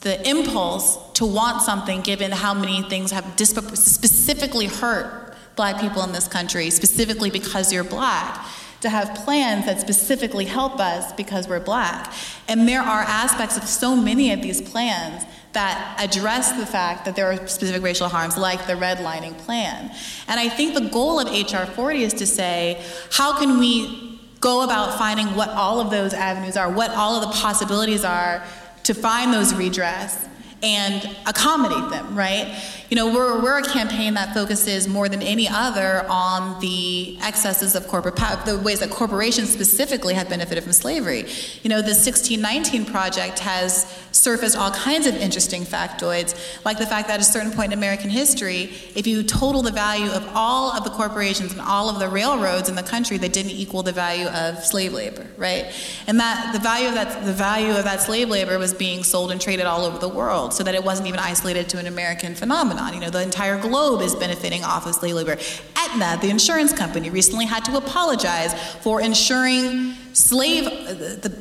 the 0.01 0.27
impulse 0.27 0.97
to 1.13 1.25
want 1.25 1.61
something 1.61 2.01
given 2.01 2.31
how 2.31 2.53
many 2.53 2.81
things 2.83 3.11
have 3.11 3.25
specifically 3.38 4.65
hurt 4.65 5.35
black 5.55 5.79
people 5.79 6.01
in 6.01 6.11
this 6.11 6.27
country 6.27 6.71
specifically 6.71 7.29
because 7.29 7.71
you're 7.71 7.83
black 7.83 8.43
to 8.81 8.89
have 8.89 9.13
plans 9.23 9.65
that 9.65 9.79
specifically 9.79 10.45
help 10.45 10.79
us 10.79 11.13
because 11.13 11.47
we're 11.47 11.59
black 11.59 12.11
and 12.47 12.67
there 12.67 12.81
are 12.81 13.01
aspects 13.01 13.55
of 13.55 13.65
so 13.65 13.95
many 13.95 14.31
of 14.31 14.41
these 14.41 14.61
plans 14.61 15.23
that 15.53 15.95
address 15.99 16.51
the 16.51 16.65
fact 16.65 17.05
that 17.05 17.15
there 17.15 17.25
are 17.25 17.47
specific 17.47 17.81
racial 17.81 18.07
harms, 18.07 18.38
like 18.38 18.67
the 18.67 18.73
redlining 18.73 19.35
plan. 19.39 19.91
And 20.27 20.39
I 20.39 20.49
think 20.49 20.75
the 20.75 20.89
goal 20.89 21.19
of 21.19 21.27
HR 21.27 21.65
40 21.65 22.03
is 22.03 22.13
to 22.13 22.27
say, 22.27 22.83
how 23.11 23.39
can 23.39 23.57
we 23.57 24.16
go 24.39 24.63
about 24.63 24.97
finding 24.97 25.27
what 25.35 25.49
all 25.49 25.79
of 25.79 25.89
those 25.89 26.13
avenues 26.13 26.57
are, 26.57 26.71
what 26.71 26.91
all 26.91 27.15
of 27.15 27.29
the 27.29 27.35
possibilities 27.39 28.03
are 28.03 28.43
to 28.83 28.93
find 28.93 29.33
those 29.33 29.53
redress 29.53 30.27
and 30.63 31.15
accommodate 31.25 31.89
them, 31.91 32.15
right? 32.15 32.61
You 32.89 32.95
know, 32.95 33.13
we're, 33.13 33.41
we're 33.43 33.59
a 33.59 33.63
campaign 33.63 34.13
that 34.13 34.33
focuses 34.33 34.88
more 34.88 35.09
than 35.09 35.21
any 35.21 35.45
other 35.45 36.05
on 36.07 36.61
the 36.61 37.17
excesses 37.21 37.75
of 37.75 37.85
corporate 37.89 38.15
power, 38.15 38.41
the 38.45 38.57
ways 38.59 38.79
that 38.79 38.89
corporations 38.89 39.51
specifically 39.51 40.13
have 40.13 40.29
benefited 40.29 40.63
from 40.63 40.71
slavery. 40.71 41.25
You 41.63 41.69
know, 41.69 41.81
the 41.81 41.91
1619 41.91 42.85
Project 42.85 43.39
has 43.39 43.85
surfaced 44.13 44.57
all 44.57 44.71
kinds 44.71 45.05
of 45.05 45.15
interesting 45.15 45.63
factoids, 45.63 46.63
like 46.63 46.77
the 46.77 46.85
fact 46.85 47.09
that 47.09 47.15
at 47.15 47.19
a 47.19 47.25
certain 47.25 47.51
point 47.51 47.73
in 47.73 47.77
American 47.77 48.09
history, 48.09 48.71
if 48.95 49.05
you 49.05 49.21
total 49.21 49.61
the 49.61 49.71
value 49.71 50.09
of 50.11 50.25
all 50.33 50.71
of 50.71 50.85
the 50.85 50.89
corporations 50.89 51.51
and 51.51 51.59
all 51.59 51.89
of 51.89 51.99
the 51.99 52.07
railroads 52.07 52.69
in 52.69 52.75
the 52.75 52.83
country, 52.83 53.17
they 53.17 53.27
didn't 53.27 53.51
equal 53.51 53.83
the 53.83 53.91
value 53.91 54.27
of 54.27 54.63
slave 54.63 54.93
labor, 54.93 55.27
right? 55.35 55.65
And 56.07 56.21
that 56.21 56.53
the 56.53 56.59
value 56.59 56.88
of 56.88 56.93
that 56.93 57.25
the 57.25 57.33
value 57.33 57.75
of 57.75 57.83
that 57.83 58.01
slave 58.01 58.29
labor 58.29 58.57
was 58.57 58.73
being 58.73 59.03
sold 59.03 59.31
and 59.31 59.41
traded 59.41 59.65
all 59.65 59.83
over 59.83 59.97
the 59.97 60.09
world, 60.09 60.53
so 60.53 60.63
that 60.63 60.73
it 60.73 60.83
wasn't 60.83 61.09
even 61.09 61.19
isolated 61.19 61.67
to 61.69 61.79
an 61.79 61.88
American 61.88 62.33
phenomenon 62.33 62.76
phenomenon. 62.78 62.93
You 62.93 63.05
know, 63.05 63.09
the 63.09 63.23
entire 63.23 63.59
globe 63.59 64.01
is 64.01 64.15
benefiting 64.15 64.63
off 64.63 64.86
of 64.86 64.95
slave 64.95 65.15
labor. 65.15 65.38
Aetna, 65.75 66.19
the 66.21 66.30
insurance 66.30 66.73
company, 66.73 67.09
recently 67.09 67.45
had 67.45 67.65
to 67.65 67.78
apologize 67.78 68.53
for 68.82 69.01
insuring 69.01 69.93
slave 70.13 70.65
the, 70.65 71.30
the 71.30 71.38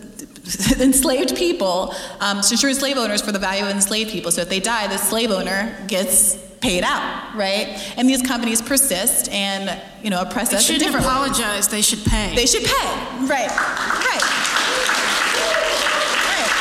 enslaved 0.83 1.37
people, 1.37 1.95
um, 2.21 2.41
to 2.41 2.53
insure 2.53 2.73
slave 2.73 2.97
owners 2.97 3.21
for 3.21 3.33
the 3.33 3.39
value 3.39 3.65
of 3.65 3.71
enslaved 3.71 4.11
people. 4.11 4.31
So 4.31 4.43
if 4.43 4.49
they 4.49 4.61
die, 4.61 4.87
the 4.87 4.97
slave 4.97 5.31
owner 5.31 5.77
gets 5.89 6.37
paid 6.61 6.85
out, 6.85 7.35
right? 7.35 7.83
And 7.97 8.09
these 8.09 8.23
companies 8.23 8.63
persist 8.63 9.29
and 9.31 9.81
you 10.03 10.11
know 10.11 10.21
oppress 10.21 10.51
they 10.51 10.57
us. 10.57 10.69
They 10.69 10.79
shouldn't 10.79 10.95
apologize. 10.95 11.69
They 11.69 11.83
should 11.83 12.05
pay. 12.05 12.35
They 12.35 12.47
should 12.47 12.65
pay. 12.65 12.87
Right. 13.27 13.51
Right. 13.51 14.23
right. 16.31 16.53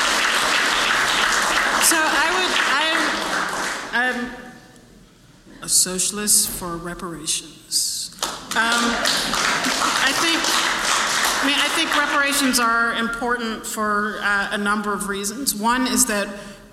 So 1.86 1.95
I 1.95 2.28
would 2.34 2.51
I 2.73 4.09
um, 4.09 4.44
a 5.66 5.70
socialist 5.70 6.47
for 6.47 6.78
reparations. 6.78 8.11
Um, 8.55 8.61
I 8.61 10.11
think. 10.22 10.39
I 11.38 11.47
mean, 11.47 11.57
I 11.59 11.68
think 11.70 11.95
reparations 11.95 12.59
are 12.59 12.93
important 12.93 13.66
for 13.66 14.18
uh, 14.22 14.49
a 14.51 14.57
number 14.57 14.93
of 14.93 15.09
reasons. 15.09 15.53
One 15.53 15.86
is 15.86 16.05
that 16.07 16.28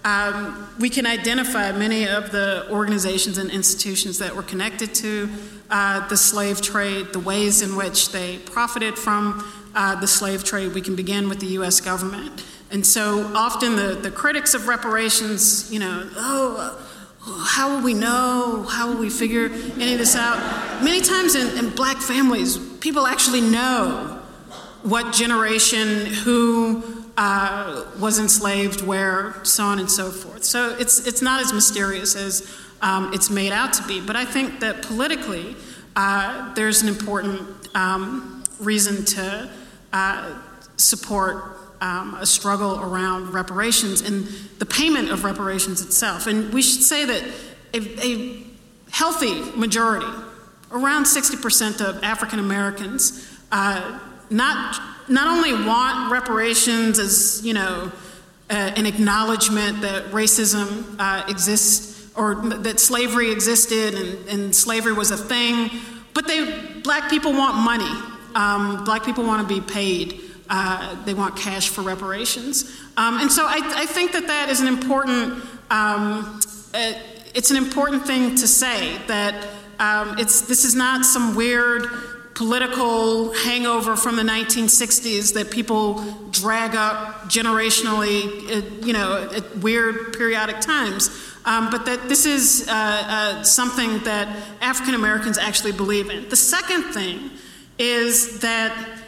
um, 0.04 0.66
we 0.78 0.88
can 0.88 1.04
identify 1.06 1.72
many 1.72 2.06
of 2.08 2.32
the 2.32 2.66
organizations 2.70 3.36
and 3.36 3.50
institutions 3.50 4.18
that 4.18 4.34
were 4.34 4.42
connected 4.42 4.94
to 4.96 5.28
uh, 5.70 6.06
the 6.08 6.16
slave 6.16 6.62
trade, 6.62 7.12
the 7.12 7.18
ways 7.18 7.60
in 7.60 7.76
which 7.76 8.12
they 8.12 8.38
profited 8.38 8.98
from 8.98 9.46
uh, 9.74 9.94
the 10.00 10.06
slave 10.06 10.42
trade. 10.42 10.72
We 10.72 10.80
can 10.80 10.96
begin 10.96 11.28
with 11.28 11.40
the 11.40 11.48
U.S. 11.58 11.80
government. 11.80 12.44
And 12.70 12.86
so 12.86 13.30
often 13.34 13.76
the, 13.76 13.94
the 13.94 14.10
critics 14.10 14.54
of 14.54 14.68
reparations, 14.68 15.70
you 15.70 15.80
know, 15.80 16.08
oh, 16.16 16.91
how 17.24 17.76
will 17.76 17.82
we 17.82 17.94
know? 17.94 18.66
How 18.68 18.88
will 18.88 18.98
we 18.98 19.10
figure 19.10 19.46
any 19.78 19.92
of 19.92 19.98
this 19.98 20.16
out? 20.16 20.82
Many 20.82 21.00
times 21.00 21.34
in, 21.34 21.56
in 21.56 21.70
black 21.70 21.98
families, 21.98 22.58
people 22.80 23.06
actually 23.06 23.40
know 23.40 24.20
what 24.82 25.12
generation, 25.14 26.06
who 26.06 26.82
uh, 27.16 27.84
was 28.00 28.18
enslaved, 28.18 28.80
where, 28.82 29.34
so 29.44 29.62
on 29.64 29.78
and 29.78 29.90
so 29.90 30.10
forth. 30.10 30.42
So 30.42 30.76
it's, 30.78 31.06
it's 31.06 31.22
not 31.22 31.40
as 31.40 31.52
mysterious 31.52 32.16
as 32.16 32.50
um, 32.80 33.12
it's 33.14 33.30
made 33.30 33.52
out 33.52 33.72
to 33.74 33.86
be. 33.86 34.00
But 34.00 34.16
I 34.16 34.24
think 34.24 34.58
that 34.60 34.82
politically, 34.82 35.54
uh, 35.94 36.52
there's 36.54 36.82
an 36.82 36.88
important 36.88 37.42
um, 37.76 38.42
reason 38.58 39.04
to 39.04 39.48
uh, 39.92 40.38
support 40.76 41.56
um, 41.82 42.14
a 42.14 42.24
struggle 42.24 42.80
around 42.80 43.34
reparations 43.34 44.02
and 44.02 44.28
the 44.60 44.64
payment 44.64 45.10
of 45.10 45.24
reparations 45.24 45.82
itself. 45.82 46.28
And 46.28 46.54
we 46.54 46.62
should 46.62 46.82
say 46.82 47.04
that 47.04 47.24
a, 47.74 48.06
a 48.06 48.44
healthy 48.90 49.42
majority, 49.58 50.06
around 50.70 51.04
60% 51.04 51.80
of 51.80 52.02
African 52.04 52.38
Americans, 52.38 53.28
uh, 53.50 53.98
not, 54.30 54.80
not 55.08 55.26
only 55.26 55.52
want 55.66 56.12
reparations 56.12 57.00
as, 57.00 57.44
you 57.44 57.52
know, 57.52 57.90
uh, 58.48 58.54
an 58.54 58.86
acknowledgement 58.86 59.80
that 59.80 60.04
racism 60.12 60.94
uh, 61.00 61.24
exists 61.26 62.12
or 62.14 62.36
that 62.36 62.78
slavery 62.78 63.32
existed 63.32 63.94
and, 63.94 64.28
and, 64.28 64.54
slavery 64.54 64.92
was 64.92 65.10
a 65.10 65.16
thing, 65.16 65.70
but 66.12 66.28
they, 66.28 66.80
black 66.82 67.08
people 67.08 67.32
want 67.32 67.56
money. 67.56 67.90
Um, 68.34 68.84
black 68.84 69.02
people 69.04 69.24
want 69.24 69.48
to 69.48 69.54
be 69.54 69.60
paid 69.62 70.21
uh, 70.48 71.02
they 71.04 71.14
want 71.14 71.36
cash 71.36 71.68
for 71.68 71.82
reparations. 71.82 72.64
Um, 72.96 73.18
and 73.18 73.30
so 73.30 73.44
I, 73.46 73.60
I, 73.76 73.86
think 73.86 74.12
that 74.12 74.26
that 74.26 74.48
is 74.48 74.60
an 74.60 74.66
important, 74.66 75.42
um, 75.70 76.40
uh, 76.74 76.92
it's 77.34 77.50
an 77.50 77.56
important 77.56 78.06
thing 78.06 78.34
to 78.36 78.46
say 78.46 78.98
that 79.06 79.46
um, 79.78 80.18
it's, 80.18 80.42
this 80.42 80.64
is 80.64 80.74
not 80.74 81.04
some 81.04 81.34
weird 81.34 81.86
political 82.34 83.32
hangover 83.32 83.96
from 83.96 84.16
the 84.16 84.22
1960s 84.22 85.34
that 85.34 85.50
people 85.50 86.02
drag 86.30 86.74
up 86.74 87.24
generationally, 87.24 88.24
uh, 88.50 88.86
you 88.86 88.92
know, 88.92 89.30
at 89.34 89.58
weird 89.58 90.12
periodic 90.12 90.60
times. 90.60 91.10
Um, 91.44 91.70
but 91.70 91.84
that 91.86 92.08
this 92.08 92.24
is 92.24 92.68
uh, 92.68 92.72
uh, 92.72 93.42
something 93.42 93.98
that 94.00 94.28
African 94.60 94.94
Americans 94.94 95.38
actually 95.38 95.72
believe 95.72 96.08
in. 96.08 96.28
The 96.28 96.36
second 96.36 96.92
thing 96.92 97.30
is 97.78 98.40
that 98.40 99.01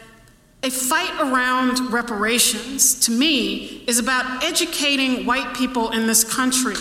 a 0.65 0.69
fight 0.71 1.13
around 1.21 1.93
reparations, 1.93 2.99
to 3.01 3.11
me, 3.11 3.83
is 3.85 3.99
about 3.99 4.43
educating 4.43 5.23
white 5.23 5.55
people 5.55 5.91
in 5.91 6.07
this 6.07 6.23
country 6.23 6.75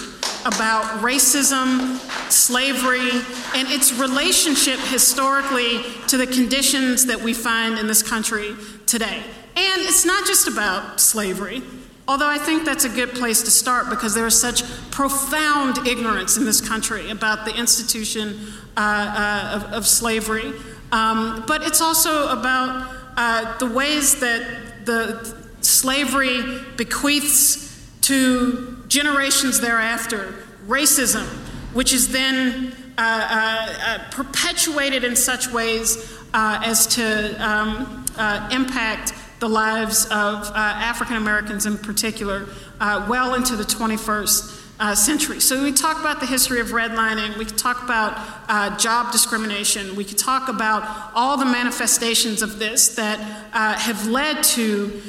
about 0.46 0.84
racism, 1.02 1.98
slavery, 2.30 3.10
and 3.54 3.68
its 3.68 3.92
relationship 3.92 4.78
historically 4.78 5.82
to 6.08 6.16
the 6.16 6.26
conditions 6.26 7.04
that 7.06 7.20
we 7.20 7.34
find 7.34 7.78
in 7.78 7.86
this 7.86 8.02
country 8.02 8.54
today. 8.86 9.22
And 9.56 9.82
it's 9.82 10.06
not 10.06 10.26
just 10.26 10.48
about 10.48 10.98
slavery, 10.98 11.62
although 12.08 12.28
I 12.28 12.38
think 12.38 12.64
that's 12.64 12.84
a 12.84 12.88
good 12.88 13.10
place 13.10 13.42
to 13.42 13.50
start 13.50 13.90
because 13.90 14.14
there 14.14 14.26
is 14.26 14.38
such 14.38 14.64
profound 14.90 15.86
ignorance 15.86 16.38
in 16.38 16.46
this 16.46 16.66
country 16.66 17.10
about 17.10 17.44
the 17.44 17.54
institution 17.54 18.38
uh, 18.76 18.80
uh, 18.80 19.56
of, 19.56 19.72
of, 19.72 19.86
slavery. 19.86 20.52
Um, 20.90 21.44
but 21.46 21.62
it's 21.62 21.80
also 21.80 22.28
about 22.28 23.03
uh, 23.16 23.56
the 23.58 23.66
ways 23.66 24.20
that 24.20 24.86
the 24.86 25.34
slavery 25.60 26.42
bequeaths 26.76 27.64
to 28.02 28.82
generations 28.88 29.60
thereafter 29.60 30.34
racism, 30.66 31.24
which 31.72 31.92
is 31.92 32.08
then 32.08 32.74
uh, 32.96 33.00
uh, 33.00 33.74
uh 33.80 34.10
perpetuated 34.10 35.04
in 35.04 35.16
such 35.16 35.50
ways 35.50 36.20
uh, 36.32 36.60
as 36.64 36.86
to 36.86 37.34
um, 37.44 38.04
uh, 38.16 38.48
impact 38.52 39.14
the 39.40 39.48
lives 39.48 40.04
of 40.06 40.50
African 40.54 41.16
Americans 41.16 41.66
in 41.66 41.76
particular 41.76 42.46
well 42.80 43.34
into 43.34 43.56
the 43.56 43.64
21st. 43.64 44.63
Uh, 44.80 44.92
century. 44.92 45.38
So 45.38 45.62
we 45.62 45.70
talk 45.70 46.00
about 46.00 46.18
the 46.18 46.26
history 46.26 46.58
of 46.58 46.70
redlining. 46.70 47.38
We 47.38 47.44
could 47.44 47.56
talk 47.56 47.84
about 47.84 48.18
uh, 48.48 48.76
job 48.76 49.12
discrimination. 49.12 49.94
We 49.94 50.04
could 50.04 50.18
talk 50.18 50.48
about 50.48 51.12
all 51.14 51.36
the 51.36 51.44
manifestations 51.44 52.42
of 52.42 52.58
this 52.58 52.96
that 52.96 53.20
uh, 53.52 53.78
have 53.78 54.08
led 54.08 54.42
to 54.42 55.00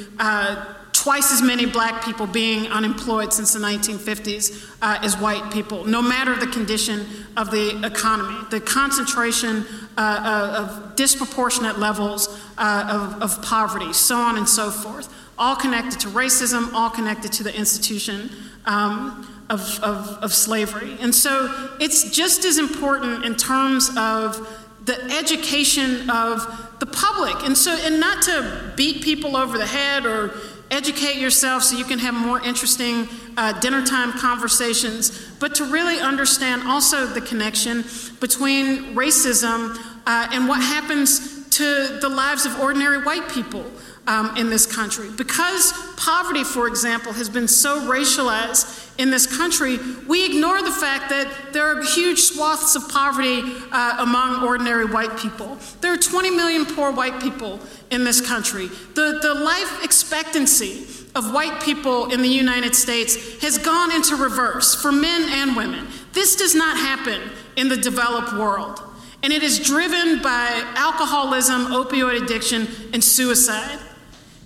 twice 1.06 1.32
as 1.32 1.40
many 1.40 1.66
black 1.66 2.04
people 2.04 2.26
being 2.26 2.66
unemployed 2.66 3.32
since 3.32 3.52
the 3.52 3.60
1950s 3.60 4.74
uh, 4.82 4.98
as 5.02 5.16
white 5.16 5.52
people, 5.52 5.84
no 5.84 6.02
matter 6.02 6.34
the 6.34 6.48
condition 6.48 7.06
of 7.36 7.52
the 7.52 7.80
economy. 7.86 8.36
The 8.50 8.60
concentration 8.60 9.64
uh, 9.96 10.00
uh 10.00 10.62
of 10.62 10.96
disproportionate 10.96 11.78
levels 11.78 12.28
uh, 12.58 12.88
of, 12.90 13.22
of, 13.22 13.42
poverty, 13.44 13.92
so 13.92 14.16
on 14.16 14.36
and 14.36 14.48
so 14.48 14.68
forth, 14.68 15.08
all 15.38 15.54
connected 15.54 16.00
to 16.00 16.08
racism, 16.08 16.72
all 16.72 16.90
connected 16.90 17.30
to 17.34 17.44
the 17.44 17.56
institution. 17.56 18.28
Um, 18.64 19.35
of, 19.48 19.82
of, 19.82 20.08
of 20.22 20.32
slavery. 20.32 20.96
And 21.00 21.14
so 21.14 21.74
it's 21.80 22.10
just 22.10 22.44
as 22.44 22.58
important 22.58 23.24
in 23.24 23.36
terms 23.36 23.90
of 23.96 24.46
the 24.84 25.00
education 25.16 26.08
of 26.10 26.76
the 26.78 26.86
public. 26.86 27.44
And 27.44 27.56
so, 27.56 27.76
and 27.76 27.98
not 28.00 28.22
to 28.22 28.72
beat 28.76 29.02
people 29.02 29.36
over 29.36 29.58
the 29.58 29.66
head 29.66 30.06
or 30.06 30.34
educate 30.70 31.16
yourself 31.16 31.62
so 31.62 31.76
you 31.76 31.84
can 31.84 31.98
have 31.98 32.14
more 32.14 32.40
interesting 32.40 33.08
uh, 33.36 33.52
dinner 33.60 33.84
time 33.84 34.12
conversations, 34.12 35.28
but 35.38 35.54
to 35.56 35.64
really 35.64 36.00
understand 36.00 36.62
also 36.66 37.06
the 37.06 37.20
connection 37.20 37.84
between 38.20 38.94
racism 38.94 39.76
uh, 40.06 40.28
and 40.32 40.48
what 40.48 40.60
happens 40.60 41.48
to 41.50 41.98
the 42.00 42.08
lives 42.08 42.46
of 42.46 42.58
ordinary 42.60 43.02
white 43.02 43.28
people 43.28 43.64
um, 44.06 44.36
in 44.36 44.50
this 44.50 44.66
country. 44.66 45.10
Because 45.10 45.72
poverty, 45.96 46.44
for 46.44 46.68
example, 46.68 47.12
has 47.12 47.28
been 47.28 47.48
so 47.48 47.80
racialized 47.80 48.84
in 48.98 49.10
this 49.10 49.26
country, 49.26 49.78
we 50.06 50.24
ignore 50.24 50.62
the 50.62 50.70
fact 50.70 51.10
that 51.10 51.52
there 51.52 51.66
are 51.66 51.82
huge 51.82 52.20
swaths 52.20 52.76
of 52.76 52.88
poverty 52.88 53.42
uh, 53.72 53.96
among 53.98 54.42
ordinary 54.42 54.86
white 54.86 55.18
people. 55.18 55.58
There 55.80 55.92
are 55.92 55.98
20 55.98 56.30
million 56.30 56.64
poor 56.64 56.90
white 56.90 57.20
people 57.20 57.60
in 57.90 58.04
this 58.04 58.26
country. 58.26 58.68
The, 58.94 59.18
the 59.20 59.34
life 59.34 59.84
expectancy 59.84 60.86
of 61.14 61.32
white 61.32 61.62
people 61.62 62.12
in 62.12 62.22
the 62.22 62.28
United 62.28 62.74
States 62.74 63.42
has 63.42 63.58
gone 63.58 63.94
into 63.94 64.16
reverse 64.16 64.74
for 64.74 64.92
men 64.92 65.28
and 65.30 65.56
women. 65.56 65.86
This 66.12 66.36
does 66.36 66.54
not 66.54 66.76
happen 66.76 67.20
in 67.56 67.68
the 67.68 67.76
developed 67.76 68.32
world. 68.32 68.80
And 69.22 69.32
it 69.32 69.42
is 69.42 69.58
driven 69.58 70.22
by 70.22 70.62
alcoholism, 70.76 71.66
opioid 71.66 72.22
addiction, 72.22 72.68
and 72.92 73.02
suicide. 73.02 73.78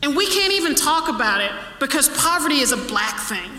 And 0.02 0.16
we 0.16 0.26
can't 0.26 0.52
even 0.52 0.74
talk 0.74 1.08
about 1.08 1.40
it 1.40 1.52
because 1.78 2.08
poverty 2.08 2.60
is 2.60 2.72
a 2.72 2.76
black 2.76 3.18
thing. 3.20 3.50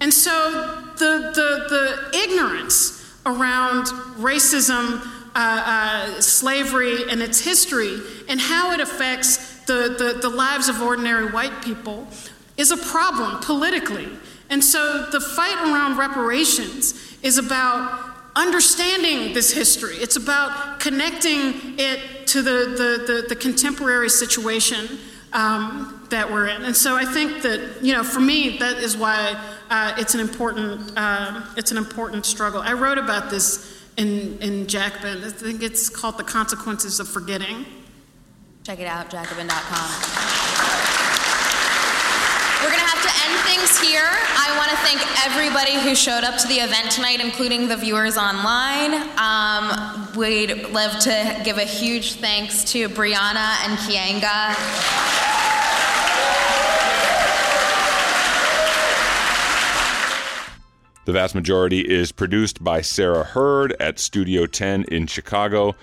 And 0.00 0.12
so 0.12 0.82
the, 0.98 1.32
the, 1.34 2.10
the 2.12 2.18
ignorance 2.18 3.00
around 3.24 3.86
racism, 4.18 5.00
uh, 5.00 5.06
uh, 5.34 6.20
slavery, 6.20 7.08
and 7.08 7.22
its 7.22 7.40
history, 7.40 8.00
and 8.28 8.40
how 8.40 8.72
it 8.72 8.80
affects 8.80 9.60
the, 9.64 9.94
the, 9.96 10.18
the 10.20 10.28
lives 10.28 10.68
of 10.68 10.82
ordinary 10.82 11.30
white 11.30 11.62
people 11.62 12.06
is 12.56 12.70
a 12.70 12.76
problem 12.76 13.40
politically. 13.40 14.08
And 14.50 14.62
so 14.62 15.06
the 15.10 15.20
fight 15.20 15.56
around 15.62 15.96
reparations 15.96 17.16
is 17.22 17.38
about 17.38 18.14
understanding 18.36 19.32
this 19.32 19.52
history. 19.52 19.96
It's 19.96 20.16
about 20.16 20.80
connecting 20.80 21.78
it 21.78 22.26
to 22.28 22.42
the, 22.42 22.50
the, 22.50 23.12
the, 23.12 23.26
the 23.28 23.36
contemporary 23.36 24.10
situation 24.10 24.98
um, 25.34 26.06
that 26.10 26.30
we're 26.30 26.46
in. 26.46 26.62
And 26.62 26.74
so 26.74 26.94
I 26.94 27.04
think 27.04 27.42
that, 27.42 27.82
you 27.82 27.92
know, 27.92 28.02
for 28.04 28.20
me, 28.20 28.56
that 28.58 28.78
is 28.78 28.96
why 28.96 29.38
uh, 29.68 29.94
it's 29.98 30.14
an 30.14 30.20
important 30.20 30.92
uh, 30.96 31.42
it's 31.56 31.70
an 31.72 31.76
important 31.76 32.24
struggle. 32.24 32.60
I 32.62 32.72
wrote 32.72 32.98
about 32.98 33.30
this 33.30 33.82
in 33.96 34.38
in 34.40 34.66
Jacobin. 34.66 35.24
I 35.24 35.30
think 35.30 35.62
it's 35.62 35.88
called 35.88 36.16
"The 36.16 36.24
Consequences 36.24 37.00
of 37.00 37.08
Forgetting." 37.08 37.66
Check 38.62 38.80
it 38.80 38.86
out, 38.86 39.10
Jacobin.com. 39.10 39.90
We're 42.62 42.70
going 42.70 42.80
to 42.80 42.86
have 42.86 43.02
to 43.04 43.12
end 43.28 43.36
things 43.44 43.73
here. 43.84 44.00
I 44.08 44.56
want 44.56 44.70
to 44.70 44.76
thank 44.78 45.00
everybody 45.26 45.78
who 45.78 45.94
showed 45.94 46.24
up 46.24 46.38
to 46.38 46.48
the 46.48 46.54
event 46.54 46.90
tonight, 46.90 47.20
including 47.20 47.68
the 47.68 47.76
viewers 47.76 48.16
online. 48.16 48.94
Um, 49.18 50.08
we'd 50.16 50.70
love 50.70 50.98
to 51.00 51.42
give 51.44 51.58
a 51.58 51.64
huge 51.64 52.14
thanks 52.14 52.64
to 52.72 52.88
Briahna 52.88 53.56
and 53.64 53.76
Keeanga. 53.80 54.54
The 61.04 61.12
vast 61.12 61.34
majority 61.34 61.80
is 61.80 62.10
produced 62.10 62.64
by 62.64 62.80
Sarah 62.80 63.24
Hurd 63.24 63.76
at 63.78 63.98
Studio 63.98 64.46
10 64.46 64.84
in 64.84 65.06
Chicago. 65.06 65.74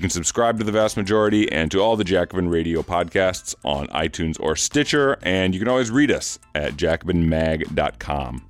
You 0.00 0.04
can 0.04 0.08
subscribe 0.08 0.56
to 0.56 0.64
the 0.64 0.72
vast 0.72 0.96
majority 0.96 1.52
and 1.52 1.70
to 1.72 1.80
all 1.80 1.94
the 1.94 2.04
Jacobin 2.04 2.48
Radio 2.48 2.80
podcasts 2.80 3.54
on 3.62 3.86
iTunes 3.88 4.40
or 4.40 4.56
Stitcher, 4.56 5.18
and 5.20 5.52
you 5.52 5.60
can 5.60 5.68
always 5.68 5.90
read 5.90 6.10
us 6.10 6.38
at 6.54 6.72
jacobinmag.com. 6.72 8.49